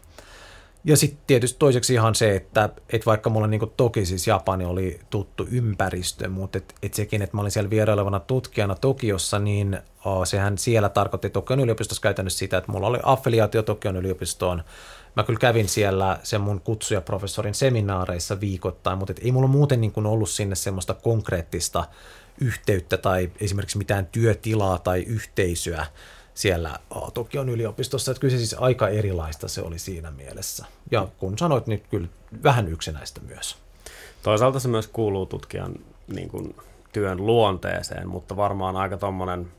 Ja 0.85 0.97
sitten 0.97 1.19
tietysti 1.27 1.59
toiseksi 1.59 1.93
ihan 1.93 2.15
se, 2.15 2.35
että, 2.35 2.69
että 2.89 3.05
vaikka 3.05 3.29
mulle 3.29 3.47
niin 3.47 3.61
toki 3.77 4.05
siis 4.05 4.27
Japani 4.27 4.65
oli 4.65 4.99
tuttu 5.09 5.47
ympäristö, 5.51 6.29
mutta 6.29 6.57
et, 6.57 6.75
et 6.83 6.93
sekin, 6.93 7.21
että 7.21 7.37
mä 7.37 7.41
olin 7.41 7.51
siellä 7.51 7.69
vierailevana 7.69 8.19
tutkijana 8.19 8.75
Tokiossa, 8.75 9.39
niin 9.39 9.79
oh, 10.05 10.27
sehän 10.27 10.57
siellä 10.57 10.89
tarkoitti 10.89 11.29
Tokion 11.29 11.59
yliopistossa 11.59 12.01
käytännössä 12.01 12.39
sitä, 12.39 12.57
että 12.57 12.71
mulla 12.71 12.87
oli 12.87 12.99
affiliaatio 13.03 13.63
Tokion 13.63 13.95
yliopistoon. 13.95 14.63
Mä 15.15 15.23
kyllä 15.23 15.39
kävin 15.39 15.69
siellä 15.69 16.19
sen 16.23 16.41
mun 16.41 16.61
kutsujaprofessorin 16.61 17.53
seminaareissa 17.53 18.39
viikoittain, 18.39 18.97
mutta 18.97 19.11
et 19.11 19.21
ei 19.23 19.31
mulla 19.31 19.47
muuten 19.47 19.81
niin 19.81 19.91
kuin 19.91 20.05
ollut 20.05 20.29
sinne 20.29 20.55
semmoista 20.55 20.93
konkreettista 20.93 21.85
yhteyttä 22.41 22.97
tai 22.97 23.31
esimerkiksi 23.41 23.77
mitään 23.77 24.05
työtilaa 24.05 24.79
tai 24.79 25.03
yhteisöä, 25.03 25.85
siellä 26.33 26.79
Tokion 27.13 27.49
yliopistossa, 27.49 28.11
että 28.11 28.21
kyllä 28.21 28.31
se 28.31 28.37
siis 28.37 28.55
aika 28.59 28.89
erilaista 28.89 29.47
se 29.47 29.61
oli 29.61 29.79
siinä 29.79 30.11
mielessä. 30.11 30.65
Ja 30.91 31.07
kun 31.17 31.37
sanoit, 31.37 31.67
niin 31.67 31.83
kyllä 31.89 32.07
vähän 32.43 32.67
yksinäistä 32.67 33.21
myös. 33.27 33.57
Toisaalta 34.23 34.59
se 34.59 34.67
myös 34.67 34.87
kuuluu 34.87 35.25
tutkijan 35.25 35.75
niin 36.07 36.29
kuin, 36.29 36.55
työn 36.93 37.25
luonteeseen, 37.25 38.07
mutta 38.07 38.35
varmaan 38.35 38.75
aika 38.75 38.97
tuommoinen, 38.97 39.51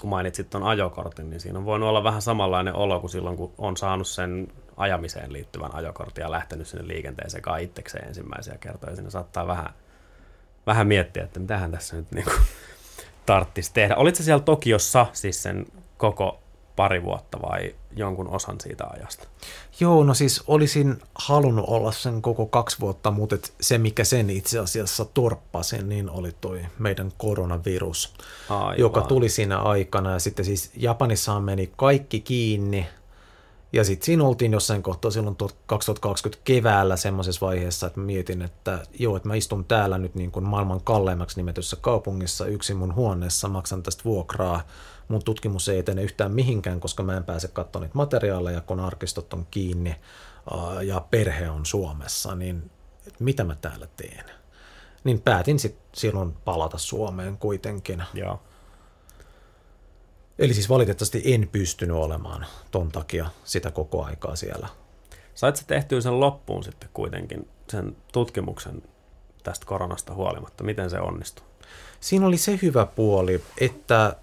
kun 0.00 0.10
mainitsit 0.10 0.50
tuon 0.50 0.62
ajokortin, 0.62 1.30
niin 1.30 1.40
siinä 1.40 1.58
on 1.58 1.64
voinut 1.64 1.88
olla 1.88 2.04
vähän 2.04 2.22
samanlainen 2.22 2.74
olo 2.74 3.00
kuin 3.00 3.10
silloin, 3.10 3.36
kun 3.36 3.52
on 3.58 3.76
saanut 3.76 4.08
sen 4.08 4.48
ajamiseen 4.76 5.32
liittyvän 5.32 5.74
ajokortin 5.74 6.22
ja 6.22 6.30
lähtenyt 6.30 6.68
sinne 6.68 6.88
liikenteeseen 6.88 7.42
kai 7.42 7.64
itsekseen 7.64 8.08
ensimmäisiä 8.08 8.58
kertoja. 8.60 8.96
Siinä 8.96 9.10
saattaa 9.10 9.46
vähän, 9.46 9.70
vähän 10.66 10.86
miettiä, 10.86 11.24
että 11.24 11.40
mitähän 11.40 11.70
tässä 11.70 11.96
nyt 11.96 12.12
niin 12.12 12.24
kuin, 12.24 12.36
tarttisi 13.26 13.72
tehdä. 13.74 13.96
Olitko 13.96 14.22
siellä 14.22 14.42
Tokiossa 14.42 15.06
siis 15.12 15.42
sen 15.42 15.66
koko 15.98 16.40
pari 16.76 17.02
vuotta 17.02 17.38
vai 17.42 17.74
jonkun 17.96 18.28
osan 18.28 18.60
siitä 18.60 18.84
ajasta? 18.86 19.28
Joo, 19.80 20.04
no 20.04 20.14
siis 20.14 20.42
olisin 20.46 21.02
halunnut 21.14 21.64
olla 21.68 21.92
sen 21.92 22.22
koko 22.22 22.46
kaksi 22.46 22.80
vuotta, 22.80 23.10
mutta 23.10 23.36
se 23.60 23.78
mikä 23.78 24.04
sen 24.04 24.30
itse 24.30 24.58
asiassa 24.58 25.04
torppasi, 25.04 25.82
niin 25.82 26.10
oli 26.10 26.32
toi 26.40 26.60
meidän 26.78 27.12
koronavirus, 27.18 28.14
Aivan. 28.48 28.78
joka 28.78 29.00
tuli 29.00 29.28
siinä 29.28 29.58
aikana. 29.58 30.12
Ja 30.12 30.18
sitten 30.18 30.44
siis 30.44 30.70
Japanissahan 30.76 31.42
meni 31.42 31.72
kaikki 31.76 32.20
kiinni, 32.20 32.86
ja 33.72 33.84
sitten 33.84 34.06
siinä 34.06 34.24
oltiin 34.24 34.52
jossain 34.52 34.82
kohtaa 34.82 35.10
silloin 35.10 35.36
2020 35.66 36.42
keväällä 36.44 36.96
semmoisessa 36.96 37.46
vaiheessa, 37.46 37.86
että 37.86 38.00
mietin, 38.00 38.42
että 38.42 38.82
joo, 38.98 39.16
että 39.16 39.28
mä 39.28 39.34
istun 39.34 39.64
täällä 39.64 39.98
nyt 39.98 40.14
niin 40.14 40.30
kuin 40.30 40.48
maailman 40.48 40.80
kalleimmaksi 40.80 41.36
nimetyssä 41.36 41.76
kaupungissa 41.80 42.46
yksin 42.46 42.76
mun 42.76 42.94
huoneessa, 42.94 43.48
maksan 43.48 43.82
tästä 43.82 44.04
vuokraa, 44.04 44.62
mun 45.08 45.24
tutkimus 45.24 45.68
ei 45.68 45.78
etene 45.78 46.02
yhtään 46.02 46.32
mihinkään, 46.32 46.80
koska 46.80 47.02
mä 47.02 47.16
en 47.16 47.24
pääse 47.24 47.48
katsomaan 47.48 47.86
niitä 47.86 47.96
materiaaleja, 47.96 48.60
kun 48.60 48.80
arkistot 48.80 49.32
on 49.32 49.46
kiinni 49.50 49.96
ja 50.82 51.06
perhe 51.10 51.50
on 51.50 51.66
Suomessa, 51.66 52.34
niin 52.34 52.70
mitä 53.18 53.44
mä 53.44 53.54
täällä 53.54 53.88
teen? 53.96 54.24
Niin 55.04 55.20
päätin 55.20 55.58
sitten 55.58 55.82
silloin 55.94 56.32
palata 56.32 56.78
Suomeen 56.78 57.36
kuitenkin. 57.36 58.02
Joo. 58.14 58.42
Eli 60.38 60.54
siis 60.54 60.68
valitettavasti 60.68 61.22
en 61.24 61.48
pystynyt 61.52 61.96
olemaan 61.96 62.46
ton 62.70 62.92
takia 62.92 63.30
sitä 63.44 63.70
koko 63.70 64.04
aikaa 64.04 64.36
siellä. 64.36 64.68
Sait 65.34 65.56
sä 65.56 65.64
tehtyä 65.66 66.00
sen 66.00 66.20
loppuun 66.20 66.64
sitten 66.64 66.88
kuitenkin, 66.94 67.48
sen 67.70 67.96
tutkimuksen 68.12 68.82
tästä 69.42 69.66
koronasta 69.66 70.14
huolimatta? 70.14 70.64
Miten 70.64 70.90
se 70.90 71.00
onnistui? 71.00 71.46
Siinä 72.00 72.26
oli 72.26 72.36
se 72.36 72.58
hyvä 72.62 72.86
puoli, 72.86 73.44
että 73.60 74.16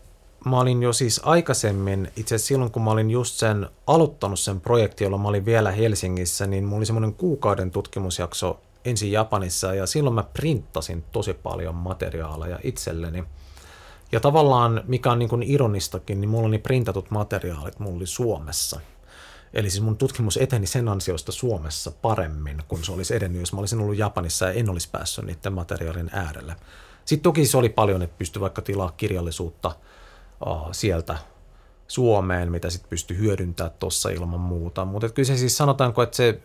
mä 0.46 0.60
olin 0.60 0.84
jo 0.84 0.94
siis 0.94 1.22
aikaisemmin, 1.24 2.12
itse 2.16 2.36
asiassa 2.36 2.48
silloin 2.48 2.72
kun 2.72 2.82
mä 2.82 2.92
olin 2.92 3.12
just 3.12 3.36
sen 3.36 3.70
aloittanut 3.88 4.40
sen 4.40 4.62
projektin, 4.62 5.06
jolla 5.06 5.18
mä 5.18 5.28
olin 5.28 5.46
vielä 5.46 5.72
Helsingissä, 5.72 6.48
niin 6.48 6.64
mulla 6.64 6.78
oli 6.78 6.86
semmoinen 6.86 7.14
kuukauden 7.14 7.72
tutkimusjakso 7.72 8.60
ensin 8.86 9.12
Japanissa 9.12 9.74
ja 9.74 9.86
silloin 9.86 10.14
mä 10.14 10.24
printtasin 10.24 11.04
tosi 11.12 11.34
paljon 11.34 11.76
materiaaleja 11.76 12.60
itselleni. 12.64 13.24
Ja 14.12 14.20
tavallaan, 14.20 14.84
mikä 14.88 15.12
on 15.12 15.20
niin 15.20 15.30
kuin 15.30 15.44
ironistakin, 15.44 16.22
niin 16.22 16.30
mulla 16.30 16.48
oli 16.48 16.58
printatut 16.58 17.12
materiaalit, 17.12 17.80
mulla 17.80 17.96
oli 17.96 18.08
Suomessa. 18.08 18.80
Eli 19.54 19.70
siis 19.70 19.84
mun 19.84 19.98
tutkimus 19.98 20.38
eteni 20.38 20.68
sen 20.68 20.88
ansiosta 20.88 21.32
Suomessa 21.32 21.92
paremmin 22.02 22.64
kuin 22.68 22.84
se 22.84 22.92
olisi 22.92 23.16
edennyt, 23.16 23.40
jos 23.40 23.54
mä 23.54 23.60
olisin 23.60 23.80
ollut 23.80 23.98
Japanissa 23.98 24.46
ja 24.46 24.52
en 24.52 24.70
olisi 24.70 24.90
päässyt 24.92 25.26
niiden 25.26 25.54
materiaalin 25.54 26.10
äärelle. 26.14 26.56
Sitten 27.06 27.24
toki 27.24 27.46
se 27.46 27.58
oli 27.58 27.70
paljon, 27.70 28.02
että 28.02 28.18
pystyi 28.18 28.40
vaikka 28.40 28.62
tilaa 28.62 28.92
kirjallisuutta 28.92 29.76
uh, 30.46 30.68
sieltä 30.72 31.18
Suomeen, 31.88 32.52
mitä 32.52 32.70
sitten 32.70 32.90
pystyi 32.90 33.18
hyödyntämään 33.18 33.76
tuossa 33.80 34.10
ilman 34.10 34.40
muuta. 34.40 34.86
Mutta 34.86 35.10
kyllä 35.10 35.28
se 35.28 35.38
siis 35.38 35.58
sanotaanko, 35.58 36.04
että 36.04 36.18
se 36.18 36.40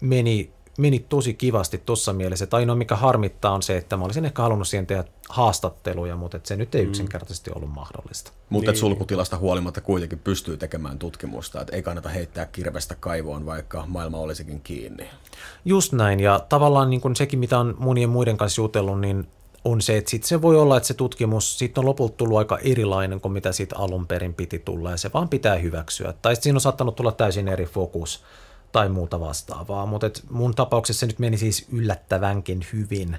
meni 0.00 0.52
meni 0.80 0.98
tosi 0.98 1.34
kivasti 1.34 1.82
tuossa 1.86 2.12
mielessä. 2.12 2.44
Että 2.44 2.56
ainoa 2.56 2.76
mikä 2.76 2.96
harmittaa 2.96 3.52
on 3.52 3.62
se, 3.62 3.76
että 3.76 3.96
mä 3.96 4.04
olisin 4.04 4.24
ehkä 4.24 4.42
halunnut 4.42 4.68
siihen 4.68 4.86
tehdä 4.86 5.04
haastatteluja, 5.28 6.16
mutta 6.16 6.36
että 6.36 6.48
se 6.48 6.56
nyt 6.56 6.74
ei 6.74 6.82
mm. 6.82 6.88
yksinkertaisesti 6.88 7.50
ollut 7.54 7.70
mahdollista. 7.70 8.32
Mutta 8.48 8.70
niin. 8.70 8.78
sulkutilasta 8.78 9.38
huolimatta 9.38 9.80
kuitenkin 9.80 10.18
pystyy 10.18 10.56
tekemään 10.56 10.98
tutkimusta, 10.98 11.60
että 11.60 11.76
ei 11.76 11.82
kannata 11.82 12.08
heittää 12.08 12.46
kirvestä 12.46 12.94
kaivoon, 13.00 13.46
vaikka 13.46 13.84
maailma 13.86 14.18
olisikin 14.18 14.60
kiinni. 14.60 15.10
Just 15.64 15.92
näin, 15.92 16.20
ja 16.20 16.40
tavallaan 16.48 16.90
niin 16.90 17.00
kuin 17.00 17.16
sekin, 17.16 17.38
mitä 17.38 17.58
on 17.58 17.74
monien 17.78 18.08
muiden 18.08 18.36
kanssa 18.36 18.62
jutellut, 18.62 19.00
niin 19.00 19.28
on 19.64 19.82
se, 19.82 19.96
että 19.96 20.10
sit 20.10 20.24
se 20.24 20.42
voi 20.42 20.58
olla, 20.58 20.76
että 20.76 20.86
se 20.86 20.94
tutkimus 20.94 21.58
siitä 21.58 21.80
on 21.80 21.86
lopulta 21.86 22.14
tullut 22.16 22.38
aika 22.38 22.58
erilainen 22.58 23.20
kuin 23.20 23.32
mitä 23.32 23.52
siitä 23.52 23.76
alun 23.78 24.06
perin 24.06 24.34
piti 24.34 24.58
tulla, 24.58 24.90
ja 24.90 24.96
se 24.96 25.10
vaan 25.14 25.28
pitää 25.28 25.56
hyväksyä. 25.56 26.14
Tai 26.22 26.36
siinä 26.36 26.56
on 26.56 26.60
saattanut 26.60 26.96
tulla 26.96 27.12
täysin 27.12 27.48
eri 27.48 27.66
fokus 27.66 28.22
tai 28.72 28.88
muuta 28.88 29.20
vastaavaa. 29.20 29.86
Mutta 29.86 30.10
mun 30.30 30.54
tapauksessa 30.54 31.00
se 31.00 31.06
nyt 31.06 31.18
meni 31.18 31.36
siis 31.38 31.66
yllättävänkin 31.72 32.66
hyvin. 32.72 33.16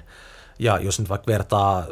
Ja 0.58 0.78
jos 0.78 0.98
nyt 0.98 1.08
vaikka 1.08 1.32
vertaa, 1.32 1.86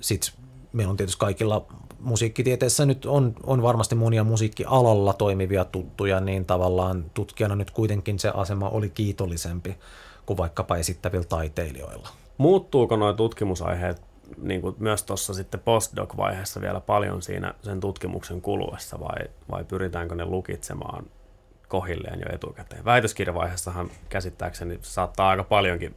sit 0.00 0.32
meillä 0.72 0.90
on 0.90 0.96
tietysti 0.96 1.18
kaikilla 1.18 1.66
musiikkitieteessä 2.00 2.86
nyt 2.86 3.06
on, 3.06 3.34
on 3.42 3.62
varmasti 3.62 3.94
monia 3.94 4.24
musiikkialalla 4.24 5.12
toimivia 5.12 5.64
tuttuja, 5.64 6.20
niin 6.20 6.44
tavallaan 6.44 7.10
tutkijana 7.14 7.56
nyt 7.56 7.70
kuitenkin 7.70 8.18
se 8.18 8.28
asema 8.34 8.68
oli 8.68 8.90
kiitollisempi 8.90 9.76
kuin 10.26 10.36
vaikkapa 10.36 10.76
esittävillä 10.76 11.24
taiteilijoilla. 11.24 12.23
Muuttuuko 12.38 12.96
nuo 12.96 13.12
tutkimusaiheet 13.12 14.02
niin 14.38 14.60
kuin 14.60 14.76
myös 14.78 15.02
tuossa 15.02 15.34
sitten 15.34 15.60
postdoc-vaiheessa 15.60 16.60
vielä 16.60 16.80
paljon 16.80 17.22
siinä 17.22 17.54
sen 17.62 17.80
tutkimuksen 17.80 18.40
kuluessa 18.40 19.00
vai, 19.00 19.28
vai 19.50 19.64
pyritäänkö 19.64 20.14
ne 20.14 20.24
lukitsemaan 20.24 21.06
kohilleen 21.68 22.20
jo 22.20 22.34
etukäteen. 22.34 22.84
Väitöskirjavaiheessahan 22.84 23.90
käsittääkseni 24.08 24.78
saattaa 24.82 25.28
aika 25.28 25.44
paljonkin 25.44 25.94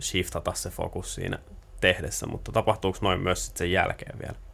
shiftata 0.00 0.52
se 0.54 0.70
fokus 0.70 1.14
siinä 1.14 1.38
tehdessä, 1.80 2.26
mutta 2.26 2.52
tapahtuuko 2.52 2.98
noin 3.00 3.20
myös 3.20 3.46
sitten 3.46 3.58
sen 3.58 3.72
jälkeen 3.72 4.18
vielä? 4.18 4.49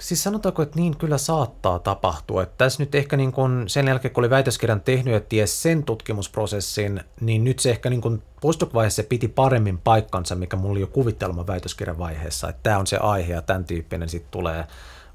Siis 0.00 0.22
sanotaanko, 0.22 0.62
että 0.62 0.76
niin 0.76 0.96
kyllä 0.96 1.18
saattaa 1.18 1.78
tapahtua. 1.78 2.42
Että 2.42 2.54
tässä 2.58 2.82
nyt 2.82 2.94
ehkä 2.94 3.16
niin 3.16 3.32
kun 3.32 3.64
sen 3.66 3.86
jälkeen, 3.86 4.14
kun 4.14 4.22
oli 4.22 4.30
väitöskirjan 4.30 4.80
tehnyt 4.80 5.14
ja 5.14 5.20
ties 5.20 5.62
sen 5.62 5.82
tutkimusprosessin, 5.82 7.00
niin 7.20 7.44
nyt 7.44 7.58
se 7.58 7.70
ehkä 7.70 7.90
niin 7.90 8.00
kun 8.00 8.22
postdoc-vaiheessa 8.40 9.02
piti 9.08 9.28
paremmin 9.28 9.78
paikkansa, 9.78 10.34
mikä 10.34 10.56
mulla 10.56 10.72
oli 10.72 10.80
jo 10.80 10.86
kuvittelma 10.86 11.46
väitöskirjan 11.46 11.98
vaiheessa, 11.98 12.48
että 12.48 12.60
tämä 12.62 12.78
on 12.78 12.86
se 12.86 12.96
aihe 12.96 13.32
ja 13.32 13.42
tämän 13.42 13.64
tyyppinen 13.64 14.08
sitten 14.08 14.30
tulee. 14.30 14.66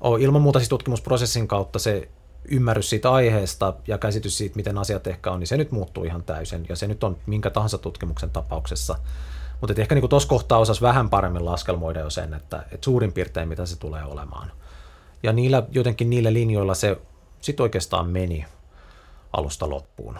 Oh, 0.01 0.21
ilman 0.21 0.41
muuta 0.41 0.59
siis 0.59 0.69
tutkimusprosessin 0.69 1.47
kautta 1.47 1.79
se 1.79 2.09
ymmärrys 2.45 2.89
siitä 2.89 3.11
aiheesta 3.11 3.73
ja 3.87 3.97
käsitys 3.97 4.37
siitä, 4.37 4.55
miten 4.55 4.77
asiat 4.77 5.07
ehkä 5.07 5.31
on, 5.31 5.39
niin 5.39 5.47
se 5.47 5.57
nyt 5.57 5.71
muuttuu 5.71 6.03
ihan 6.03 6.23
täysin. 6.23 6.65
Ja 6.69 6.75
se 6.75 6.87
nyt 6.87 7.03
on 7.03 7.17
minkä 7.25 7.49
tahansa 7.49 7.77
tutkimuksen 7.77 8.29
tapauksessa. 8.29 8.95
Mutta 9.61 9.81
ehkä 9.81 9.95
niin 9.95 10.09
tuossa 10.09 10.29
kohtaa 10.29 10.59
osasi 10.59 10.81
vähän 10.81 11.09
paremmin 11.09 11.45
laskelmoida 11.45 11.99
jo 11.99 12.09
sen, 12.09 12.33
että, 12.33 12.63
että 12.71 12.85
suurin 12.85 13.13
piirtein 13.13 13.49
mitä 13.49 13.65
se 13.65 13.79
tulee 13.79 14.03
olemaan. 14.03 14.51
Ja 15.23 15.33
niillä, 15.33 15.63
jotenkin 15.71 16.09
niillä 16.09 16.33
linjoilla 16.33 16.73
se 16.73 16.97
sitten 17.41 17.63
oikeastaan 17.63 18.09
meni 18.09 18.45
alusta 19.33 19.69
loppuun. 19.69 20.19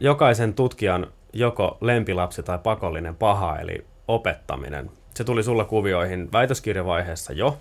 Jokaisen 0.00 0.54
tutkijan 0.54 1.06
joko 1.32 1.78
lempilapsi 1.80 2.42
tai 2.42 2.58
pakollinen 2.58 3.16
paha, 3.16 3.58
eli 3.58 3.84
opettaminen. 4.08 4.90
Se 5.14 5.24
tuli 5.24 5.42
sulla 5.42 5.64
kuvioihin 5.64 6.32
väitöskirjavaiheessa 6.32 7.32
jo, 7.32 7.58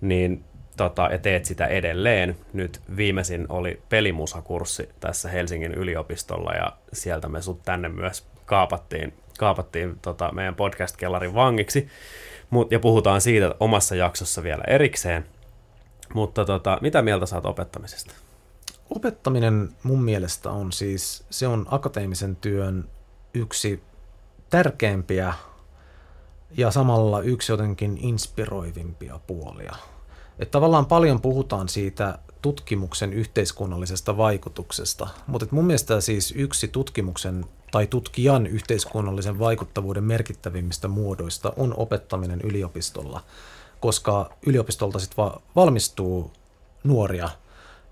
niin 0.00 0.44
tota, 0.76 1.08
ja 1.12 1.18
teet 1.18 1.44
sitä 1.44 1.66
edelleen. 1.66 2.36
Nyt 2.52 2.80
viimeisin 2.96 3.46
oli 3.48 3.82
pelimusakurssi 3.88 4.88
tässä 5.00 5.28
Helsingin 5.28 5.74
yliopistolla 5.74 6.52
ja 6.52 6.72
sieltä 6.92 7.28
me 7.28 7.42
sut 7.42 7.62
tänne 7.62 7.88
myös 7.88 8.26
kaapattiin, 8.46 9.14
kaapattiin 9.38 9.98
tota, 10.02 10.32
meidän 10.32 10.54
podcast-kellarin 10.54 11.34
vangiksi. 11.34 11.88
Mut, 12.50 12.72
ja 12.72 12.80
puhutaan 12.80 13.20
siitä 13.20 13.54
omassa 13.60 13.94
jaksossa 13.94 14.42
vielä 14.42 14.64
erikseen. 14.66 15.26
Mutta 16.14 16.44
tota, 16.44 16.78
mitä 16.80 17.02
mieltä 17.02 17.26
saat 17.26 17.46
opettamisesta? 17.46 18.14
Opettaminen 18.90 19.68
mun 19.82 20.02
mielestä 20.02 20.50
on 20.50 20.72
siis, 20.72 21.24
se 21.30 21.46
on 21.46 21.66
akateemisen 21.70 22.36
työn 22.36 22.88
yksi 23.34 23.82
tärkeimpiä 24.50 25.34
ja 26.56 26.70
samalla 26.70 27.20
yksi 27.20 27.52
jotenkin 27.52 27.98
inspiroivimpia 28.00 29.20
puolia. 29.26 29.76
Että 30.38 30.52
tavallaan 30.52 30.86
paljon 30.86 31.20
puhutaan 31.20 31.68
siitä 31.68 32.18
tutkimuksen 32.42 33.12
yhteiskunnallisesta 33.12 34.16
vaikutuksesta, 34.16 35.08
mutta 35.26 35.46
mun 35.50 35.64
mielestä 35.64 36.00
siis 36.00 36.34
yksi 36.36 36.68
tutkimuksen 36.68 37.44
tai 37.70 37.86
tutkijan 37.86 38.46
yhteiskunnallisen 38.46 39.38
vaikuttavuuden 39.38 40.04
merkittävimmistä 40.04 40.88
muodoista 40.88 41.52
on 41.56 41.74
opettaminen 41.76 42.40
yliopistolla, 42.40 43.20
koska 43.80 44.30
yliopistolta 44.46 44.98
sitten 44.98 45.24
va- 45.24 45.40
valmistuu 45.56 46.32
nuoria, 46.84 47.28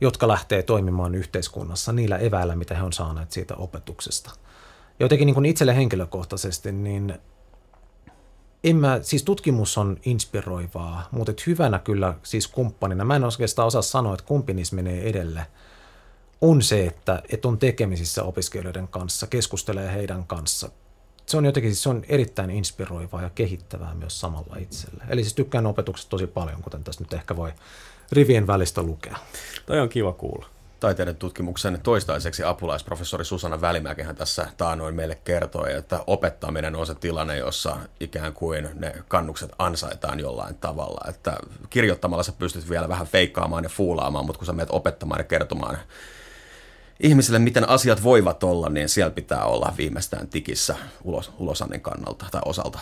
jotka 0.01 0.29
lähtee 0.29 0.62
toimimaan 0.62 1.14
yhteiskunnassa 1.14 1.93
niillä 1.93 2.16
eväillä, 2.16 2.57
mitä 2.57 2.74
he 2.74 2.83
on 2.83 2.93
saaneet 2.93 3.33
siitä 3.33 3.55
opetuksesta. 3.55 4.31
Jotenkin 5.01 5.27
niin 5.27 5.35
kuin 5.35 5.47
itselle 5.47 5.77
henkilökohtaisesti, 5.77 6.72
niin 6.72 7.18
en 8.64 8.77
mä, 8.77 8.99
siis 9.03 9.24
tutkimus 9.24 9.79
on 9.79 9.97
inspiroivaa, 10.05 11.09
mutta 11.11 11.33
hyvänä 11.47 11.79
kyllä 11.79 12.14
siis 12.22 12.49
kumppanina, 12.49 13.05
mä 13.05 13.16
en 13.16 13.24
oikeastaan 13.24 13.66
osaa 13.66 13.83
sanoa, 13.83 14.14
että 14.14 14.27
kumpi 14.27 14.55
niissä 14.55 14.77
menee 14.77 15.09
edelle, 15.09 15.47
on 16.41 16.62
se, 16.62 16.87
että, 16.87 17.22
että 17.28 17.49
on 17.49 17.59
tekemisissä 17.59 18.22
opiskelijoiden 18.22 18.89
kanssa, 18.89 19.26
keskustelee 19.26 19.93
heidän 19.93 20.26
kanssa. 20.26 20.70
Se 21.26 21.37
on 21.37 21.45
jotenkin, 21.45 21.70
siis 21.72 21.82
se 21.82 21.89
on 21.89 22.05
erittäin 22.09 22.51
inspiroivaa 22.51 23.22
ja 23.22 23.30
kehittävää 23.30 23.95
myös 23.95 24.20
samalla 24.20 24.57
itselle. 24.57 25.05
Eli 25.09 25.22
siis 25.22 25.34
tykkään 25.34 25.66
opetuksesta 25.66 26.11
tosi 26.11 26.26
paljon, 26.26 26.62
kuten 26.62 26.84
tässä 26.84 27.05
nyt 27.05 27.12
ehkä 27.12 27.37
voi 27.37 27.53
rivien 28.12 28.47
välistä 28.47 28.82
lukea. 28.82 29.16
Toi 29.66 29.80
on 29.80 29.89
kiva 29.89 30.12
kuulla 30.12 30.47
taiteiden 30.80 31.16
tutkimuksen 31.16 31.80
toistaiseksi 31.82 32.45
apulaisprofessori 32.45 33.24
Susanna 33.24 33.61
Välimäkihän 33.61 34.16
tässä 34.16 34.47
taanoin 34.57 34.95
meille 34.95 35.18
kertoi, 35.24 35.72
että 35.72 36.05
opettaminen 36.07 36.76
on 36.76 36.87
se 36.87 36.95
tilanne, 36.95 37.37
jossa 37.37 37.76
ikään 38.01 38.32
kuin 38.32 38.68
ne 38.74 38.95
kannukset 39.09 39.51
ansaitaan 39.59 40.20
jollain 40.20 40.55
tavalla. 40.55 41.09
Että 41.09 41.37
kirjoittamalla 41.70 42.22
sä 42.22 42.32
pystyt 42.39 42.70
vielä 42.70 42.89
vähän 42.89 43.07
feikkaamaan 43.07 43.64
ja 43.64 43.70
fuulaamaan, 43.70 44.26
mutta 44.26 44.39
kun 44.39 44.47
sä 44.47 44.53
menet 44.53 44.70
opettamaan 44.72 45.20
ja 45.20 45.24
kertomaan 45.24 45.78
ihmisille, 47.01 47.39
miten 47.39 47.69
asiat 47.69 48.03
voivat 48.03 48.45
olla, 48.45 48.69
niin 48.69 48.89
siellä 48.89 49.11
pitää 49.11 49.45
olla 49.45 49.75
viimeistään 49.77 50.29
tikissä 50.29 50.77
ulos, 51.05 51.33
ulosannin 51.39 51.81
kannalta 51.81 52.27
tai 52.31 52.41
osalta. 52.45 52.79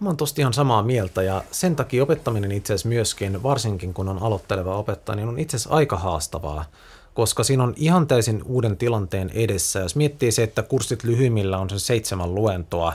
Mä 0.00 0.08
oon 0.08 0.16
tosti 0.16 0.40
ihan 0.40 0.54
samaa 0.54 0.82
mieltä 0.82 1.22
ja 1.22 1.44
sen 1.50 1.76
takia 1.76 2.02
opettaminen 2.02 2.52
itse 2.52 2.72
asiassa 2.72 2.88
myöskin, 2.88 3.42
varsinkin 3.42 3.94
kun 3.94 4.08
on 4.08 4.22
aloitteleva 4.22 4.76
opettaja, 4.76 5.16
niin 5.16 5.28
on 5.28 5.38
itse 5.38 5.56
asiassa 5.56 5.74
aika 5.74 5.96
haastavaa 5.96 6.64
koska 7.18 7.44
siinä 7.44 7.62
on 7.62 7.74
ihan 7.76 8.06
täysin 8.06 8.42
uuden 8.44 8.76
tilanteen 8.76 9.30
edessä. 9.34 9.78
Jos 9.78 9.96
miettii 9.96 10.32
se, 10.32 10.42
että 10.42 10.62
kurssit 10.62 11.04
lyhyimmillä 11.04 11.58
on 11.58 11.70
se 11.70 11.78
seitsemän 11.78 12.34
luentoa, 12.34 12.92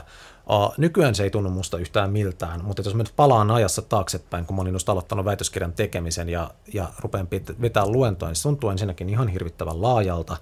Nykyään 0.78 1.14
se 1.14 1.22
ei 1.22 1.30
tunnu 1.30 1.50
musta 1.50 1.78
yhtään 1.78 2.10
miltään, 2.10 2.64
mutta 2.64 2.82
jos 2.82 2.94
mä 2.94 3.02
nyt 3.02 3.12
palaan 3.16 3.50
ajassa 3.50 3.82
taaksepäin, 3.82 4.46
kun 4.46 4.56
mä 4.56 4.62
olin 4.62 4.72
just 4.72 4.88
aloittanut 4.88 5.24
väitöskirjan 5.24 5.72
tekemisen 5.72 6.28
ja, 6.28 6.50
ja 6.74 6.88
rupean 6.98 7.28
vetää 7.60 7.86
luentoa, 7.86 8.28
niin 8.28 8.36
se 8.36 8.42
tuntuu 8.42 8.70
ensinnäkin 8.70 9.08
ihan 9.08 9.28
hirvittävän 9.28 9.82
laajalta. 9.82 10.36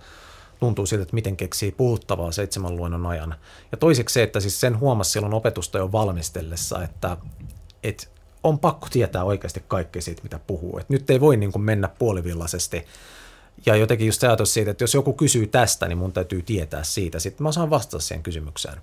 Tuntuu 0.60 0.86
siltä, 0.86 1.02
että 1.02 1.14
miten 1.14 1.36
keksii 1.36 1.72
puhuttavaa 1.72 2.32
seitsemän 2.32 2.76
luennon 2.76 3.06
ajan. 3.06 3.34
Ja 3.72 3.78
toiseksi 3.78 4.12
se, 4.12 4.22
että 4.22 4.40
siis 4.40 4.60
sen 4.60 4.80
huomasi 4.80 5.10
silloin 5.10 5.34
opetusta 5.34 5.78
jo 5.78 5.92
valmistellessa, 5.92 6.82
että, 6.82 7.16
että 7.82 8.06
on 8.42 8.58
pakko 8.58 8.88
tietää 8.90 9.24
oikeasti 9.24 9.64
kaikki 9.68 10.00
siitä, 10.00 10.22
mitä 10.22 10.40
puhuu. 10.46 10.78
Et 10.78 10.88
nyt 10.88 11.10
ei 11.10 11.20
voi 11.20 11.36
niin 11.36 11.52
kuin 11.52 11.62
mennä 11.62 11.88
puolivillaisesti 11.88 12.86
ja 13.66 13.76
jotenkin 13.76 14.06
just 14.06 14.24
ajatus 14.24 14.54
siitä, 14.54 14.70
että 14.70 14.84
jos 14.84 14.94
joku 14.94 15.12
kysyy 15.12 15.46
tästä, 15.46 15.88
niin 15.88 15.98
mun 15.98 16.12
täytyy 16.12 16.42
tietää 16.42 16.84
siitä. 16.84 17.18
Sitten 17.18 17.44
mä 17.44 17.52
saan 17.52 17.70
vastata 17.70 17.98
siihen 17.98 18.22
kysymykseen. 18.22 18.78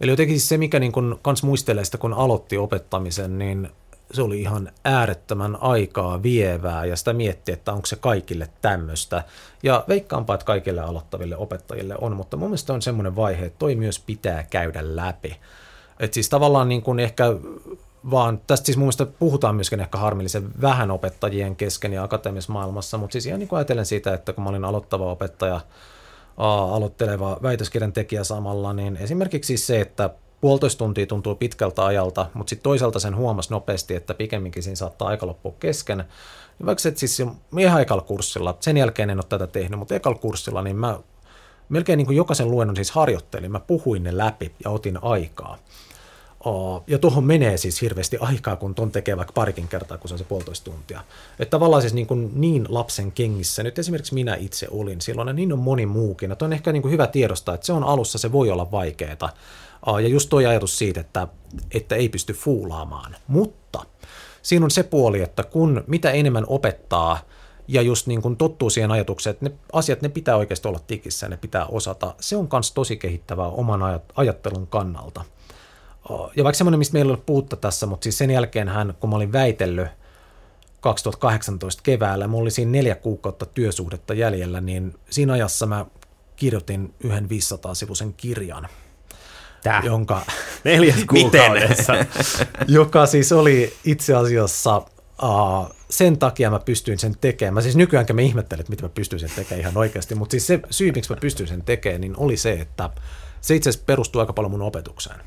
Eli 0.00 0.10
jotenkin 0.10 0.38
siis 0.38 0.48
se, 0.48 0.58
mikä 0.58 0.80
niin 0.80 0.92
kun 0.92 1.18
kans 1.22 1.42
muistelee 1.42 1.84
sitä, 1.84 1.98
kun 1.98 2.14
aloitti 2.14 2.58
opettamisen, 2.58 3.38
niin 3.38 3.68
se 4.12 4.22
oli 4.22 4.40
ihan 4.40 4.72
äärettömän 4.84 5.56
aikaa 5.60 6.22
vievää 6.22 6.84
ja 6.84 6.96
sitä 6.96 7.12
mietti, 7.12 7.52
että 7.52 7.72
onko 7.72 7.86
se 7.86 7.96
kaikille 7.96 8.48
tämmöistä. 8.62 9.24
Ja 9.62 9.84
veikkaanpa, 9.88 10.34
että 10.34 10.46
kaikille 10.46 10.80
aloittaville 10.80 11.36
opettajille 11.36 11.94
on, 12.00 12.16
mutta 12.16 12.36
mun 12.36 12.48
mielestä 12.48 12.72
on 12.72 12.82
semmoinen 12.82 13.16
vaihe, 13.16 13.46
että 13.46 13.58
toi 13.58 13.74
myös 13.74 13.98
pitää 13.98 14.42
käydä 14.42 14.96
läpi. 14.96 15.36
Että 16.00 16.14
siis 16.14 16.28
tavallaan 16.28 16.68
niin 16.68 16.82
kuin 16.82 17.00
ehkä 17.00 17.24
vaan 18.10 18.40
tästä 18.46 18.66
siis 18.66 18.76
mun 18.76 18.84
mielestä 18.84 19.06
puhutaan 19.06 19.54
myöskin 19.54 19.80
ehkä 19.80 19.98
harmillisen 19.98 20.48
vähän 20.60 20.90
opettajien 20.90 21.56
kesken 21.56 21.92
ja 21.92 22.02
akateemisessa 22.02 22.52
maailmassa, 22.52 22.98
mutta 22.98 23.12
siis 23.12 23.26
ihan 23.26 23.40
niin 23.40 23.48
kuin 23.48 23.58
ajatellen 23.58 23.86
siitä, 23.86 24.14
että 24.14 24.32
kun 24.32 24.44
mä 24.44 24.50
olin 24.50 24.64
aloittava 24.64 25.10
opettaja, 25.10 25.60
aloitteleva 26.36 27.38
väitöskirjan 27.42 27.92
tekijä 27.92 28.24
samalla, 28.24 28.72
niin 28.72 28.96
esimerkiksi 28.96 29.46
siis 29.46 29.66
se, 29.66 29.80
että 29.80 30.10
puolitoista 30.40 30.78
tuntia 30.78 31.06
tuntuu 31.06 31.34
pitkältä 31.34 31.84
ajalta, 31.84 32.26
mutta 32.34 32.50
sitten 32.50 32.64
toisaalta 32.64 32.98
sen 32.98 33.16
huomasi 33.16 33.50
nopeasti, 33.50 33.94
että 33.94 34.14
pikemminkin 34.14 34.62
siinä 34.62 34.76
saattaa 34.76 35.08
aika 35.08 35.26
loppua 35.26 35.54
kesken. 35.60 35.98
Niin 36.58 36.66
vaikka 36.66 36.88
et 36.88 36.98
siis 36.98 37.22
ihan 37.58 37.82
ekalla 37.82 38.02
kurssilla, 38.02 38.56
sen 38.60 38.76
jälkeen 38.76 39.10
en 39.10 39.18
ole 39.18 39.24
tätä 39.28 39.46
tehnyt, 39.46 39.78
mutta 39.78 39.94
ekalla 39.94 40.18
kurssilla, 40.18 40.62
niin 40.62 40.76
mä 40.76 40.98
melkein 41.68 41.96
niin 41.96 42.06
kuin 42.06 42.16
jokaisen 42.16 42.50
luennon 42.50 42.76
siis 42.76 42.90
harjoittelin, 42.90 43.52
mä 43.52 43.60
puhuin 43.60 44.02
ne 44.02 44.16
läpi 44.16 44.52
ja 44.64 44.70
otin 44.70 44.98
aikaa. 45.02 45.58
Ja 46.86 46.98
tuohon 46.98 47.24
menee 47.24 47.56
siis 47.56 47.82
hirveästi 47.82 48.16
aikaa, 48.20 48.56
kun 48.56 48.74
ton 48.74 48.90
tekee 48.90 49.16
vaikka 49.16 49.32
parikin 49.32 49.68
kertaa, 49.68 49.98
kun 49.98 50.08
se 50.08 50.14
on 50.14 50.18
se 50.18 50.24
puolitoista 50.24 50.64
tuntia. 50.70 51.00
Että 51.38 51.50
tavallaan 51.50 51.82
siis 51.82 51.94
niin, 51.94 52.06
kuin 52.06 52.30
niin 52.34 52.66
lapsen 52.68 53.12
kengissä, 53.12 53.62
nyt 53.62 53.78
esimerkiksi 53.78 54.14
minä 54.14 54.34
itse 54.34 54.66
olin 54.70 55.00
silloin, 55.00 55.28
ja 55.28 55.34
niin 55.34 55.52
on 55.52 55.58
moni 55.58 55.86
muukin. 55.86 56.32
Että 56.32 56.44
on 56.44 56.52
ehkä 56.52 56.72
niin 56.72 56.82
kuin 56.82 56.92
hyvä 56.92 57.06
tiedostaa, 57.06 57.54
että 57.54 57.66
se 57.66 57.72
on 57.72 57.84
alussa, 57.84 58.18
se 58.18 58.32
voi 58.32 58.50
olla 58.50 58.70
vaikeaa. 58.70 59.32
Ja 59.86 60.08
just 60.08 60.30
tuo 60.30 60.38
ajatus 60.38 60.78
siitä, 60.78 61.00
että, 61.00 61.28
että 61.74 61.94
ei 61.94 62.08
pysty 62.08 62.32
fuulaamaan. 62.32 63.16
Mutta 63.28 63.82
siinä 64.42 64.64
on 64.64 64.70
se 64.70 64.82
puoli, 64.82 65.22
että 65.22 65.42
kun 65.42 65.84
mitä 65.86 66.10
enemmän 66.10 66.44
opettaa, 66.48 67.18
ja 67.68 67.82
just 67.82 68.06
niin 68.06 68.22
kuin 68.22 68.36
tottuu 68.36 68.70
siihen 68.70 68.90
ajatukseen, 68.90 69.34
että 69.34 69.44
ne 69.44 69.54
asiat 69.72 70.02
ne 70.02 70.08
pitää 70.08 70.36
oikeasti 70.36 70.68
olla 70.68 70.78
tikissä, 70.78 71.28
ne 71.28 71.36
pitää 71.36 71.66
osata. 71.66 72.14
Se 72.20 72.36
on 72.36 72.48
myös 72.52 72.72
tosi 72.72 72.96
kehittävää 72.96 73.46
oman 73.46 73.80
ajattelun 74.16 74.66
kannalta 74.66 75.24
ja 76.36 76.44
vaikka 76.44 76.58
semmoinen, 76.58 76.78
mistä 76.78 76.92
meillä 76.92 77.10
ei 77.10 77.14
ole 77.14 77.22
puutta 77.26 77.56
tässä, 77.56 77.86
mutta 77.86 78.04
siis 78.04 78.18
sen 78.18 78.30
jälkeen 78.30 78.68
hän, 78.68 78.94
kun 79.00 79.10
mä 79.10 79.16
olin 79.16 79.32
väitellyt 79.32 79.88
2018 80.80 81.82
keväällä, 81.82 82.26
mulla 82.26 82.42
oli 82.42 82.50
siinä 82.50 82.70
neljä 82.70 82.94
kuukautta 82.94 83.46
työsuhdetta 83.46 84.14
jäljellä, 84.14 84.60
niin 84.60 84.94
siinä 85.10 85.32
ajassa 85.32 85.66
mä 85.66 85.86
kirjoitin 86.36 86.94
yhden 87.00 87.24
500-sivuisen 87.24 88.14
kirjan. 88.16 88.68
Tää. 89.62 89.82
Jonka, 89.84 90.22
Neljäs 90.64 91.04
kuukaudessa. 91.10 91.92
joka 92.68 93.06
siis 93.06 93.32
oli 93.32 93.72
itse 93.84 94.14
asiassa 94.14 94.76
uh, 95.22 95.74
sen 95.90 96.18
takia 96.18 96.50
mä 96.50 96.58
pystyin 96.58 96.98
sen 96.98 97.16
tekemään. 97.20 97.54
Mä 97.54 97.60
siis 97.60 97.76
nykyäänkin 97.76 98.16
mä 98.16 98.22
ihmettelen, 98.22 98.60
että 98.60 98.70
mitä 98.70 98.82
mä 98.82 98.88
pystyin 98.88 99.20
sen 99.20 99.30
tekemään 99.36 99.60
ihan 99.60 99.76
oikeasti, 99.76 100.14
mutta 100.14 100.30
siis 100.30 100.46
se 100.46 100.60
syy, 100.70 100.92
miksi 100.92 101.12
mä 101.12 101.20
pystyin 101.20 101.48
sen 101.48 101.62
tekemään, 101.62 102.00
niin 102.00 102.14
oli 102.16 102.36
se, 102.36 102.52
että 102.52 102.90
se 103.40 103.54
itse 103.54 103.70
asiassa 103.70 103.84
perustuu 103.86 104.20
aika 104.20 104.32
paljon 104.32 104.50
mun 104.50 104.62
opetukseen. 104.62 105.20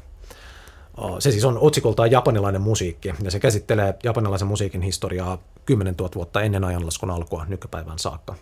Se 1.20 1.32
siis 1.32 1.46
on 1.46 1.58
otsikoltaan 1.62 2.12
japanilainen 2.12 2.62
musiikki, 2.62 3.14
ja 3.24 3.32
se 3.32 3.40
käsittelee 3.40 3.96
japanilaisen 4.04 4.48
musiikin 4.48 4.82
historiaa 4.82 5.38
10 5.66 5.96
000 6.00 6.12
vuotta 6.16 6.42
ennen 6.42 6.64
ajanlaskun 6.64 7.10
alkua 7.10 7.46
nykypäivän 7.48 8.00
saakka. 8.00 8.36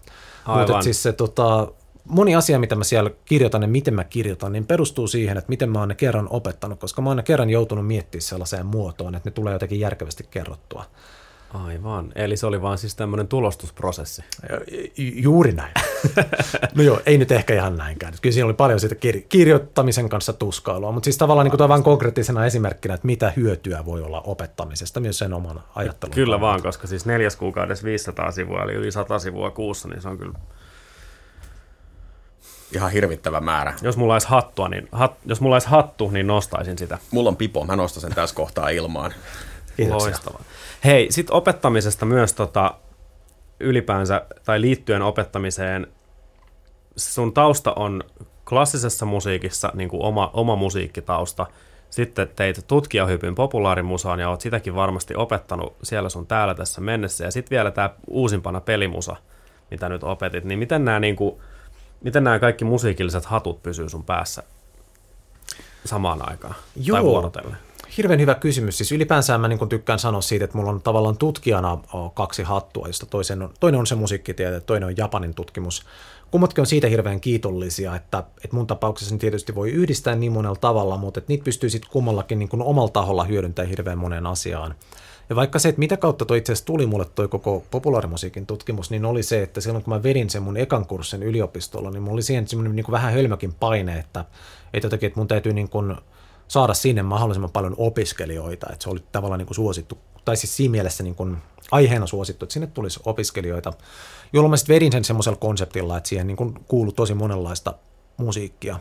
Mutta 0.58 0.82
siis 0.82 1.04
se, 1.04 1.14
tota, 1.14 1.68
moni 2.08 2.36
asia, 2.36 2.60
mitä 2.60 2.76
mä 2.76 2.84
siellä 2.84 3.12
kirjoitan 3.26 3.62
ja 3.62 3.68
miten 3.68 3.94
mä 3.94 4.04
kirjoitan, 4.04 4.52
niin 4.52 4.66
perustuu 4.66 5.08
siihen, 5.08 5.38
että 5.38 5.50
miten 5.50 5.70
mä 5.70 5.80
oon 5.80 5.88
ne 5.88 5.96
kerran 5.96 6.28
opettanut, 6.30 6.80
koska 6.80 7.02
mä 7.02 7.10
oon 7.10 7.18
ne 7.18 7.24
kerran 7.24 7.50
joutunut 7.50 7.88
miettimään 7.88 8.22
sellaiseen 8.22 8.66
muotoon, 8.66 9.16
että 9.16 9.30
ne 9.30 9.34
tulee 9.34 9.54
jotenkin 9.54 9.80
järkevästi 9.80 10.28
kerrottua. 10.32 10.86
Aivan. 11.54 12.12
Eli 12.16 12.38
se 12.38 12.46
oli 12.46 12.62
vaan 12.62 12.78
siis 12.78 12.96
tämmöinen 12.96 13.28
tulostusprosessi. 13.28 14.24
Juuri 14.98 15.52
näin. 15.52 15.74
no 16.76 16.84
joo, 16.84 17.00
ei 17.06 17.18
nyt 17.18 17.32
ehkä 17.32 17.54
ihan 17.54 17.78
näinkään. 17.78 18.14
Kyllä 18.22 18.34
siinä 18.34 18.46
oli 18.46 18.54
paljon 18.54 18.80
siitä 18.80 18.96
kir- 18.96 19.26
kirjoittamisen 19.30 20.10
kanssa 20.10 20.34
tuskailua, 20.34 20.92
mutta 20.92 21.06
siis 21.06 21.18
tavallaan 21.18 21.48
niin 21.48 21.70
vain 21.70 21.84
konkreettisena 21.84 22.46
esimerkkinä, 22.46 22.94
että 22.94 23.08
mitä 23.08 23.34
hyötyä 23.36 23.86
voi 23.86 24.02
olla 24.02 24.22
opettamisesta 24.22 25.00
myös 25.00 25.18
sen 25.18 25.34
oman 25.34 25.64
ajattelun. 25.76 26.16
Kyllä 26.16 26.26
kannalta. 26.26 26.52
vaan, 26.52 26.62
koska 26.62 26.88
siis 26.88 27.06
neljäs 27.06 27.36
kuukaudessa 27.36 27.86
500 27.86 28.32
sivua, 28.32 28.64
eli 28.64 28.74
yli 28.74 28.92
100 28.92 29.20
sivua 29.20 29.52
kuussa, 29.52 29.88
niin 29.88 30.02
se 30.02 30.10
on 30.10 30.18
kyllä 30.18 30.34
ihan 32.76 32.92
hirvittävä 32.92 33.40
määrä. 33.40 33.74
Jos 33.82 33.98
mulla 33.98 34.14
olisi 34.14 34.28
hattua, 34.28 34.70
niin 34.70 34.90
hat, 34.92 35.18
jos 35.26 35.42
mulla 35.42 35.56
olisi 35.56 35.68
hattu, 35.68 36.10
niin 36.10 36.28
nostaisin 36.28 36.78
sitä. 36.78 36.98
Mulla 37.12 37.30
on 37.30 37.36
pipo, 37.36 37.66
mä 37.66 37.76
nostan 37.76 38.02
sen 38.02 38.16
tässä 38.16 38.36
kohtaa 38.36 38.70
ilmaan. 38.70 39.14
Kiitoksia. 39.76 40.10
Loistavaa. 40.10 40.42
Hei, 40.86 41.08
sitten 41.12 41.36
opettamisesta 41.36 42.06
myös 42.06 42.34
tota, 42.34 42.76
ylipäänsä, 43.60 44.26
tai 44.46 44.62
liittyen 44.62 45.02
opettamiseen, 45.02 45.88
sun 46.96 47.34
tausta 47.34 47.74
on 47.74 48.04
klassisessa 48.50 49.06
musiikissa 49.06 49.72
niin 49.74 49.90
kuin 49.90 50.02
oma, 50.02 50.30
oma 50.34 50.56
musiikkitausta, 50.56 51.46
sitten 51.90 52.30
teit 52.36 52.68
tutkijahypyn 52.68 53.36
populaarimusaan 53.36 54.20
ja 54.20 54.30
oot 54.30 54.42
sitäkin 54.42 54.76
varmasti 54.76 55.16
opettanut 55.16 55.76
siellä 55.84 56.10
sun 56.10 56.28
täällä 56.28 56.56
tässä 56.56 56.82
mennessä. 56.82 57.24
Ja 57.24 57.32
sitten 57.32 57.56
vielä 57.56 57.72
tämä 57.72 57.90
uusimpana 58.08 58.62
pelimusa, 58.62 59.16
mitä 59.72 59.90
nyt 59.90 60.04
opetit, 60.04 60.44
niin 60.44 60.60
miten 60.60 60.86
nämä, 60.86 61.00
niin 61.00 61.16
kuin, 61.16 61.36
miten 62.04 62.24
nämä 62.24 62.40
kaikki 62.40 62.66
musiikilliset 62.66 63.26
hatut 63.26 63.64
pysyy 63.64 63.90
sun 63.90 64.04
päässä 64.04 64.44
samaan 65.86 66.30
aikaan 66.30 66.56
Joo. 66.76 66.96
tai 66.96 67.04
vuorotellen? 67.04 67.58
Hirveän 67.98 68.20
hyvä 68.20 68.36
kysymys. 68.36 68.78
Siis 68.78 68.92
ylipäänsä 68.92 69.38
mä 69.38 69.48
niin 69.48 69.70
tykkään 69.70 70.00
sanoa 70.00 70.22
siitä, 70.22 70.46
että 70.46 70.58
mulla 70.58 70.72
on 70.72 70.82
tavallaan 70.82 71.18
tutkijana 71.18 71.78
kaksi 72.14 72.44
hattua, 72.44 72.88
josta 72.88 73.06
toisen 73.06 73.42
on, 73.42 73.54
toinen 73.60 73.80
on 73.80 73.88
se 73.88 73.96
musiikkitiede, 73.96 74.60
toinen 74.60 74.88
on 74.88 74.98
Japanin 74.98 75.34
tutkimus. 75.34 75.86
Kummatkin 76.32 76.62
on 76.62 76.66
siitä 76.66 76.88
hirveän 76.88 77.22
kiitollisia, 77.22 77.96
että, 77.96 78.24
että 78.44 78.56
mun 78.56 78.68
tapauksessa 78.68 79.18
tietysti 79.18 79.56
voi 79.56 79.72
yhdistää 79.72 80.16
niin 80.16 80.32
monella 80.32 80.56
tavalla, 80.56 80.98
mutta 80.98 81.18
että 81.18 81.32
niitä 81.32 81.44
pystyy 81.44 81.70
sitten 81.70 81.92
kummallakin 81.92 82.40
niin 82.40 82.50
omalla 82.54 82.90
taholla 82.90 83.24
hyödyntämään 83.24 83.70
hirveän 83.70 83.98
moneen 83.98 84.28
asiaan. 84.28 84.76
Ja 85.30 85.36
vaikka 85.36 85.60
se, 85.60 85.70
että 85.70 85.80
mitä 85.80 85.98
kautta 85.98 86.26
toi 86.26 86.38
itse 86.38 86.52
asiassa 86.52 86.66
tuli 86.66 86.86
mulle 86.86 87.06
toi 87.06 87.28
koko 87.28 87.64
populaarimusiikin 87.72 88.46
tutkimus, 88.46 88.92
niin 88.92 89.06
oli 89.06 89.24
se, 89.24 89.44
että 89.44 89.62
silloin 89.62 89.84
kun 89.84 89.94
mä 89.94 90.04
vedin 90.04 90.30
sen 90.30 90.44
mun 90.44 90.58
ekan 90.58 90.86
kurssin 90.86 91.24
yliopistolla, 91.24 91.92
niin 91.92 92.04
mulla 92.04 92.14
oli 92.14 92.22
siihen 92.22 92.48
semmoinen 92.48 92.76
niin 92.76 92.86
vähän 92.92 93.14
hölmökin 93.14 93.54
paine, 93.54 94.00
että, 94.00 94.26
että 94.74 94.86
jotenkin, 94.86 95.08
että 95.08 95.20
mun 95.20 95.28
täytyy 95.28 95.54
niin 95.54 95.70
kuin 95.70 95.96
saada 96.48 96.74
sinne 96.74 97.04
mahdollisimman 97.04 97.52
paljon 97.52 97.76
opiskelijoita, 97.78 98.68
että 98.74 98.84
se 98.84 98.90
oli 98.90 99.04
tavallaan 99.12 99.40
niin 99.40 99.48
kuin 99.48 99.56
suosittu, 99.56 99.98
tai 100.26 100.38
siis 100.38 100.58
siinä 100.58 100.72
mielessä 100.72 101.04
niin 101.04 101.16
kuin 101.16 101.38
aiheena 101.72 102.08
suosittu, 102.08 102.46
että 102.46 102.54
sinne 102.54 102.68
tulisi 102.68 103.00
opiskelijoita, 103.06 103.74
jolloin 104.34 104.50
mä 104.50 104.58
sitten 104.58 104.76
vedin 104.76 104.92
sen 104.92 105.04
semmoisella 105.04 105.38
konseptilla, 105.38 105.98
että 105.98 106.10
siihen 106.10 106.28
niin 106.28 106.38
kuin 106.38 106.54
kuului 106.68 106.94
tosi 106.94 107.14
monenlaista 107.14 107.74
musiikkia. 108.18 108.80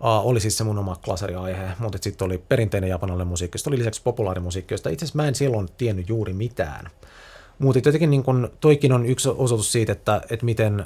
Uh, 0.00 0.28
oli 0.28 0.40
siis 0.40 0.58
se 0.58 0.64
mun 0.64 0.78
oma 0.78 0.96
klaseriaihe, 1.04 1.68
mutta 1.78 1.98
sitten 2.00 2.26
oli 2.26 2.38
perinteinen 2.38 2.90
japanilainen 2.90 3.26
musiikki, 3.26 3.58
sitten 3.58 3.70
oli 3.70 3.78
lisäksi 3.78 4.02
populaarimusiikki, 4.02 4.74
josta 4.74 4.90
itse 4.90 5.04
asiassa 5.04 5.16
mä 5.16 5.28
en 5.28 5.34
silloin 5.34 5.68
tiennyt 5.78 6.08
juuri 6.08 6.32
mitään. 6.32 6.90
Mutta 7.58 7.88
jotenkin 7.88 8.10
niin 8.10 8.22
kun, 8.22 8.50
toikin 8.60 8.92
on 8.92 9.06
yksi 9.06 9.28
osoitus 9.28 9.72
siitä, 9.72 9.92
että, 9.92 10.22
että 10.30 10.44
miten 10.44 10.84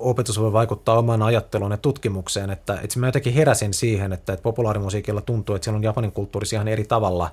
opetus 0.00 0.40
voi 0.40 0.52
vaikuttaa 0.52 0.98
omaan 0.98 1.22
ajatteluun 1.22 1.70
ja 1.70 1.76
tutkimukseen, 1.76 2.50
että, 2.50 2.78
että 2.82 2.98
mä 2.98 3.06
jotenkin 3.06 3.34
heräsin 3.34 3.74
siihen, 3.74 4.12
että, 4.12 4.32
että 4.32 4.42
populaarimusiikilla 4.42 5.20
tuntuu, 5.20 5.54
että 5.54 5.64
siellä 5.64 5.76
on 5.76 5.82
Japanin 5.82 6.12
kulttuurissa 6.12 6.56
ihan 6.56 6.68
eri 6.68 6.84
tavalla 6.84 7.30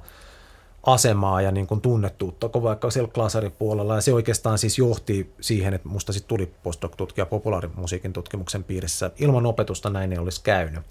asemaa 0.86 1.41
ja 1.41 1.51
niin 1.51 1.68
kuin 1.68 1.82
tunnettuutta 1.82 2.49
kuin 2.49 2.64
vaikka 2.64 2.91
siellä 2.91 3.12
klasaripuolella. 3.14 3.95
Ja 3.95 4.01
se 4.01 4.14
oikeastaan 4.14 4.57
siis 4.57 4.78
johti 4.78 5.34
siihen, 5.41 5.74
että 5.74 5.89
musta 5.89 6.14
sitten 6.14 6.30
tuli 6.30 6.53
postdoc-tutkija 6.64 7.26
populaarimusiikin 7.26 8.14
tutkimuksen 8.14 8.64
piirissä. 8.64 9.12
Ilman 9.20 9.45
opetusta 9.45 9.89
näin 9.89 10.12
ei 10.12 10.18
olisi 10.18 10.41
käynyt. 10.43 10.84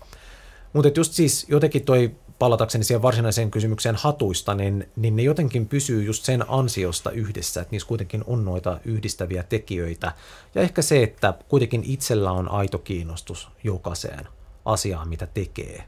Mutta 0.73 0.91
just 0.97 1.13
siis 1.13 1.47
jotenkin 1.49 1.85
toi 1.85 2.15
palatakseni 2.41 2.85
siihen 2.85 3.03
varsinaiseen 3.03 3.51
kysymykseen 3.51 3.97
hatuista, 3.97 4.55
niin, 4.55 4.91
niin 4.97 5.17
ne 5.17 5.23
jotenkin 5.23 5.69
pysyy 5.69 6.03
just 6.03 6.25
sen 6.25 6.45
ansiosta 6.49 7.11
yhdessä, 7.11 7.61
että 7.61 7.73
niissä 7.73 7.89
kuitenkin 7.89 8.25
on 8.27 8.45
noita 8.45 8.81
yhdistäviä 8.85 9.43
tekijöitä. 9.43 10.13
Ja 10.55 10.63
ehkä 10.63 10.83
se, 10.83 11.03
että 11.03 11.35
kuitenkin 11.49 11.83
itsellä 11.85 12.33
on 12.33 12.51
aito 12.51 12.79
kiinnostus 12.79 13.49
jokaiseen 13.65 14.29
asiaan, 14.65 15.09
mitä 15.09 15.27
tekee, 15.27 15.85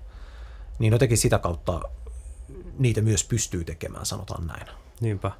niin 0.78 0.92
jotenkin 0.92 1.18
sitä 1.18 1.38
kautta 1.38 1.80
niitä 2.78 3.00
myös 3.00 3.24
pystyy 3.24 3.64
tekemään, 3.64 4.07
sanotaan 4.07 4.46
näin. 4.46 4.66
Niinpä. 5.00 5.30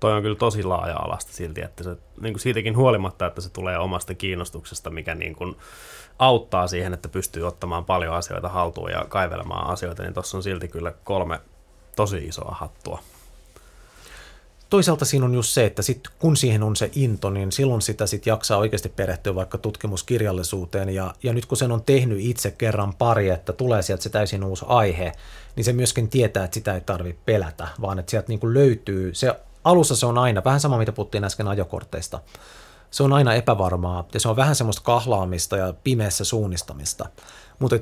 Toi 0.00 0.12
on 0.12 0.22
kyllä 0.22 0.36
tosi 0.36 0.62
laaja-alasta 0.62 1.32
silti, 1.32 1.60
että 1.62 1.84
se, 1.84 1.96
niin 2.20 2.34
kuin 2.34 2.40
siitäkin 2.40 2.76
huolimatta, 2.76 3.26
että 3.26 3.40
se 3.40 3.50
tulee 3.50 3.78
omasta 3.78 4.14
kiinnostuksesta, 4.14 4.90
mikä 4.90 5.14
niin 5.14 5.34
kuin 5.34 5.56
auttaa 6.18 6.68
siihen, 6.68 6.94
että 6.94 7.08
pystyy 7.08 7.46
ottamaan 7.46 7.84
paljon 7.84 8.14
asioita 8.14 8.48
haltuun 8.48 8.90
ja 8.90 9.04
kaivelemaan 9.08 9.66
asioita, 9.66 10.02
niin 10.02 10.14
tuossa 10.14 10.36
on 10.36 10.42
silti 10.42 10.68
kyllä 10.68 10.92
kolme 11.04 11.40
tosi 11.96 12.18
isoa 12.18 12.56
hattua. 12.60 12.98
Toisaalta 14.70 15.04
siinä 15.04 15.26
on 15.26 15.34
just 15.34 15.50
se, 15.50 15.66
että 15.66 15.82
sit, 15.82 16.00
kun 16.18 16.36
siihen 16.36 16.62
on 16.62 16.76
se 16.76 16.90
into, 16.94 17.30
niin 17.30 17.52
silloin 17.52 17.82
sitä 17.82 18.06
sit 18.06 18.26
jaksaa 18.26 18.58
oikeasti 18.58 18.88
perehtyä 18.88 19.34
vaikka 19.34 19.58
tutkimuskirjallisuuteen. 19.58 20.88
Ja, 20.88 21.14
ja 21.22 21.32
nyt 21.32 21.46
kun 21.46 21.58
sen 21.58 21.72
on 21.72 21.84
tehnyt 21.84 22.18
itse 22.20 22.50
kerran 22.50 22.94
pari, 22.94 23.28
että 23.28 23.52
tulee 23.52 23.82
sieltä 23.82 24.02
se 24.02 24.08
täysin 24.08 24.44
uusi 24.44 24.64
aihe, 24.68 25.12
niin 25.56 25.64
se 25.64 25.72
myöskin 25.72 26.08
tietää, 26.08 26.44
että 26.44 26.54
sitä 26.54 26.74
ei 26.74 26.80
tarvitse 26.80 27.22
pelätä, 27.26 27.68
vaan 27.80 27.98
että 27.98 28.10
sieltä 28.10 28.28
niin 28.28 28.54
löytyy, 28.54 29.14
se 29.14 29.34
alussa 29.64 29.96
se 29.96 30.06
on 30.06 30.18
aina, 30.18 30.44
vähän 30.44 30.60
sama 30.60 30.78
mitä 30.78 30.92
puhuttiin 30.92 31.24
äsken 31.24 31.48
ajokorteista, 31.48 32.20
se 32.94 33.02
on 33.02 33.12
aina 33.12 33.34
epävarmaa 33.34 34.04
ja 34.14 34.20
se 34.20 34.28
on 34.28 34.36
vähän 34.36 34.54
semmoista 34.54 34.82
kahlaamista 34.82 35.56
ja 35.56 35.74
pimeässä 35.84 36.24
suunnistamista, 36.24 37.08
mutta 37.58 37.76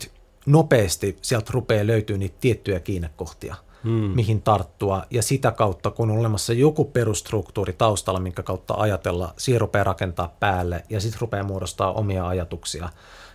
nopeasti 0.46 1.18
sieltä 1.22 1.50
rupeaa 1.54 1.86
löytyy 1.86 2.18
niitä 2.18 2.36
tiettyjä 2.40 2.80
kiinnekohtia, 2.80 3.54
hmm. 3.84 3.92
mihin 3.92 4.42
tarttua 4.42 5.04
ja 5.10 5.22
sitä 5.22 5.50
kautta, 5.50 5.90
kun 5.90 6.10
on 6.10 6.18
olemassa 6.18 6.52
joku 6.52 6.84
perustruktuuri 6.84 7.72
taustalla, 7.72 8.20
minkä 8.20 8.42
kautta 8.42 8.74
ajatella, 8.74 9.34
siihen 9.36 9.60
rupeaa 9.60 9.84
rakentaa 9.84 10.36
päälle 10.40 10.84
ja 10.90 11.00
sitten 11.00 11.20
rupeaa 11.20 11.44
muodostaa 11.44 11.92
omia 11.92 12.28
ajatuksia, 12.28 12.88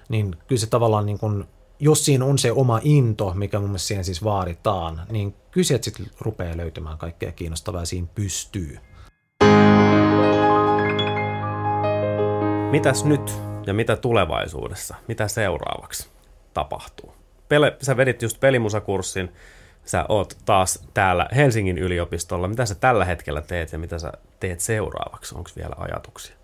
niin 0.09 0.36
kyllä 0.47 0.59
se 0.59 0.67
tavallaan 0.67 1.05
niin 1.05 1.19
kuin 1.19 1.45
jos 1.80 2.05
siinä 2.05 2.25
on 2.25 2.38
se 2.38 2.51
oma 2.51 2.80
into, 2.84 3.34
mikä 3.34 3.59
mun 3.59 3.69
mielestä 3.69 3.88
siihen 3.88 4.05
siis 4.05 4.23
vaaditaan, 4.23 5.01
niin 5.09 5.36
kyllä 5.51 5.67
sitten 5.67 6.07
rupeaa 6.19 6.57
löytymään 6.57 6.97
kaikkea 6.97 7.32
kiinnostavaa 7.32 7.82
ja 7.82 7.86
siinä 7.86 8.07
pystyy. 8.15 8.80
Mitäs 12.72 13.05
nyt 13.05 13.32
ja 13.65 13.74
mitä 13.74 13.95
tulevaisuudessa? 13.95 14.95
Mitä 15.07 15.28
seuraavaksi 15.28 16.07
tapahtuu? 16.53 17.13
Pele, 17.49 17.78
sä 17.82 17.97
vedit 17.97 18.22
just 18.22 18.39
pelimusakurssin, 18.39 19.34
sä 19.86 20.05
oot 20.09 20.38
taas 20.45 20.84
täällä 20.93 21.28
Helsingin 21.36 21.78
yliopistolla. 21.78 22.47
Mitä 22.47 22.65
sä 22.65 22.76
tällä 22.76 23.05
hetkellä 23.05 23.41
teet 23.41 23.72
ja 23.72 23.80
mitä 23.80 23.99
sä 23.99 24.11
teet 24.39 24.59
seuraavaksi? 24.59 25.36
Onko 25.36 25.49
vielä 25.55 25.76
ajatuksia? 25.78 26.36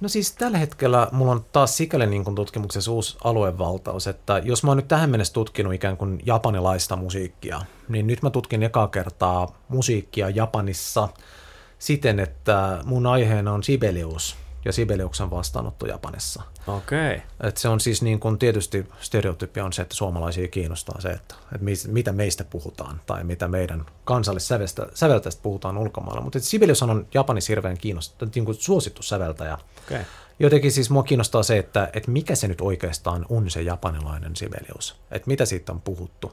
No 0.00 0.08
siis 0.08 0.32
tällä 0.32 0.58
hetkellä 0.58 1.08
mulla 1.12 1.32
on 1.32 1.44
taas 1.52 1.76
sikäli 1.76 2.06
niin 2.06 2.24
kuin 2.24 2.36
tutkimuksessa 2.36 2.92
uusi 2.92 3.18
aluevaltaus, 3.24 4.06
että 4.06 4.40
jos 4.44 4.64
mä 4.64 4.70
oon 4.70 4.76
nyt 4.76 4.88
tähän 4.88 5.10
mennessä 5.10 5.32
tutkinut 5.32 5.74
ikään 5.74 5.96
kuin 5.96 6.20
japanilaista 6.26 6.96
musiikkia, 6.96 7.60
niin 7.88 8.06
nyt 8.06 8.22
mä 8.22 8.30
tutkin 8.30 8.62
ekaa 8.62 8.88
kertaa 8.88 9.58
musiikkia 9.68 10.30
Japanissa 10.30 11.08
siten, 11.78 12.20
että 12.20 12.78
mun 12.84 13.06
aiheena 13.06 13.52
on 13.52 13.62
Sibelius 13.62 14.39
ja 14.64 14.72
Sibeliuksen 14.72 15.30
vastaanotto 15.30 15.86
Japanissa. 15.86 16.42
Okei. 16.66 17.16
Okay. 17.16 17.48
Et 17.48 17.56
se 17.56 17.68
on 17.68 17.80
siis 17.80 18.02
niin 18.02 18.20
kuin 18.20 18.38
tietysti 18.38 18.86
stereotypia 19.00 19.64
on 19.64 19.72
se, 19.72 19.82
että 19.82 19.94
suomalaisia 19.94 20.48
kiinnostaa 20.48 21.00
se, 21.00 21.08
että, 21.08 21.34
että 21.54 21.88
mitä 21.88 22.12
meistä 22.12 22.44
puhutaan 22.44 23.00
tai 23.06 23.24
mitä 23.24 23.48
meidän 23.48 23.86
kansallissäveltäjistä 24.04 25.42
puhutaan 25.42 25.78
ulkomailla. 25.78 26.20
Mutta 26.20 26.40
Sibelius 26.40 26.82
on 26.82 27.06
Japanissa 27.14 27.50
hirveän 27.50 27.78
kiinnostava, 27.78 28.30
niin 28.34 28.44
kuin 28.44 28.54
suosittu 28.54 29.02
säveltäjä. 29.02 29.58
Okay. 29.86 30.04
Jotenkin 30.38 30.72
siis 30.72 30.90
mua 30.90 31.02
kiinnostaa 31.02 31.42
se, 31.42 31.58
että, 31.58 31.90
että 31.92 32.10
mikä 32.10 32.34
se 32.34 32.48
nyt 32.48 32.60
oikeastaan 32.60 33.26
on 33.28 33.50
se 33.50 33.62
japanilainen 33.62 34.36
Sibelius, 34.36 34.96
että 35.10 35.28
mitä 35.28 35.44
siitä 35.44 35.72
on 35.72 35.80
puhuttu 35.80 36.32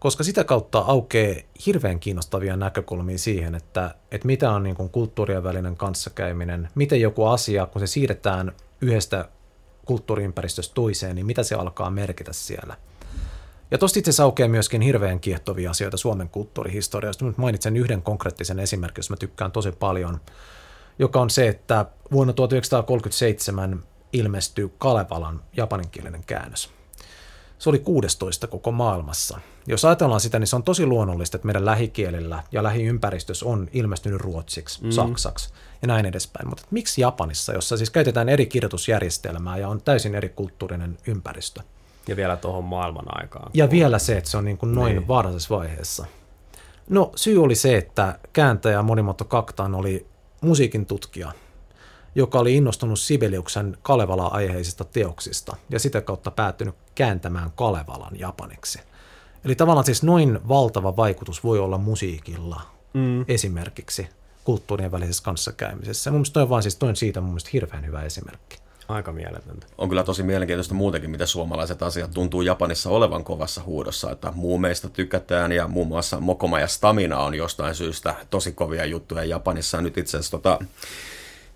koska 0.00 0.24
sitä 0.24 0.44
kautta 0.44 0.78
aukeaa 0.78 1.34
hirveän 1.66 2.00
kiinnostavia 2.00 2.56
näkökulmia 2.56 3.18
siihen, 3.18 3.54
että, 3.54 3.94
että 4.10 4.26
mitä 4.26 4.50
on 4.50 4.62
niin 4.62 4.76
kuin 4.76 4.90
kulttuurien 4.90 5.42
välinen 5.42 5.76
kanssakäyminen, 5.76 6.68
miten 6.74 7.00
joku 7.00 7.24
asia, 7.24 7.66
kun 7.66 7.80
se 7.80 7.86
siirretään 7.86 8.52
yhdestä 8.80 9.28
kulttuuriympäristöstä 9.84 10.74
toiseen, 10.74 11.16
niin 11.16 11.26
mitä 11.26 11.42
se 11.42 11.54
alkaa 11.54 11.90
merkitä 11.90 12.32
siellä. 12.32 12.76
Ja 13.70 13.78
tuosta 13.78 13.98
itse 13.98 14.10
asiassa 14.10 14.24
aukeaa 14.24 14.48
myöskin 14.48 14.80
hirveän 14.80 15.20
kiehtovia 15.20 15.70
asioita 15.70 15.96
Suomen 15.96 16.28
kulttuurihistoriasta. 16.28 17.24
Nyt 17.24 17.38
mainitsen 17.38 17.76
yhden 17.76 18.02
konkreettisen 18.02 18.58
esimerkin, 18.58 18.98
jos 18.98 19.10
mä 19.10 19.16
tykkään 19.16 19.52
tosi 19.52 19.72
paljon, 19.72 20.20
joka 20.98 21.20
on 21.20 21.30
se, 21.30 21.48
että 21.48 21.86
vuonna 22.12 22.32
1937 22.32 23.84
ilmestyi 24.12 24.72
Kalevalan 24.78 25.42
japaninkielinen 25.56 26.24
käännös 26.26 26.79
se 27.60 27.68
oli 27.68 27.78
16 27.78 28.46
koko 28.46 28.72
maailmassa. 28.72 29.40
Jos 29.66 29.84
ajatellaan 29.84 30.20
sitä, 30.20 30.38
niin 30.38 30.46
se 30.46 30.56
on 30.56 30.62
tosi 30.62 30.86
luonnollista, 30.86 31.36
että 31.36 31.46
meidän 31.46 31.64
lähikielillä 31.64 32.42
ja 32.52 32.62
lähiympäristössä 32.62 33.46
on 33.46 33.68
ilmestynyt 33.72 34.20
ruotsiksi, 34.20 34.84
mm. 34.84 34.90
saksaksi 34.90 35.52
ja 35.82 35.88
näin 35.88 36.06
edespäin. 36.06 36.48
Mutta 36.48 36.62
miksi 36.70 37.00
Japanissa, 37.00 37.52
jossa 37.52 37.76
siis 37.76 37.90
käytetään 37.90 38.28
eri 38.28 38.46
kirjoitusjärjestelmää 38.46 39.58
ja 39.58 39.68
on 39.68 39.82
täysin 39.82 40.14
eri 40.14 40.28
kulttuurinen 40.28 40.98
ympäristö? 41.06 41.60
Ja 42.08 42.16
vielä 42.16 42.36
tuohon 42.36 42.64
maailman 42.64 43.20
aikaan. 43.20 43.50
Ja 43.54 43.70
vielä 43.70 43.98
se, 43.98 44.16
että 44.16 44.30
se 44.30 44.36
on 44.36 44.44
niin 44.44 44.58
kuin 44.58 44.74
noin 44.74 44.96
niin. 44.96 45.08
vaarallisessa 45.08 45.56
vaiheessa. 45.56 46.06
No 46.88 47.12
syy 47.16 47.42
oli 47.42 47.54
se, 47.54 47.76
että 47.76 48.18
kääntäjä 48.32 48.82
Monimoto 48.82 49.24
Kaktan 49.24 49.74
oli 49.74 50.06
musiikin 50.40 50.86
tutkija 50.86 51.32
joka 52.14 52.38
oli 52.38 52.56
innostunut 52.56 53.00
Sibeliuksen 53.00 53.78
Kalevala-aiheisista 53.82 54.84
teoksista 54.84 55.56
ja 55.70 55.78
sitä 55.78 56.00
kautta 56.00 56.30
päättynyt 56.30 56.74
kääntämään 56.94 57.50
Kalevalan 57.54 58.18
japaniksi. 58.18 58.78
Eli 59.44 59.54
tavallaan 59.54 59.84
siis 59.84 60.02
noin 60.02 60.40
valtava 60.48 60.96
vaikutus 60.96 61.44
voi 61.44 61.58
olla 61.58 61.78
musiikilla 61.78 62.60
mm. 62.94 63.24
esimerkiksi 63.28 64.08
kulttuurien 64.44 64.92
välisessä 64.92 65.22
kanssakäymisessä. 65.22 66.10
Mun 66.10 66.18
mielestä 66.18 66.34
toi 66.34 66.42
on 66.42 66.48
vaan 66.48 66.62
siis 66.62 66.76
toi 66.76 66.88
on 66.88 66.96
siitä 66.96 67.20
mun 67.20 67.30
mielestä 67.30 67.50
hirveän 67.52 67.86
hyvä 67.86 68.02
esimerkki. 68.02 68.58
Aika 68.88 69.12
mieletöntä. 69.12 69.66
On 69.78 69.88
kyllä 69.88 70.04
tosi 70.04 70.22
mielenkiintoista 70.22 70.74
muutenkin, 70.74 71.10
miten 71.10 71.26
suomalaiset 71.26 71.82
asiat 71.82 72.10
tuntuu 72.10 72.42
Japanissa 72.42 72.90
olevan 72.90 73.24
kovassa 73.24 73.62
huudossa, 73.62 74.10
että 74.10 74.32
muumeista 74.34 74.88
tykätään 74.88 75.52
ja 75.52 75.68
muun 75.68 75.86
muassa 75.86 76.20
Mokoma 76.20 76.60
ja 76.60 76.66
Stamina 76.66 77.18
on 77.18 77.34
jostain 77.34 77.74
syystä 77.74 78.14
tosi 78.30 78.52
kovia 78.52 78.84
juttuja 78.84 79.24
Japanissa. 79.24 79.80
Nyt 79.80 79.98
itse 79.98 80.16
asiassa 80.16 80.30
tota, 80.30 80.58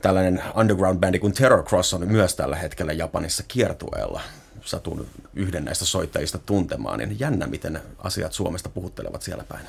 tällainen 0.04 0.42
underground-bändi 0.54 1.18
kuin 1.18 1.32
Terror 1.32 1.64
Cross 1.64 1.94
on 1.94 2.08
myös 2.08 2.36
tällä 2.36 2.56
hetkellä 2.56 2.92
Japanissa 2.92 3.44
kiertueella. 3.48 4.20
Satun 4.64 5.06
yhden 5.34 5.64
näistä 5.64 5.84
soittajista 5.84 6.38
tuntemaan, 6.38 6.98
niin 6.98 7.20
jännä, 7.20 7.46
miten 7.46 7.80
asiat 7.98 8.32
Suomesta 8.32 8.68
puhuttelevat 8.68 9.22
siellä 9.22 9.44
päin. 9.48 9.66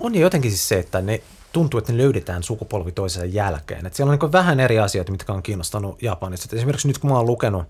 On 0.00 0.14
ja 0.14 0.20
jotenkin 0.20 0.50
siis 0.50 0.68
se, 0.68 0.78
että 0.78 1.00
ne 1.00 1.22
tuntuu, 1.52 1.78
että 1.78 1.92
ne 1.92 1.98
löydetään 1.98 2.42
sukupolvi 2.42 2.92
toisen 2.92 3.34
jälkeen. 3.34 3.86
Että 3.86 3.96
siellä 3.96 4.12
on 4.12 4.18
niin 4.22 4.32
vähän 4.32 4.60
eri 4.60 4.78
asioita, 4.78 5.12
mitkä 5.12 5.32
on 5.32 5.42
kiinnostanut 5.42 6.02
Japanissa. 6.02 6.46
Että 6.46 6.56
esimerkiksi 6.56 6.88
nyt 6.88 6.98
kun 6.98 7.10
mä 7.10 7.16
oon 7.16 7.26
lukenut 7.26 7.64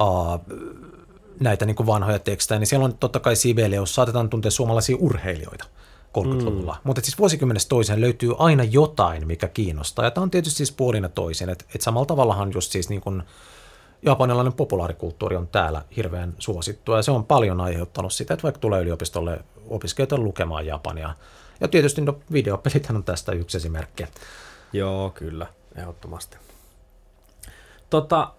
uh, 0.00 0.56
näitä 1.40 1.66
niin 1.66 1.86
vanhoja 1.86 2.18
tekstejä, 2.18 2.58
niin 2.58 2.66
siellä 2.66 2.84
on 2.84 2.98
totta 2.98 3.20
kai 3.20 3.36
Sibelius, 3.36 3.94
saatetaan 3.94 4.30
tuntea 4.30 4.50
suomalaisia 4.50 4.96
urheilijoita 5.00 5.64
30-luvulla. 6.18 6.72
Mm. 6.72 6.80
Mutta 6.84 7.00
siis 7.00 7.18
vuosikymmenestä 7.18 7.68
toiseen 7.68 8.00
löytyy 8.00 8.34
aina 8.38 8.64
jotain, 8.64 9.26
mikä 9.26 9.48
kiinnostaa. 9.48 10.04
Ja 10.04 10.10
tämä 10.10 10.22
on 10.22 10.30
tietysti 10.30 10.56
siis 10.56 10.72
puolina 10.72 11.08
toisin. 11.08 11.48
Että 11.48 11.64
et 11.74 11.80
samalla 11.80 12.06
tavallahan 12.06 12.52
just 12.54 12.72
siis 12.72 12.88
niin 12.88 13.00
kuin 13.00 13.22
japanilainen 14.02 14.52
populaarikulttuuri 14.52 15.36
on 15.36 15.48
täällä 15.48 15.82
hirveän 15.96 16.34
suosittua. 16.38 16.96
Ja 16.96 17.02
se 17.02 17.10
on 17.10 17.24
paljon 17.24 17.60
aiheuttanut 17.60 18.12
sitä, 18.12 18.34
että 18.34 18.42
vaikka 18.42 18.60
tulee 18.60 18.82
yliopistolle 18.82 19.38
opiskelijoita 19.68 20.18
lukemaan 20.18 20.66
Japania– 20.66 21.14
ja 21.62 21.68
tietysti 21.68 22.00
no, 22.00 22.18
videopelithän 22.32 22.96
on 22.96 23.04
tästä 23.04 23.32
yksi 23.32 23.56
esimerkki. 23.56 24.06
Joo, 24.72 25.10
kyllä, 25.10 25.46
ehdottomasti. 25.76 26.36
Tota, 27.90 28.32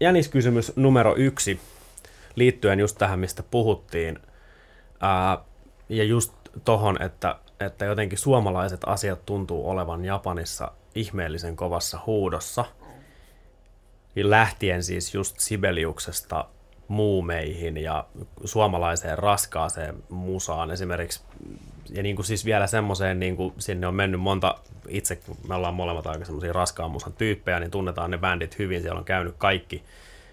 Jäniskysymys 0.00 0.72
numero 0.76 1.14
yksi 1.16 1.60
liittyen 2.34 2.80
just 2.80 2.98
tähän, 2.98 3.18
mistä 3.18 3.42
puhuttiin. 3.42 4.18
Ää, 5.00 5.44
ja 5.90 6.04
just 6.04 6.32
tohon, 6.64 7.02
että, 7.02 7.36
että 7.60 7.84
jotenkin 7.84 8.18
suomalaiset 8.18 8.80
asiat 8.86 9.26
tuntuu 9.26 9.70
olevan 9.70 10.04
Japanissa 10.04 10.72
ihmeellisen 10.94 11.56
kovassa 11.56 11.98
huudossa. 12.06 12.64
Lähtien 14.16 14.82
siis 14.82 15.14
just 15.14 15.40
Sibeliuksesta 15.40 16.44
muumeihin 16.88 17.76
ja 17.76 18.06
suomalaiseen 18.44 19.18
raskaaseen 19.18 20.02
musaan 20.08 20.70
esimerkiksi. 20.70 21.20
Ja 21.90 22.02
niin 22.02 22.16
kuin 22.16 22.26
siis 22.26 22.44
vielä 22.44 22.66
semmoiseen, 22.66 23.20
niin 23.20 23.36
kuin 23.36 23.54
sinne 23.58 23.86
on 23.86 23.94
mennyt 23.94 24.20
monta, 24.20 24.54
itse 24.88 25.16
kun 25.16 25.36
me 25.48 25.54
ollaan 25.54 25.74
molemmat 25.74 26.06
aika 26.06 26.24
semmoisia 26.24 26.52
raskaan 26.52 26.90
musan 26.90 27.12
tyyppejä, 27.12 27.60
niin 27.60 27.70
tunnetaan 27.70 28.10
ne 28.10 28.18
bändit 28.18 28.58
hyvin. 28.58 28.82
Siellä 28.82 28.98
on 28.98 29.04
käynyt 29.04 29.34
kaikki 29.38 29.84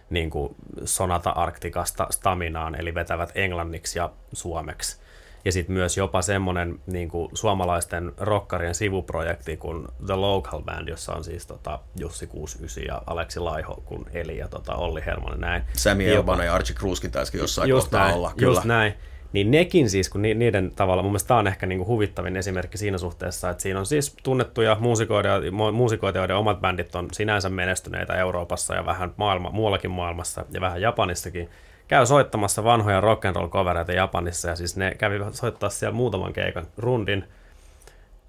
niin 0.10 0.30
kuin 0.30 0.56
Sonata 0.86 1.30
Arktikasta 1.30 2.08
Staminaan, 2.10 2.76
eli 2.76 2.94
vetävät 2.94 3.32
englanniksi 3.36 4.00
ja 4.00 4.10
suomeksi. 4.34 5.07
Ja 5.46 5.52
sitten 5.52 5.74
myös 5.74 5.98
jopa 5.98 6.22
semmoinen 6.22 6.80
niin 6.88 7.10
kuin 7.10 7.30
suomalaisten 7.34 8.12
rokkarien 8.18 8.76
sivuprojekti 8.76 9.58
kuin 9.58 9.88
The 10.06 10.16
Local 10.16 10.62
Band, 10.62 10.88
jossa 10.88 11.14
on 11.14 11.24
siis 11.24 11.46
tota, 11.46 11.80
Jussi 12.00 12.28
69 12.28 12.84
ja 12.84 13.02
Aleksi 13.08 13.40
Laiho 13.40 13.84
kun 13.86 14.06
Eli 14.14 14.38
ja 14.38 14.48
tota, 14.48 14.76
Olli 14.76 15.02
Hermonen 15.06 15.40
näin. 15.40 15.64
Sami 15.74 16.08
Elbana 16.10 16.44
ja 16.44 16.54
Archie 16.54 16.76
Kruskin 16.76 17.12
taisikin 17.12 17.42
jossain 17.42 17.70
just 17.70 17.86
kohtaa 17.86 18.04
näin, 18.04 18.16
olla. 18.16 18.34
Kyllä. 18.38 18.52
Just 18.52 18.66
näin. 18.66 18.94
Niin 19.34 19.52
nekin 19.52 19.90
siis, 19.90 20.10
kun 20.10 20.22
niiden 20.22 20.72
tavalla, 20.76 21.04
mun 21.04 21.12
mielestä 21.12 21.28
tämä 21.28 21.40
on 21.40 21.48
ehkä 21.48 21.66
niin 21.66 21.80
kuin 21.80 21.88
huvittavin 21.88 22.38
esimerkki 22.38 22.78
siinä 22.78 22.98
suhteessa, 22.98 23.50
että 23.50 23.64
siinä 23.64 23.80
on 23.80 23.86
siis 23.86 24.16
tunnettuja 24.24 24.78
muusikoita, 24.80 25.30
muusikoita, 25.74 26.20
joiden 26.20 26.36
omat 26.36 26.62
bändit 26.62 26.96
on 26.96 27.08
sinänsä 27.12 27.50
menestyneitä 27.50 28.16
Euroopassa 28.16 28.76
ja 28.76 28.86
vähän 28.86 29.14
maailma, 29.18 29.50
muuallakin 29.50 29.92
maailmassa 29.92 30.46
ja 30.52 30.62
vähän 30.62 30.82
Japanissakin 30.82 31.50
käy 31.88 32.06
soittamassa 32.06 32.64
vanhoja 32.64 33.02
rock 33.02 33.26
and 33.26 33.36
roll 33.36 33.50
covereita 33.50 33.92
Japanissa 33.92 34.50
ja 34.50 34.56
siis 34.56 34.78
ne 34.78 34.96
kävi 34.98 35.20
soittaa 35.32 35.70
siellä 35.70 35.96
muutaman 35.96 36.34
keikan 36.34 36.68
rundin 36.78 37.24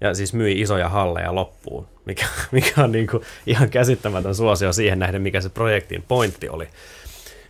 ja 0.01 0.13
siis 0.13 0.33
myi 0.33 0.61
isoja 0.61 0.89
halleja 0.89 1.35
loppuun, 1.35 1.87
mikä, 2.05 2.25
mikä 2.51 2.83
on 2.83 2.91
niin 2.91 3.07
kuin 3.07 3.23
ihan 3.45 3.69
käsittämätön 3.69 4.35
suosio 4.35 4.73
siihen 4.73 4.99
nähden, 4.99 5.21
mikä 5.21 5.41
se 5.41 5.49
projektin 5.49 6.03
pointti 6.07 6.49
oli. 6.49 6.67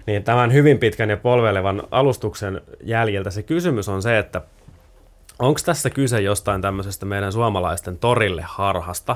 Niin 0.06 0.24
tämän 0.24 0.54
hyvin 0.54 0.80
pitkän 0.80 1.10
ja 1.10 1.18
polveilevan 1.18 1.84
alustuksen 1.92 2.62
jäljiltä 2.84 3.30
se 3.30 3.44
kysymys 3.44 3.90
on 3.90 4.02
se, 4.02 4.18
että 4.18 4.42
onko 5.40 5.60
tässä 5.66 5.90
kyse 5.90 6.22
jostain 6.22 6.62
tämmöisestä 6.62 7.06
meidän 7.06 7.34
suomalaisten 7.34 7.98
torille 7.98 8.44
harhasta, 8.46 9.16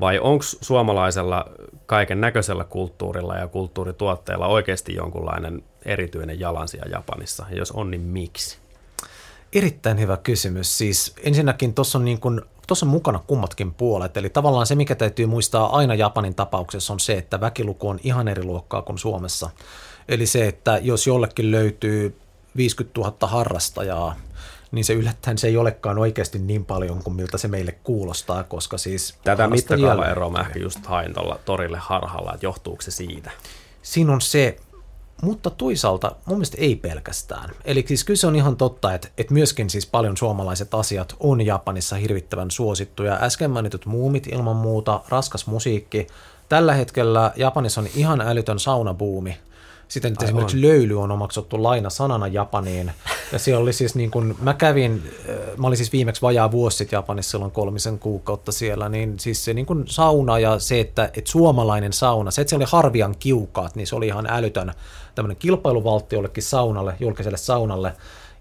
vai 0.00 0.18
onko 0.18 0.42
suomalaisella 0.42 1.44
kaiken 1.86 2.20
näköisellä 2.20 2.64
kulttuurilla 2.64 3.36
ja 3.36 3.48
kulttuurituotteilla 3.48 4.46
oikeasti 4.46 4.94
jonkunlainen 4.94 5.62
erityinen 5.84 6.40
jalansija 6.40 6.84
Japanissa? 6.88 7.46
Ja 7.50 7.56
jos 7.56 7.70
on, 7.70 7.90
niin 7.90 8.00
miksi? 8.00 8.58
Erittäin 9.52 10.00
hyvä 10.00 10.16
kysymys. 10.16 10.78
Siis 10.78 11.14
ensinnäkin 11.22 11.74
tuossa 11.74 11.98
on, 11.98 12.04
niin 12.04 12.20
tuossa 12.66 12.86
on 12.86 12.90
mukana 12.90 13.20
kummatkin 13.26 13.74
puolet. 13.74 14.16
Eli 14.16 14.30
tavallaan 14.30 14.66
se, 14.66 14.74
mikä 14.74 14.94
täytyy 14.94 15.26
muistaa 15.26 15.76
aina 15.76 15.94
Japanin 15.94 16.34
tapauksessa 16.34 16.92
on 16.92 17.00
se, 17.00 17.12
että 17.18 17.40
väkiluku 17.40 17.88
on 17.88 18.00
ihan 18.02 18.28
eri 18.28 18.44
luokkaa 18.44 18.82
kuin 18.82 18.98
Suomessa. 18.98 19.50
Eli 20.08 20.26
se, 20.26 20.48
että 20.48 20.78
jos 20.82 21.06
jollekin 21.06 21.50
löytyy 21.50 22.18
50 22.56 23.00
000 23.00 23.16
harrastajaa, 23.20 24.16
niin 24.72 24.84
se 24.84 24.92
yllättäen 24.92 25.38
se 25.38 25.46
ei 25.46 25.56
olekaan 25.56 25.98
oikeasti 25.98 26.38
niin 26.38 26.64
paljon 26.64 27.02
kuin 27.02 27.16
miltä 27.16 27.38
se 27.38 27.48
meille 27.48 27.72
kuulostaa, 27.72 28.44
koska 28.44 28.78
siis... 28.78 29.14
Tätä 29.24 29.48
mittakaavaeroa 29.48 30.30
mä 30.30 30.40
ehkä 30.40 30.58
just 30.58 30.86
hain 30.86 31.14
tuolla 31.14 31.38
torille 31.44 31.78
harhalla, 31.78 32.34
että 32.34 32.46
johtuuko 32.46 32.82
se 32.82 32.90
siitä? 32.90 33.30
Siinä 33.82 34.12
on 34.12 34.20
se, 34.20 34.56
mutta 35.22 35.50
toisaalta 35.50 36.12
mun 36.26 36.36
mielestä 36.36 36.56
ei 36.60 36.76
pelkästään. 36.76 37.50
Eli 37.64 37.84
siis 37.88 38.04
kyllä 38.04 38.18
se 38.18 38.26
on 38.26 38.36
ihan 38.36 38.56
totta, 38.56 38.94
että, 38.94 39.08
että 39.18 39.34
myöskin 39.34 39.70
siis 39.70 39.86
paljon 39.86 40.16
suomalaiset 40.16 40.74
asiat 40.74 41.16
on 41.20 41.46
Japanissa 41.46 41.96
hirvittävän 41.96 42.50
suosittuja. 42.50 43.18
Äsken 43.22 43.50
mainitut 43.50 43.86
muumit 43.86 44.26
ilman 44.26 44.56
muuta, 44.56 45.00
raskas 45.08 45.46
musiikki. 45.46 46.06
Tällä 46.48 46.74
hetkellä 46.74 47.32
Japanissa 47.36 47.80
on 47.80 47.86
ihan 47.94 48.20
älytön 48.20 48.58
saunabuumi. 48.58 49.38
Sitten 49.88 50.12
että 50.12 50.24
esimerkiksi 50.24 50.62
löyly 50.62 51.00
on 51.00 51.10
omaksuttu 51.10 51.62
laina 51.62 51.90
sanana 51.90 52.26
Japaniin. 52.26 52.92
Ja 53.32 53.38
siellä 53.38 53.62
oli 53.62 53.72
siis 53.72 53.94
niin 53.94 54.10
kuin, 54.10 54.36
mä 54.40 54.54
kävin, 54.54 55.02
äh, 55.28 55.36
mä 55.56 55.66
olin 55.66 55.76
siis 55.76 55.92
viimeksi 55.92 56.22
vajaa 56.22 56.50
vuosi 56.50 56.76
sitten 56.76 56.96
Japanissa 56.96 57.30
silloin 57.30 57.50
kolmisen 57.50 57.98
kuukautta 57.98 58.52
siellä, 58.52 58.88
niin 58.88 59.20
siis 59.20 59.44
se 59.44 59.54
niin 59.54 59.66
kuin 59.66 59.84
sauna 59.86 60.38
ja 60.38 60.58
se, 60.58 60.80
että, 60.80 61.04
että 61.04 61.30
suomalainen 61.30 61.92
sauna, 61.92 62.30
se, 62.30 62.40
että 62.40 62.50
se 62.50 62.56
oli 62.56 62.64
harvian 62.68 63.14
kiukaat, 63.18 63.74
niin 63.76 63.86
se 63.86 63.96
oli 63.96 64.06
ihan 64.06 64.26
älytön 64.30 64.72
tämmöinen 65.14 65.36
kilpailuvaltti 65.36 66.16
jollekin 66.16 66.42
saunalle, 66.42 66.94
julkiselle 67.00 67.38
saunalle. 67.38 67.92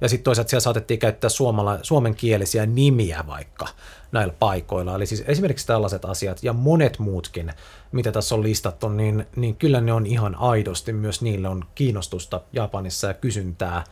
Ja 0.01 0.09
sitten 0.09 0.23
toisaalta 0.23 0.49
siellä 0.49 0.61
saatettiin 0.61 0.99
käyttää 0.99 1.29
suomala, 1.29 1.79
suomenkielisiä 1.81 2.65
nimiä 2.65 3.23
vaikka 3.27 3.67
näillä 4.11 4.33
paikoilla. 4.39 4.95
Eli 4.95 5.05
siis 5.05 5.23
esimerkiksi 5.27 5.67
tällaiset 5.67 6.05
asiat 6.05 6.43
ja 6.43 6.53
monet 6.53 6.99
muutkin, 6.99 7.53
mitä 7.91 8.11
tässä 8.11 8.35
on 8.35 8.43
listattu, 8.43 8.89
niin, 8.89 9.27
niin 9.35 9.55
kyllä 9.55 9.81
ne 9.81 9.93
on 9.93 10.05
ihan 10.05 10.35
aidosti, 10.35 10.93
myös 10.93 11.21
niille 11.21 11.47
on 11.47 11.65
kiinnostusta 11.75 12.41
Japanissa 12.53 13.07
ja 13.07 13.13
kysyntää. 13.13 13.83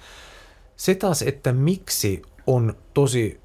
Se 0.76 0.96
taas, 0.96 1.22
että 1.22 1.54
miksi 1.54 2.22
on 2.48 2.74
tosi 2.94 3.42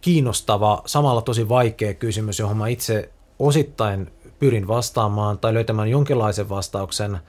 kiinnostava, 0.00 0.82
samalla 0.86 1.22
tosi 1.22 1.48
vaikea 1.48 1.94
kysymys, 1.94 2.38
johon 2.38 2.56
mä 2.56 2.68
itse 2.68 3.10
osittain 3.38 4.12
pyrin 4.38 4.68
vastaamaan 4.68 5.38
tai 5.38 5.54
löytämään 5.54 5.90
jonkinlaisen 5.90 6.48
vastauksen– 6.48 7.18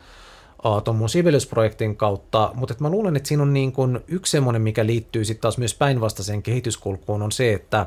tuon 0.83 0.97
mun 0.97 1.09
Sibelius-projektin 1.09 1.95
kautta, 1.95 2.51
mutta 2.53 2.75
mä 2.79 2.89
luulen, 2.89 3.15
että 3.15 3.27
siinä 3.27 3.43
on 3.43 3.53
niin 3.53 3.71
kuin 3.71 3.99
yksi 4.07 4.31
semmoinen, 4.31 4.61
mikä 4.61 4.85
liittyy 4.85 5.25
sitten 5.25 5.41
taas 5.41 5.57
myös 5.57 5.73
päinvastaiseen 5.73 6.43
kehityskulkuun, 6.43 7.21
on 7.21 7.31
se, 7.31 7.53
että 7.53 7.85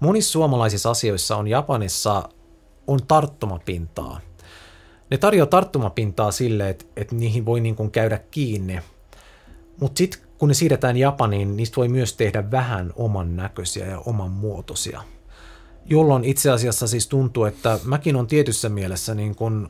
monissa 0.00 0.32
suomalaisissa 0.32 0.90
asioissa 0.90 1.36
on 1.36 1.48
Japanissa 1.48 2.28
on 2.86 3.00
tarttumapintaa. 3.08 4.20
Ne 5.10 5.18
tarjoaa 5.18 5.46
tarttumapintaa 5.46 6.30
sille, 6.30 6.70
että, 6.70 6.84
että 6.96 7.14
niihin 7.14 7.46
voi 7.46 7.60
niin 7.60 7.76
kuin 7.76 7.90
käydä 7.90 8.18
kiinni, 8.30 8.80
mutta 9.80 9.98
sitten 9.98 10.20
kun 10.38 10.48
ne 10.48 10.54
siirretään 10.54 10.96
Japaniin, 10.96 11.56
niistä 11.56 11.76
voi 11.76 11.88
myös 11.88 12.16
tehdä 12.16 12.50
vähän 12.50 12.92
oman 12.96 13.36
näköisiä 13.36 13.86
ja 13.86 13.98
oman 13.98 14.30
muotoisia. 14.30 15.02
Jolloin 15.86 16.24
itse 16.24 16.50
asiassa 16.50 16.86
siis 16.86 17.06
tuntuu, 17.06 17.44
että 17.44 17.78
mäkin 17.84 18.16
on 18.16 18.26
tietyssä 18.26 18.68
mielessä 18.68 19.14
niin 19.14 19.34
kuin 19.34 19.68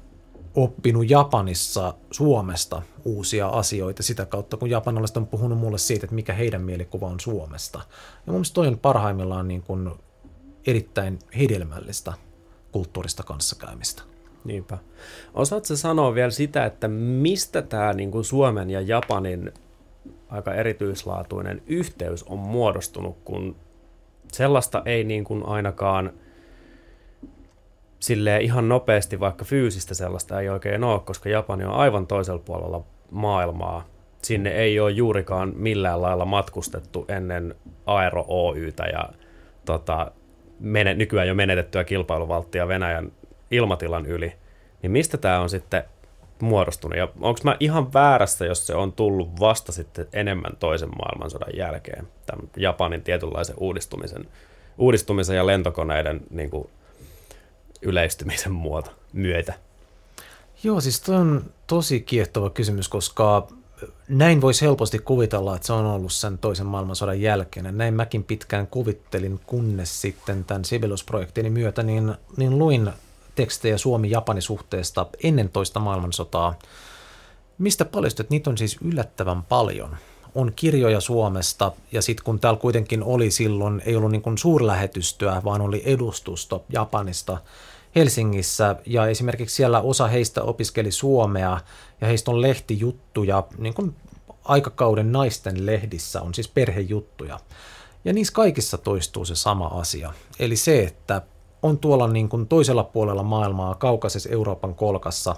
oppinut 0.55 1.11
Japanissa 1.11 1.95
Suomesta 2.11 2.83
uusia 3.05 3.49
asioita 3.49 4.03
sitä 4.03 4.27
kautta, 4.27 4.57
kun 4.57 4.71
japanilaiset 4.71 5.17
on 5.17 5.27
puhunut 5.27 5.59
mulle 5.59 5.79
siitä, 5.79 6.07
että 6.07 6.15
mikä 6.15 6.33
heidän 6.33 6.63
mielikuva 6.63 7.07
on 7.07 7.21
Suomesta. 7.21 7.79
Ja 7.79 8.23
mun 8.27 8.35
mielestä 8.35 8.55
toi 8.55 8.69
on 8.69 8.79
parhaimmillaan 8.79 9.49
niin 9.49 9.63
kuin 9.63 9.91
erittäin 10.67 11.19
hedelmällistä 11.39 12.13
kulttuurista 12.73 13.23
kanssakäymistä. 13.23 14.03
Niinpä. 14.45 14.79
Osaatko 15.35 15.77
sanoa 15.77 16.15
vielä 16.15 16.31
sitä, 16.31 16.65
että 16.65 16.89
mistä 16.89 17.63
tämä 17.63 17.93
niin 17.93 18.11
kuin 18.11 18.25
Suomen 18.25 18.71
ja 18.71 18.81
Japanin 18.81 19.53
aika 20.29 20.55
erityislaatuinen 20.55 21.63
yhteys 21.67 22.23
on 22.23 22.39
muodostunut, 22.39 23.17
kun 23.25 23.57
sellaista 24.33 24.83
ei 24.85 25.05
niin 25.05 25.25
kuin 25.25 25.47
ainakaan 25.47 26.13
silleen 28.05 28.43
ihan 28.43 28.69
nopeasti, 28.69 29.21
vaikka 29.21 29.45
fyysistä 29.45 29.95
sellaista 29.95 30.41
ei 30.41 30.49
oikein 30.49 30.85
ole, 30.85 31.01
koska 31.01 31.29
Japani 31.29 31.65
on 31.65 31.75
aivan 31.75 32.07
toisella 32.07 32.43
puolella 32.45 32.85
maailmaa. 33.11 33.85
Sinne 34.23 34.51
ei 34.51 34.81
ole 34.81 34.91
juurikaan 34.91 35.53
millään 35.57 36.03
lailla 36.03 36.25
matkustettu 36.25 37.05
ennen 37.09 37.55
Aero 37.87 38.25
Oytä 38.29 38.85
ja 38.85 39.09
tota, 39.65 40.13
mene, 40.61 40.95
nykyään 40.95 41.29
jo 41.29 41.35
menetettyä 41.35 41.85
kilpailuvalttia 41.85 42.69
Venäjän 42.69 43.13
ilmatilan 43.51 44.07
yli. 44.07 44.33
Niin 44.83 44.91
mistä 44.91 45.19
tämä 45.19 45.41
on 45.41 45.51
sitten 45.51 45.85
muodostunut? 46.43 46.99
Ja 46.99 47.09
onko 47.21 47.41
mä 47.45 47.57
ihan 47.61 47.93
väärässä, 47.93 48.47
jos 48.47 48.67
se 48.67 48.75
on 48.75 48.93
tullut 48.93 49.41
vasta 49.41 49.73
sitten 49.73 50.07
enemmän 50.13 50.57
toisen 50.59 50.91
maailmansodan 50.99 51.57
jälkeen, 51.57 52.09
tämän 52.27 52.49
Japanin 52.57 53.03
tietynlaisen 53.03 53.57
uudistumisen, 53.59 54.25
uudistumisen 54.79 55.37
ja 55.37 55.47
lentokoneiden 55.47 56.21
niin 56.31 56.51
kuin, 56.51 56.69
yleistymisen 57.85 58.53
muoto, 58.53 58.91
myötä? 59.13 59.55
Joo, 60.63 60.81
siis 60.81 61.01
toi 61.01 61.17
on 61.17 61.45
tosi 61.67 62.01
kiehtova 62.01 62.51
kysymys, 62.51 62.89
koska 62.89 63.49
näin 64.09 64.41
voisi 64.41 64.65
helposti 64.65 64.99
kuvitella, 64.99 65.55
että 65.55 65.67
se 65.67 65.73
on 65.73 65.87
ollut 65.87 66.13
sen 66.13 66.39
toisen 66.39 66.67
maailmansodan 66.67 67.21
jälkeen. 67.21 67.79
Näin 67.79 67.95
mäkin 67.95 68.25
pitkään 68.25 68.67
kuvittelin, 68.67 69.41
kunnes 69.47 70.01
sitten 70.01 70.45
tämän 70.45 70.65
Sibelius-projektini 70.65 71.51
myötä 71.51 71.83
niin, 71.83 72.15
niin 72.37 72.59
luin 72.59 72.91
tekstejä 73.35 73.79
Suomi-Japani-suhteesta 73.79 75.07
ennen 75.23 75.49
toista 75.49 75.81
maailmansotaa, 75.81 76.59
mistä 77.59 77.85
paljastui, 77.85 78.23
että 78.23 78.35
niitä 78.35 78.51
on 78.51 78.59
siis 78.59 78.79
yllättävän 78.85 79.43
paljon. 79.43 79.97
On 80.35 80.53
kirjoja 80.57 81.01
Suomesta, 81.01 81.73
ja 81.93 82.03
sitten 82.03 82.25
kun 82.25 82.41
täällä 82.41 82.61
kuitenkin 82.61 83.03
oli 83.03 83.31
silloin, 83.31 83.83
ei 83.87 83.97
ollut 83.97 84.11
niin 84.11 84.23
kuin 84.23 84.39
suurlähetystöä, 84.39 85.43
vaan 85.45 85.61
oli 85.61 85.83
edustusto 85.85 86.65
Japanista 86.69 87.39
Helsingissä, 87.95 88.77
ja 88.87 89.07
esimerkiksi 89.07 89.57
siellä 89.57 89.81
osa 89.81 90.07
heistä 90.07 90.43
opiskeli 90.43 90.91
suomea, 90.91 91.61
ja 92.01 92.07
heistä 92.07 92.31
on 92.31 92.43
lehtijuttuja, 92.43 93.45
niin 93.59 93.75
kuin 93.75 93.97
aikakauden 94.45 95.13
naisten 95.13 95.67
lehdissä 95.67 96.23
on 96.23 96.35
siis 96.35 96.49
perhejuttuja. 96.49 97.41
Ja 98.05 98.13
niissä 98.13 98.33
kaikissa 98.33 98.79
toistuu 98.79 99.25
se 99.25 99.35
sama 99.35 99.67
asia. 99.67 100.13
Eli 100.39 100.57
se, 100.57 100.83
että 100.83 101.23
on 101.63 101.79
tuolla 101.79 102.09
niin 102.09 102.29
kuin 102.29 102.49
toisella 102.49 102.85
puolella 102.85 103.23
maailmaa, 103.23 103.75
kaukaisessa 103.75 104.29
Euroopan 104.29 104.75
kolkassa, 104.75 105.37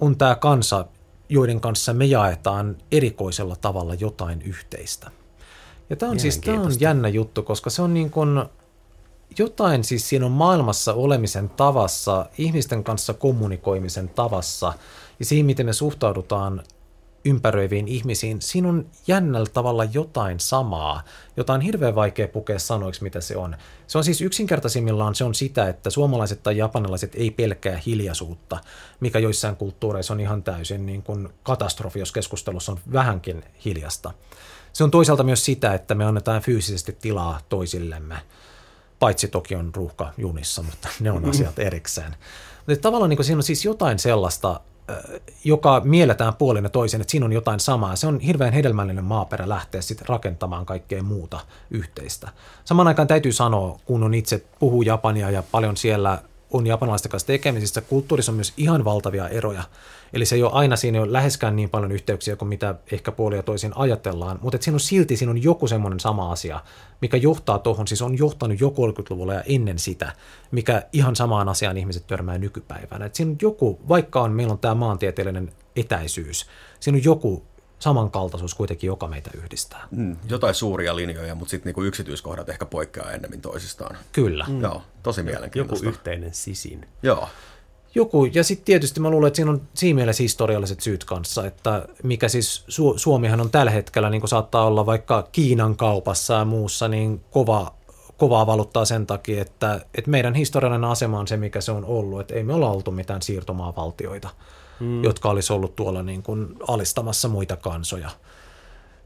on 0.00 0.16
tämä 0.16 0.34
kansa, 0.34 0.84
joiden 1.28 1.60
kanssa 1.60 1.94
me 1.94 2.04
jaetaan 2.04 2.76
erikoisella 2.92 3.56
tavalla 3.56 3.94
jotain 3.94 4.42
yhteistä. 4.42 5.10
Ja 5.90 5.96
tämä 5.96 6.12
on 6.12 6.20
siis 6.20 6.38
tämä 6.38 6.62
on 6.62 6.72
jännä 6.80 7.08
juttu, 7.08 7.42
koska 7.42 7.70
se 7.70 7.82
on 7.82 7.94
niin 7.94 8.10
kuin 8.10 8.44
jotain 9.38 9.84
siis 9.84 10.08
siinä 10.08 10.26
on 10.26 10.32
maailmassa 10.32 10.94
olemisen 10.94 11.48
tavassa, 11.50 12.26
ihmisten 12.38 12.84
kanssa 12.84 13.14
kommunikoimisen 13.14 14.08
tavassa 14.08 14.72
ja 15.18 15.24
siinä, 15.24 15.46
miten 15.46 15.66
me 15.66 15.72
suhtaudutaan 15.72 16.62
ympäröiviin 17.24 17.88
ihmisiin, 17.88 18.42
siinä 18.42 18.68
on 18.68 18.86
jännällä 19.06 19.48
tavalla 19.52 19.84
jotain 19.84 20.40
samaa, 20.40 21.02
jota 21.36 21.52
on 21.52 21.60
hirveän 21.60 21.94
vaikea 21.94 22.28
pukea 22.28 22.58
sanoiksi, 22.58 23.02
mitä 23.02 23.20
se 23.20 23.36
on. 23.36 23.56
Se 23.86 23.98
on 23.98 24.04
siis 24.04 24.20
yksinkertaisimmillaan 24.20 25.14
se 25.14 25.24
on 25.24 25.34
sitä, 25.34 25.68
että 25.68 25.90
suomalaiset 25.90 26.42
tai 26.42 26.56
japanilaiset 26.56 27.14
ei 27.14 27.30
pelkää 27.30 27.80
hiljaisuutta, 27.86 28.58
mikä 29.00 29.18
joissain 29.18 29.56
kulttuureissa 29.56 30.14
on 30.14 30.20
ihan 30.20 30.42
täysin 30.42 30.86
niin 30.86 31.02
kuin 31.02 31.28
katastrofi, 31.42 31.98
jos 31.98 32.12
keskustelussa 32.12 32.72
on 32.72 32.78
vähänkin 32.92 33.44
hiljasta. 33.64 34.12
Se 34.72 34.84
on 34.84 34.90
toisaalta 34.90 35.22
myös 35.22 35.44
sitä, 35.44 35.74
että 35.74 35.94
me 35.94 36.04
annetaan 36.04 36.42
fyysisesti 36.42 36.92
tilaa 36.92 37.40
toisillemme, 37.48 38.16
paitsi 38.98 39.28
toki 39.28 39.54
on 39.54 39.74
ruuhka 39.74 40.12
junissa, 40.16 40.62
mutta 40.62 40.88
ne 41.00 41.10
on 41.10 41.28
asiat 41.28 41.58
erikseen. 41.58 42.16
Mutta 42.66 42.82
tavallaan 42.82 43.10
niin 43.10 43.24
siinä 43.24 43.38
on 43.38 43.42
siis 43.42 43.64
jotain 43.64 43.98
sellaista, 43.98 44.60
joka 45.44 45.80
mielletään 45.84 46.34
puolin 46.34 46.64
ja 46.64 46.70
toisen, 46.70 47.00
että 47.00 47.10
siinä 47.10 47.26
on 47.26 47.32
jotain 47.32 47.60
samaa. 47.60 47.96
Se 47.96 48.06
on 48.06 48.20
hirveän 48.20 48.52
hedelmällinen 48.52 49.04
maaperä 49.04 49.48
lähteä 49.48 49.80
sitten 49.80 50.08
rakentamaan 50.08 50.66
kaikkea 50.66 51.02
muuta 51.02 51.40
yhteistä. 51.70 52.28
Samaan 52.64 52.88
aikaan 52.88 53.08
täytyy 53.08 53.32
sanoa, 53.32 53.78
kun 53.84 54.02
on 54.02 54.14
itse 54.14 54.44
puhuu 54.58 54.82
japania 54.82 55.30
ja 55.30 55.42
paljon 55.42 55.76
siellä 55.76 56.18
on 56.50 56.66
japanilaisten 56.66 57.10
kanssa 57.10 57.26
tekemisissä, 57.26 57.80
kulttuurissa 57.80 58.32
on 58.32 58.36
myös 58.36 58.52
ihan 58.56 58.84
valtavia 58.84 59.28
eroja. 59.28 59.62
Eli 60.12 60.26
se 60.26 60.34
ei 60.34 60.42
ole 60.42 60.52
aina 60.52 60.76
siinä 60.76 60.98
ei 60.98 61.02
ole 61.02 61.12
läheskään 61.12 61.56
niin 61.56 61.70
paljon 61.70 61.92
yhteyksiä 61.92 62.36
kuin 62.36 62.48
mitä 62.48 62.74
ehkä 62.92 63.12
puolia 63.12 63.42
toisin 63.42 63.72
ajatellaan, 63.76 64.38
mutta 64.42 64.58
siinä 64.60 64.76
on 64.76 64.80
silti 64.80 65.16
siinä 65.16 65.30
on 65.30 65.42
joku 65.42 65.66
semmoinen 65.66 66.00
sama 66.00 66.32
asia, 66.32 66.60
mikä 67.00 67.16
johtaa 67.16 67.58
tuohon, 67.58 67.88
siis 67.88 68.02
on 68.02 68.18
johtanut 68.18 68.60
jo 68.60 68.68
30-luvulla 68.68 69.34
ja 69.34 69.42
ennen 69.42 69.78
sitä, 69.78 70.12
mikä 70.50 70.82
ihan 70.92 71.16
samaan 71.16 71.48
asiaan 71.48 71.76
ihmiset 71.76 72.06
törmää 72.06 72.38
nykypäivänä. 72.38 73.04
Et 73.04 73.14
siinä 73.14 73.30
on 73.30 73.36
joku, 73.42 73.80
vaikka 73.88 74.22
on, 74.22 74.32
meillä 74.32 74.52
on 74.52 74.58
tämä 74.58 74.74
maantieteellinen 74.74 75.52
etäisyys, 75.76 76.46
siinä 76.80 76.96
on 76.96 77.04
joku 77.04 77.42
samankaltaisuus 77.78 78.54
kuitenkin, 78.54 78.88
joka 78.88 79.08
meitä 79.08 79.30
yhdistää. 79.34 79.88
Mm, 79.90 80.16
jotain 80.28 80.54
suuria 80.54 80.96
linjoja, 80.96 81.34
mutta 81.34 81.50
sitten 81.50 81.68
niinku 81.68 81.82
yksityiskohdat 81.82 82.48
ehkä 82.48 82.64
poikkeaa 82.66 83.12
ennemmin 83.12 83.40
toisistaan. 83.40 83.96
Kyllä. 84.12 84.46
Mm. 84.48 84.60
Joo, 84.60 84.82
tosi 85.02 85.22
mielenkiintoista. 85.22 85.86
Joku 85.86 85.96
yhteinen 85.96 86.34
sisin. 86.34 86.86
Joo. 87.02 87.28
Joku, 87.94 88.24
ja 88.24 88.44
sitten 88.44 88.64
tietysti 88.64 89.00
mä 89.00 89.10
luulen, 89.10 89.26
että 89.26 89.36
siinä 89.36 89.50
on 89.50 89.62
siinä 89.74 89.94
mielessä 89.94 90.22
historialliset 90.22 90.80
syyt 90.80 91.04
kanssa, 91.04 91.46
että 91.46 91.88
mikä 92.02 92.28
siis 92.28 92.64
Su- 92.68 92.98
Suomihan 92.98 93.40
on 93.40 93.50
tällä 93.50 93.70
hetkellä, 93.70 94.10
niin 94.10 94.20
kuin 94.20 94.28
saattaa 94.28 94.64
olla 94.64 94.86
vaikka 94.86 95.28
Kiinan 95.32 95.76
kaupassa 95.76 96.34
ja 96.34 96.44
muussa, 96.44 96.88
niin 96.88 97.20
kova, 97.30 97.74
kovaa 98.16 98.46
valuttaa 98.46 98.84
sen 98.84 99.06
takia, 99.06 99.42
että, 99.42 99.80
että 99.94 100.10
meidän 100.10 100.34
historiallinen 100.34 100.90
asema 100.90 101.18
on 101.18 101.28
se, 101.28 101.36
mikä 101.36 101.60
se 101.60 101.72
on 101.72 101.84
ollut, 101.84 102.20
että 102.20 102.34
ei 102.34 102.42
me 102.42 102.54
olla 102.54 102.70
oltu 102.70 102.90
mitään 102.90 103.22
siirtomaavaltioita, 103.22 104.28
hmm. 104.80 105.04
jotka 105.04 105.30
olisi 105.30 105.52
ollut 105.52 105.76
tuolla 105.76 106.02
niin 106.02 106.22
kuin 106.22 106.48
alistamassa 106.68 107.28
muita 107.28 107.56
kansoja 107.56 108.10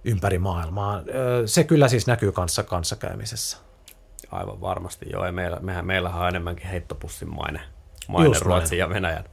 ympäri 0.04 0.38
maailmaa. 0.38 1.02
Se 1.46 1.64
kyllä 1.64 1.88
siis 1.88 2.06
näkyy 2.06 2.32
kanssa 2.32 2.62
kanssakäymisessä. 2.62 3.56
Aivan 4.30 4.60
varmasti, 4.60 5.06
joo. 5.12 5.26
Ja 5.26 5.32
meillä, 5.32 5.58
mehän, 5.60 5.86
meillähän 5.86 6.22
on 6.22 6.28
enemmänkin 6.28 6.66
heittopussin 6.66 7.34
maine 7.34 7.60
maine 8.08 8.38
Ruotsin 8.40 8.78
ja 8.78 8.88
Venäjän, 8.88 9.24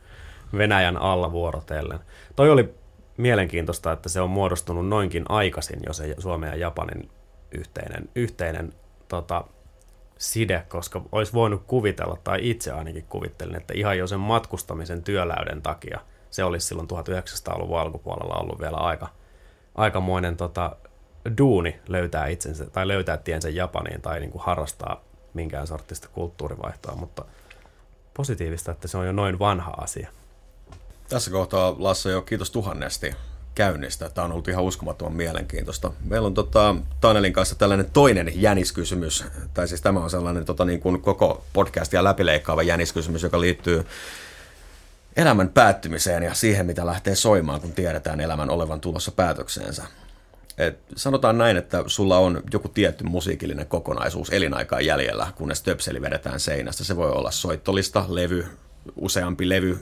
Venäjän 0.58 0.98
alla 0.98 1.32
vuorotellen. 1.32 2.00
Toi 2.36 2.50
oli 2.50 2.74
mielenkiintoista, 3.18 3.92
että 3.92 4.10
se 4.10 4.22
on 4.22 4.30
muodostunut 4.30 4.88
noinkin 4.88 5.26
aikaisin 5.30 5.80
jo 5.86 5.94
se 5.94 6.16
Suomen 6.18 6.50
ja 6.50 6.56
Japanin 6.56 7.10
yhteinen, 7.52 8.10
yhteinen 8.16 8.74
tota, 9.08 9.44
side, 10.18 10.66
koska 10.68 11.02
olisi 11.12 11.34
voinut 11.34 11.64
kuvitella, 11.68 12.18
tai 12.24 12.40
itse 12.42 12.72
ainakin 12.72 13.06
kuvittelin, 13.10 13.56
että 13.56 13.74
ihan 13.74 13.98
jo 13.98 14.08
sen 14.08 14.20
matkustamisen 14.20 15.04
työläyden 15.04 15.62
takia 15.62 16.00
se 16.30 16.44
olisi 16.44 16.68
silloin 16.68 16.88
1900-luvun 16.90 17.80
alkupuolella 17.80 18.36
ollut 18.36 18.60
vielä 18.60 18.78
aika, 18.78 19.08
aikamoinen 19.76 20.38
tota, 20.38 20.76
duuni 21.38 21.80
löytää 21.88 22.28
itsensä, 22.28 22.70
tai 22.70 22.88
löytää 22.88 23.18
tiensä 23.18 23.50
Japaniin, 23.50 24.02
tai 24.02 24.20
niin 24.20 24.32
kuin 24.32 24.42
harrastaa 24.42 25.04
minkään 25.34 25.68
sortista 25.68 26.08
kulttuurivaihtoa, 26.14 26.96
mutta– 26.96 27.26
positiivista, 28.20 28.72
että 28.72 28.88
se 28.88 28.98
on 28.98 29.06
jo 29.06 29.12
noin 29.12 29.40
vanha 29.40 29.72
asia. 29.72 30.10
Tässä 31.10 31.32
kohtaa, 31.32 31.76
Lasse, 31.78 32.10
jo 32.10 32.22
kiitos 32.22 32.52
tuhannesti 32.52 33.16
käynnistä. 33.56 34.10
Tämä 34.10 34.26
on 34.26 34.32
ollut 34.32 34.48
ihan 34.48 34.64
uskomattoman 34.64 35.14
mielenkiintoista. 35.14 35.92
Meillä 36.06 36.26
on 36.26 36.34
tota, 36.34 36.76
Tanelin 37.02 37.34
kanssa 37.34 37.56
tällainen 37.56 37.90
toinen 37.94 38.42
jäniskysymys, 38.42 39.26
tai 39.54 39.68
siis 39.68 39.82
tämä 39.82 40.00
on 40.00 40.10
sellainen 40.10 40.46
tota, 40.46 40.66
niin 40.66 40.80
kuin 40.80 41.02
koko 41.02 41.44
podcastia 41.54 42.04
läpileikkaava 42.04 42.64
jäniskysymys, 42.64 43.24
joka 43.24 43.42
liittyy 43.42 43.86
elämän 45.16 45.50
päättymiseen 45.50 46.24
ja 46.24 46.34
siihen, 46.34 46.66
mitä 46.66 46.86
lähtee 46.86 47.16
soimaan, 47.16 47.62
kun 47.62 47.72
tiedetään 47.72 48.20
elämän 48.20 48.50
olevan 48.50 48.82
tulossa 48.82 49.12
päätökseensä. 49.12 49.84
Et 50.60 50.80
sanotaan 50.96 51.38
näin, 51.38 51.58
että 51.58 51.84
sulla 51.88 52.18
on 52.18 52.44
joku 52.54 52.68
tietty 52.70 53.04
musiikillinen 53.04 53.68
kokonaisuus 53.68 54.30
elinaikaa 54.30 54.82
jäljellä, 54.82 55.32
kunnes 55.36 55.62
töpseli 55.62 56.02
vedetään 56.02 56.40
seinästä. 56.40 56.84
Se 56.84 56.96
voi 56.96 57.12
olla 57.12 57.32
soittolista, 57.32 58.06
levy, 58.08 58.46
useampi 58.96 59.50
levy, 59.50 59.80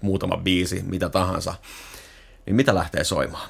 muutama 0.00 0.36
biisi, 0.36 0.82
mitä 0.86 1.08
tahansa. 1.08 1.54
Niin 2.46 2.56
mitä 2.56 2.74
lähtee 2.74 3.04
soimaan? 3.04 3.48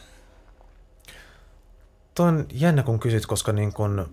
Tuo 2.14 2.26
on 2.26 2.46
jännä, 2.52 2.82
kun 2.82 3.00
kysyt, 3.00 3.26
koska 3.26 3.52
niin 3.52 3.72
kun, 3.72 4.08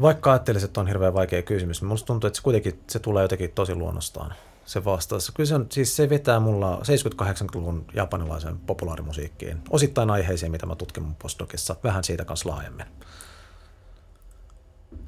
vaikka 0.00 0.32
ajattelisit, 0.32 0.68
että 0.68 0.80
on 0.80 0.88
hirveän 0.88 1.14
vaikea 1.14 1.42
kysymys, 1.42 1.82
minusta 1.82 2.06
tuntuu, 2.06 2.28
että 2.28 2.36
se 2.36 2.42
kuitenkin 2.42 2.80
se 2.86 2.98
tulee 2.98 3.24
jotenkin 3.24 3.52
tosi 3.52 3.74
luonnostaan 3.74 4.34
se 4.68 4.84
vastaus. 4.84 5.30
Kyllä 5.30 5.48
se, 5.48 5.54
on, 5.54 5.66
siis 5.70 5.96
se 5.96 6.10
vetää 6.10 6.40
mulla 6.40 6.76
70-80-luvun 6.76 7.84
japanilaisen 7.94 8.58
populaarimusiikkiin. 8.58 9.62
Osittain 9.70 10.10
aiheisiin, 10.10 10.52
mitä 10.52 10.66
mä 10.66 10.74
tutkin 10.74 11.02
mun 11.02 11.14
postdokissa. 11.14 11.76
Vähän 11.84 12.04
siitä 12.04 12.24
kanssa 12.24 12.48
laajemmin. 12.48 12.86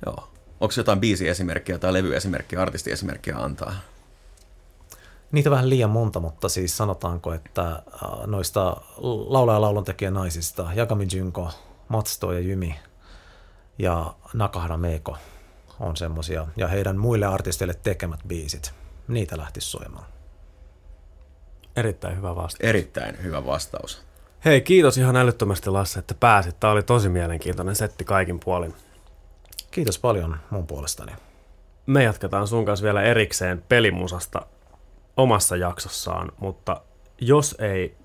Joo. 0.07 0.29
Onko 0.61 0.75
jotain 0.77 1.01
biisiesimerkkiä 1.01 1.79
tai 1.79 1.93
levyesimerkkiä, 1.93 2.63
artistiesimerkkiä 2.63 3.37
antaa? 3.37 3.73
Niitä 5.33 5.51
vähän 5.51 5.71
liian 5.71 5.91
monta, 5.91 6.21
mutta 6.21 6.49
siis 6.49 6.77
sanotaanko, 6.77 7.33
että 7.33 7.63
äh, 7.63 8.27
noista 8.27 8.77
laulaja 9.27 9.57
ja 9.57 9.61
lauluntekijä 9.61 10.11
naisista, 10.11 10.71
Jakami 10.75 11.07
Junko, 11.13 11.51
Matsto 11.89 12.33
ja 12.33 12.41
Jymi 12.41 12.77
ja 13.79 14.15
Nakahda 14.35 14.77
Meiko 14.77 15.17
on 15.81 15.97
semmosia, 15.97 16.47
ja 16.57 16.69
heidän 16.69 16.99
muille 16.99 17.27
artisteille 17.27 17.75
tekemät 17.75 18.21
biisit, 18.29 18.80
niitä 19.09 19.36
lähti 19.36 19.61
soimaan. 19.61 20.07
Erittäin 21.76 22.16
hyvä 22.16 22.36
vastaus. 22.36 22.68
Erittäin 22.70 23.22
hyvä 23.22 23.46
vastaus. 23.46 24.03
Hei, 24.44 24.61
kiitos 24.61 24.98
ihan 24.98 25.16
älyttömästi 25.16 25.70
Lasse, 25.70 25.98
että 25.98 26.14
pääsit. 26.14 26.61
Tämä 26.61 26.72
oli 26.72 26.82
tosi 26.82 27.09
mielenkiintoinen 27.09 27.76
setti 27.76 28.05
kaikin 28.05 28.40
puolin. 28.40 28.74
Kiitos 29.70 29.98
paljon 29.98 30.36
mun 30.51 30.66
puolestani. 30.66 31.12
Me 31.86 32.05
jatketaan 32.05 32.46
sun 32.46 32.64
kanssa 32.64 32.84
vielä 32.84 33.03
erikseen 33.03 33.64
pelimusasta 33.68 34.46
omassa 35.16 35.57
jaksossaan, 35.57 36.32
mutta 36.38 36.80
jos 37.20 37.57
ei 37.59 37.96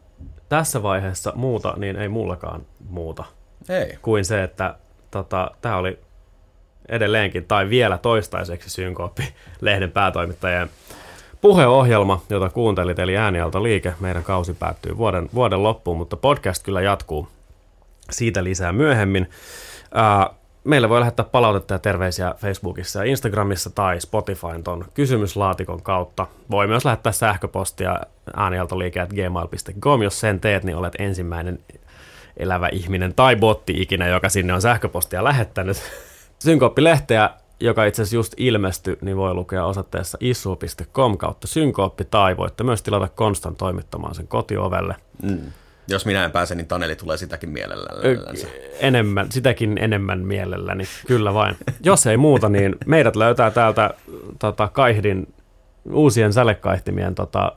tässä 0.50 0.84
vaiheessa 0.84 1.34
muuta, 1.36 1.74
niin 1.78 1.96
ei 1.96 2.10
mullakaan 2.10 2.66
muuta. 2.90 3.24
Ei. 3.70 3.98
Kuin 4.02 4.26
se, 4.26 4.44
että 4.44 4.76
tota, 5.12 5.52
tämä 5.62 5.78
oli 5.78 6.00
edelleenkin 6.90 7.46
tai 7.46 7.70
vielä 7.70 7.98
toistaiseksi 7.98 8.70
Synkooppi-lehden 8.70 9.92
päätoimittajien 9.92 10.70
puheohjelma, 11.42 12.22
jota 12.30 12.50
kuuntelit, 12.50 13.00
eli 13.00 13.18
Äänialto 13.18 13.64
liike. 13.64 13.94
Meidän 14.00 14.24
kausi 14.24 14.54
päättyy 14.54 14.98
vuoden, 14.98 15.30
vuoden 15.34 15.64
loppuun, 15.64 15.98
mutta 15.98 16.18
podcast 16.18 16.64
kyllä 16.64 16.82
jatkuu 16.82 17.28
siitä 18.12 18.44
lisää 18.44 18.74
myöhemmin. 18.74 19.30
Uh, 19.86 20.36
meille 20.64 20.90
voi 20.90 21.00
lähettää 21.00 21.26
palautetta 21.32 21.74
ja 21.74 21.80
terveisiä 21.80 22.34
Facebookissa 22.38 23.00
ja 23.00 23.12
Instagramissa 23.12 23.70
tai 23.70 24.02
Spotifyn 24.02 24.64
ton 24.64 24.86
kysymyslaatikon 24.94 25.82
kautta. 25.82 26.28
Voi 26.52 26.68
myös 26.68 26.86
lähettää 26.86 27.12
sähköpostia 27.12 28.00
äänialtoliike.gmail.com. 28.36 30.02
Jos 30.02 30.20
sen 30.20 30.40
teet, 30.40 30.64
niin 30.64 30.78
olet 30.78 30.94
ensimmäinen 31.00 31.60
elävä 32.38 32.70
ihminen 32.72 33.14
tai 33.14 33.36
botti 33.36 33.74
ikinä, 33.82 34.08
joka 34.08 34.30
sinne 34.30 34.54
on 34.54 34.62
sähköpostia 34.62 35.24
lähettänyt. 35.24 35.78
Synkooppi-lehteä, 36.40 37.30
joka 37.60 37.86
itse 37.86 38.02
asiassa 38.02 38.16
just 38.16 38.34
ilmestyi, 38.38 38.98
niin 39.02 39.18
voi 39.18 39.34
lukea 39.34 39.66
osoitteessa 39.66 40.18
issu.com 40.22 41.18
kautta 41.18 41.48
synkooppi, 41.48 42.06
tai 42.06 42.38
voitte 42.38 42.64
myös 42.64 42.84
tilata 42.84 43.08
Konstan 43.08 43.56
toimittamaan 43.56 44.16
sen 44.16 44.28
kotiovelle. 44.28 44.96
Mm. 45.22 45.40
Jos 45.88 46.06
minä 46.06 46.26
en 46.26 46.32
pääse, 46.32 46.56
niin 46.56 46.68
Taneli 46.68 46.96
tulee 46.96 47.18
sitäkin 47.18 47.50
mielellään. 47.50 47.98
Enemmän, 48.80 49.32
sitäkin 49.32 49.78
enemmän 49.78 50.20
mielelläni, 50.20 50.84
kyllä 51.08 51.34
vain. 51.34 51.56
Jos 51.84 52.08
ei 52.08 52.18
muuta, 52.18 52.50
niin 52.50 52.76
meidät 52.86 53.16
löytää 53.16 53.52
täältä 53.52 53.94
tota, 54.40 54.68
Kaihdin 54.68 55.34
uusien 55.92 56.34
sälekaihtimien 56.34 57.16
tota, 57.16 57.52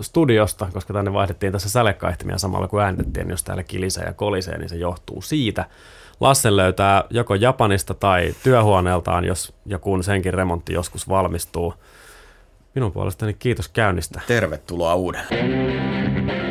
studiosta, 0.00 0.68
koska 0.72 0.92
tänne 0.92 1.12
vaihdettiin 1.12 1.52
tässä 1.52 1.68
sälekaihtimia 1.68 2.38
samalla 2.38 2.68
kuin 2.68 2.84
äänitettiin, 2.84 3.30
jos 3.30 3.44
täällä 3.44 3.62
kilisee 3.62 4.04
ja 4.04 4.12
kolisee, 4.12 4.58
niin 4.58 4.68
se 4.68 4.76
johtuu 4.76 5.22
siitä. 5.22 5.64
Lasse 6.20 6.56
löytää 6.56 7.04
joko 7.10 7.34
Japanista 7.34 7.94
tai 7.94 8.34
työhuoneeltaan, 8.42 9.24
jos 9.24 9.54
ja 9.66 9.78
kun 9.78 10.04
senkin 10.04 10.34
remontti 10.34 10.72
joskus 10.72 11.08
valmistuu. 11.08 11.74
Minun 12.74 12.92
puolestani 12.92 13.34
kiitos 13.34 13.68
käynnistä. 13.68 14.20
Tervetuloa 14.26 14.94
uudelleen. 14.94 16.45